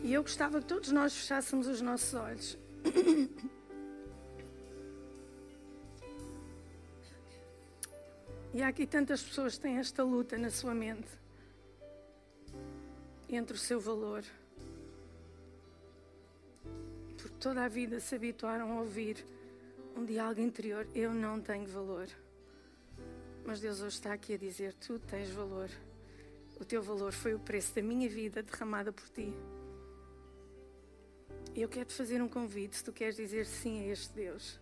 E 0.02 0.12
eu 0.12 0.22
gostava 0.22 0.60
que 0.60 0.66
todos 0.66 0.90
nós 0.92 1.14
fechássemos 1.14 1.66
os 1.66 1.80
nossos 1.80 2.14
olhos. 2.14 2.58
E 8.54 8.62
há 8.62 8.68
aqui 8.68 8.86
tantas 8.86 9.22
pessoas 9.22 9.56
que 9.56 9.60
têm 9.60 9.76
esta 9.76 10.02
luta 10.02 10.38
na 10.38 10.50
sua 10.50 10.74
mente 10.74 11.06
entre 13.28 13.54
o 13.54 13.58
seu 13.58 13.78
valor. 13.78 14.24
Por 17.18 17.30
toda 17.32 17.64
a 17.64 17.68
vida 17.68 18.00
se 18.00 18.14
habituaram 18.14 18.72
a 18.72 18.80
ouvir 18.80 19.24
um 19.94 20.04
diálogo 20.04 20.40
interior: 20.40 20.88
Eu 20.94 21.12
não 21.12 21.40
tenho 21.40 21.66
valor. 21.68 22.08
Mas 23.44 23.60
Deus 23.60 23.80
hoje 23.80 23.96
está 23.96 24.12
aqui 24.12 24.34
a 24.34 24.38
dizer: 24.38 24.72
Tu 24.74 24.98
tens 24.98 25.30
valor. 25.30 25.68
O 26.60 26.64
teu 26.64 26.82
valor 26.82 27.12
foi 27.12 27.34
o 27.34 27.38
preço 27.38 27.74
da 27.74 27.82
minha 27.82 28.08
vida 28.08 28.42
derramada 28.42 28.92
por 28.92 29.08
ti. 29.10 29.32
E 31.54 31.62
eu 31.62 31.68
quero 31.68 31.86
te 31.86 31.94
fazer 31.94 32.20
um 32.22 32.28
convite 32.28 32.76
se 32.76 32.84
tu 32.84 32.92
queres 32.92 33.16
dizer 33.16 33.46
sim 33.46 33.80
a 33.80 33.86
este 33.86 34.12
Deus. 34.12 34.60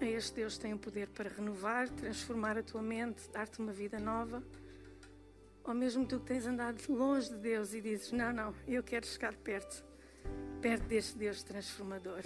A 0.00 0.04
este 0.04 0.36
Deus 0.36 0.56
tem 0.56 0.72
o 0.74 0.78
poder 0.78 1.08
para 1.08 1.28
renovar, 1.28 1.88
transformar 1.88 2.56
a 2.56 2.62
tua 2.62 2.80
mente, 2.80 3.28
dar-te 3.30 3.58
uma 3.58 3.72
vida 3.72 3.98
nova. 3.98 4.42
Ou 5.64 5.74
mesmo 5.74 6.06
tu 6.06 6.20
que 6.20 6.26
tens 6.26 6.46
andado 6.46 6.80
longe 6.88 7.28
de 7.28 7.36
Deus 7.36 7.74
e 7.74 7.80
dizes: 7.80 8.12
Não, 8.12 8.32
não, 8.32 8.54
eu 8.66 8.82
quero 8.82 9.06
chegar 9.06 9.34
perto, 9.34 9.84
perto 10.62 10.84
deste 10.84 11.18
Deus 11.18 11.42
transformador. 11.42 12.22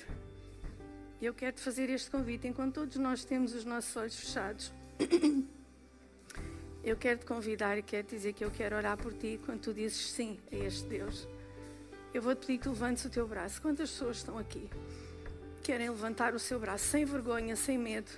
Eu 1.20 1.32
quero 1.32 1.56
te 1.56 1.62
fazer 1.62 1.88
este 1.88 2.10
convite, 2.10 2.46
enquanto 2.46 2.74
todos 2.74 2.96
nós 2.96 3.24
temos 3.24 3.54
os 3.54 3.64
nossos 3.64 3.96
olhos 3.96 4.16
fechados. 4.16 4.72
Eu 6.84 6.96
quero 6.96 7.20
te 7.20 7.26
convidar 7.26 7.78
e 7.78 7.82
quero 7.82 8.06
dizer 8.06 8.32
que 8.32 8.44
eu 8.44 8.50
quero 8.50 8.76
orar 8.76 8.96
por 8.96 9.12
ti 9.12 9.40
quando 9.44 9.60
tu 9.60 9.74
dizes 9.74 10.10
sim 10.10 10.38
a 10.50 10.56
este 10.56 10.88
Deus. 10.88 11.28
Eu 12.12 12.20
vou 12.20 12.34
te 12.34 12.46
pedir 12.46 12.58
que 12.58 12.68
levantes 12.68 13.04
o 13.04 13.10
teu 13.10 13.26
braço. 13.26 13.62
Quantas 13.62 13.90
pessoas 13.90 14.18
estão 14.18 14.36
aqui? 14.36 14.68
querem 15.62 15.88
levantar 15.88 16.34
o 16.34 16.38
seu 16.38 16.58
braço 16.58 16.84
sem 16.86 17.04
vergonha, 17.04 17.54
sem 17.54 17.78
medo, 17.78 18.10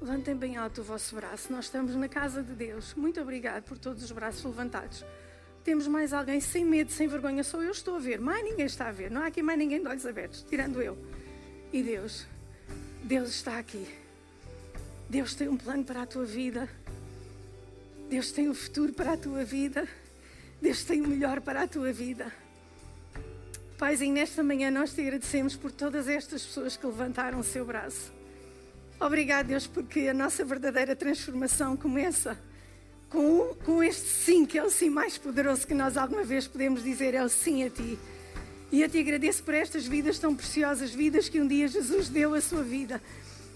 levantem 0.00 0.36
bem 0.36 0.56
alto 0.56 0.82
o 0.82 0.84
vosso 0.84 1.16
braço. 1.16 1.50
Nós 1.50 1.64
estamos 1.64 1.96
na 1.96 2.08
casa 2.08 2.42
de 2.42 2.52
Deus. 2.52 2.94
Muito 2.94 3.20
obrigado 3.20 3.64
por 3.64 3.78
todos 3.78 4.04
os 4.04 4.12
braços 4.12 4.44
levantados. 4.44 5.04
Temos 5.64 5.88
mais 5.88 6.12
alguém 6.12 6.40
sem 6.40 6.62
medo, 6.62 6.92
sem 6.92 7.08
vergonha? 7.08 7.42
Só 7.42 7.62
eu 7.62 7.70
estou 7.70 7.96
a 7.96 7.98
ver, 7.98 8.20
mais 8.20 8.44
ninguém 8.44 8.66
está 8.66 8.88
a 8.88 8.92
ver. 8.92 9.10
Não 9.10 9.22
há 9.22 9.26
aqui 9.26 9.42
mais 9.42 9.58
ninguém 9.58 9.80
de 9.80 9.88
olhos 9.88 10.04
abertos, 10.04 10.44
tirando 10.48 10.80
eu. 10.82 10.96
E 11.72 11.82
Deus, 11.82 12.26
Deus 13.02 13.30
está 13.30 13.58
aqui. 13.58 13.88
Deus 15.08 15.34
tem 15.34 15.48
um 15.48 15.56
plano 15.56 15.84
para 15.84 16.02
a 16.02 16.06
tua 16.06 16.24
vida. 16.24 16.68
Deus 18.14 18.30
tem 18.30 18.48
um 18.48 18.54
futuro 18.54 18.92
para 18.92 19.14
a 19.14 19.16
tua 19.16 19.42
vida. 19.44 19.88
Deus 20.62 20.84
tem 20.84 21.00
o 21.00 21.08
melhor 21.08 21.40
para 21.40 21.62
a 21.62 21.66
tua 21.66 21.92
vida. 21.92 22.32
Paizinho, 23.76 24.14
nesta 24.14 24.40
manhã 24.40 24.70
nós 24.70 24.94
te 24.94 25.00
agradecemos 25.00 25.56
por 25.56 25.72
todas 25.72 26.06
estas 26.06 26.46
pessoas 26.46 26.76
que 26.76 26.86
levantaram 26.86 27.40
o 27.40 27.42
seu 27.42 27.64
braço. 27.64 28.12
Obrigado, 29.00 29.48
Deus, 29.48 29.66
porque 29.66 30.02
a 30.02 30.14
nossa 30.14 30.44
verdadeira 30.44 30.94
transformação 30.94 31.76
começa 31.76 32.38
com, 33.10 33.52
com 33.64 33.82
este 33.82 34.08
sim, 34.08 34.46
que 34.46 34.58
é 34.58 34.62
o 34.62 34.70
sim 34.70 34.90
mais 34.90 35.18
poderoso 35.18 35.66
que 35.66 35.74
nós 35.74 35.96
alguma 35.96 36.22
vez 36.22 36.46
podemos 36.46 36.84
dizer, 36.84 37.14
é 37.14 37.24
o 37.24 37.28
sim 37.28 37.64
a 37.64 37.70
Ti. 37.70 37.98
E 38.70 38.80
eu 38.80 38.88
te 38.88 39.00
agradeço 39.00 39.42
por 39.42 39.54
estas 39.54 39.88
vidas 39.88 40.20
tão 40.20 40.36
preciosas, 40.36 40.94
vidas 40.94 41.28
que 41.28 41.40
um 41.40 41.48
dia 41.48 41.66
Jesus 41.66 42.08
deu 42.08 42.32
a 42.32 42.40
sua 42.40 42.62
vida. 42.62 43.02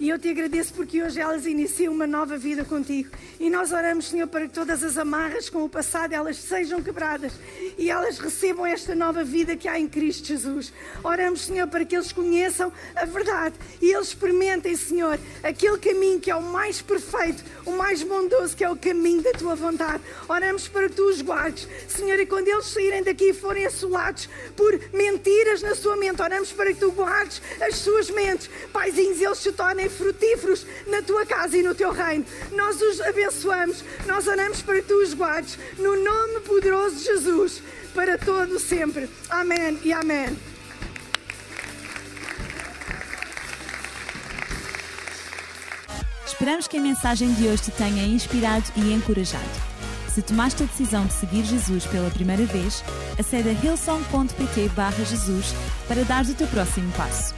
E 0.00 0.10
eu 0.10 0.18
te 0.18 0.28
agradeço 0.28 0.72
porque 0.74 1.02
hoje 1.02 1.18
elas 1.20 1.44
iniciam 1.44 1.92
uma 1.92 2.06
nova 2.06 2.38
vida 2.38 2.64
contigo. 2.64 3.10
E 3.40 3.50
nós 3.50 3.72
oramos, 3.72 4.08
Senhor, 4.08 4.28
para 4.28 4.46
que 4.46 4.54
todas 4.54 4.84
as 4.84 4.96
amarras 4.96 5.50
com 5.50 5.64
o 5.64 5.68
passado 5.68 6.12
elas 6.12 6.36
sejam 6.36 6.80
quebradas 6.80 7.32
e 7.76 7.90
elas 7.90 8.18
recebam 8.18 8.64
esta 8.64 8.94
nova 8.94 9.24
vida 9.24 9.56
que 9.56 9.66
há 9.66 9.76
em 9.76 9.88
Cristo 9.88 10.28
Jesus. 10.28 10.72
Oramos, 11.02 11.46
Senhor, 11.46 11.66
para 11.66 11.84
que 11.84 11.96
eles 11.96 12.12
conheçam 12.12 12.72
a 12.94 13.04
verdade 13.06 13.56
e 13.82 13.92
eles 13.92 14.08
experimentem, 14.08 14.76
Senhor, 14.76 15.18
aquele 15.42 15.78
caminho 15.78 16.20
que 16.20 16.30
é 16.30 16.36
o 16.36 16.42
mais 16.42 16.80
perfeito, 16.80 17.42
o 17.66 17.72
mais 17.72 18.00
bondoso, 18.04 18.56
que 18.56 18.62
é 18.62 18.70
o 18.70 18.76
caminho 18.76 19.22
da 19.22 19.32
tua 19.32 19.56
vontade. 19.56 20.02
Oramos 20.28 20.68
para 20.68 20.88
que 20.88 20.94
tu 20.94 21.08
os 21.08 21.20
guardes, 21.20 21.66
Senhor, 21.88 22.20
e 22.20 22.26
quando 22.26 22.46
eles 22.46 22.66
saírem 22.66 23.02
daqui 23.02 23.30
e 23.30 23.34
forem 23.34 23.66
assolados 23.66 24.28
por 24.54 24.78
mentiras 24.92 25.60
na 25.60 25.74
sua 25.74 25.96
mente, 25.96 26.22
oramos 26.22 26.52
para 26.52 26.72
que 26.72 26.78
tu 26.78 26.92
guardes 26.92 27.42
as 27.60 27.76
suas 27.78 28.10
mentes. 28.10 28.48
Paizinhos, 28.72 29.20
eles 29.20 29.38
se 29.38 29.50
tornem 29.50 29.87
frutíferos 29.90 30.66
na 30.86 31.02
tua 31.02 31.24
casa 31.26 31.56
e 31.56 31.62
no 31.62 31.74
teu 31.74 31.92
reino. 31.92 32.24
Nós 32.52 32.80
os 32.80 33.00
abençoamos, 33.00 33.84
nós 34.06 34.26
oramos 34.26 34.62
para 34.62 34.76
que 34.76 34.88
tu 34.88 35.02
os 35.02 35.14
guardes, 35.14 35.58
no 35.78 36.02
nome 36.02 36.40
poderoso 36.40 36.96
de 36.96 37.04
Jesus, 37.04 37.62
para 37.94 38.18
todo 38.18 38.58
sempre. 38.58 39.08
Amém 39.30 39.78
e 39.82 39.92
amém. 39.92 40.36
Esperamos 46.26 46.68
que 46.68 46.76
a 46.76 46.80
mensagem 46.80 47.34
de 47.34 47.48
hoje 47.48 47.64
te 47.64 47.70
tenha 47.72 48.04
inspirado 48.04 48.64
e 48.76 48.92
encorajado. 48.92 49.68
Se 50.18 50.22
tomaste 50.22 50.62
a 50.62 50.66
decisão 50.66 51.06
de 51.06 51.12
seguir 51.12 51.44
Jesus 51.44 51.84
pela 51.86 52.10
primeira 52.10 52.44
vez, 52.44 52.82
acede 53.18 53.50
a 53.50 53.52
hillsong.pt 53.52 54.70
Jesus 55.04 55.54
para 55.86 56.04
dar 56.04 56.24
o 56.24 56.34
teu 56.34 56.46
próximo 56.46 56.92
passo. 56.92 57.37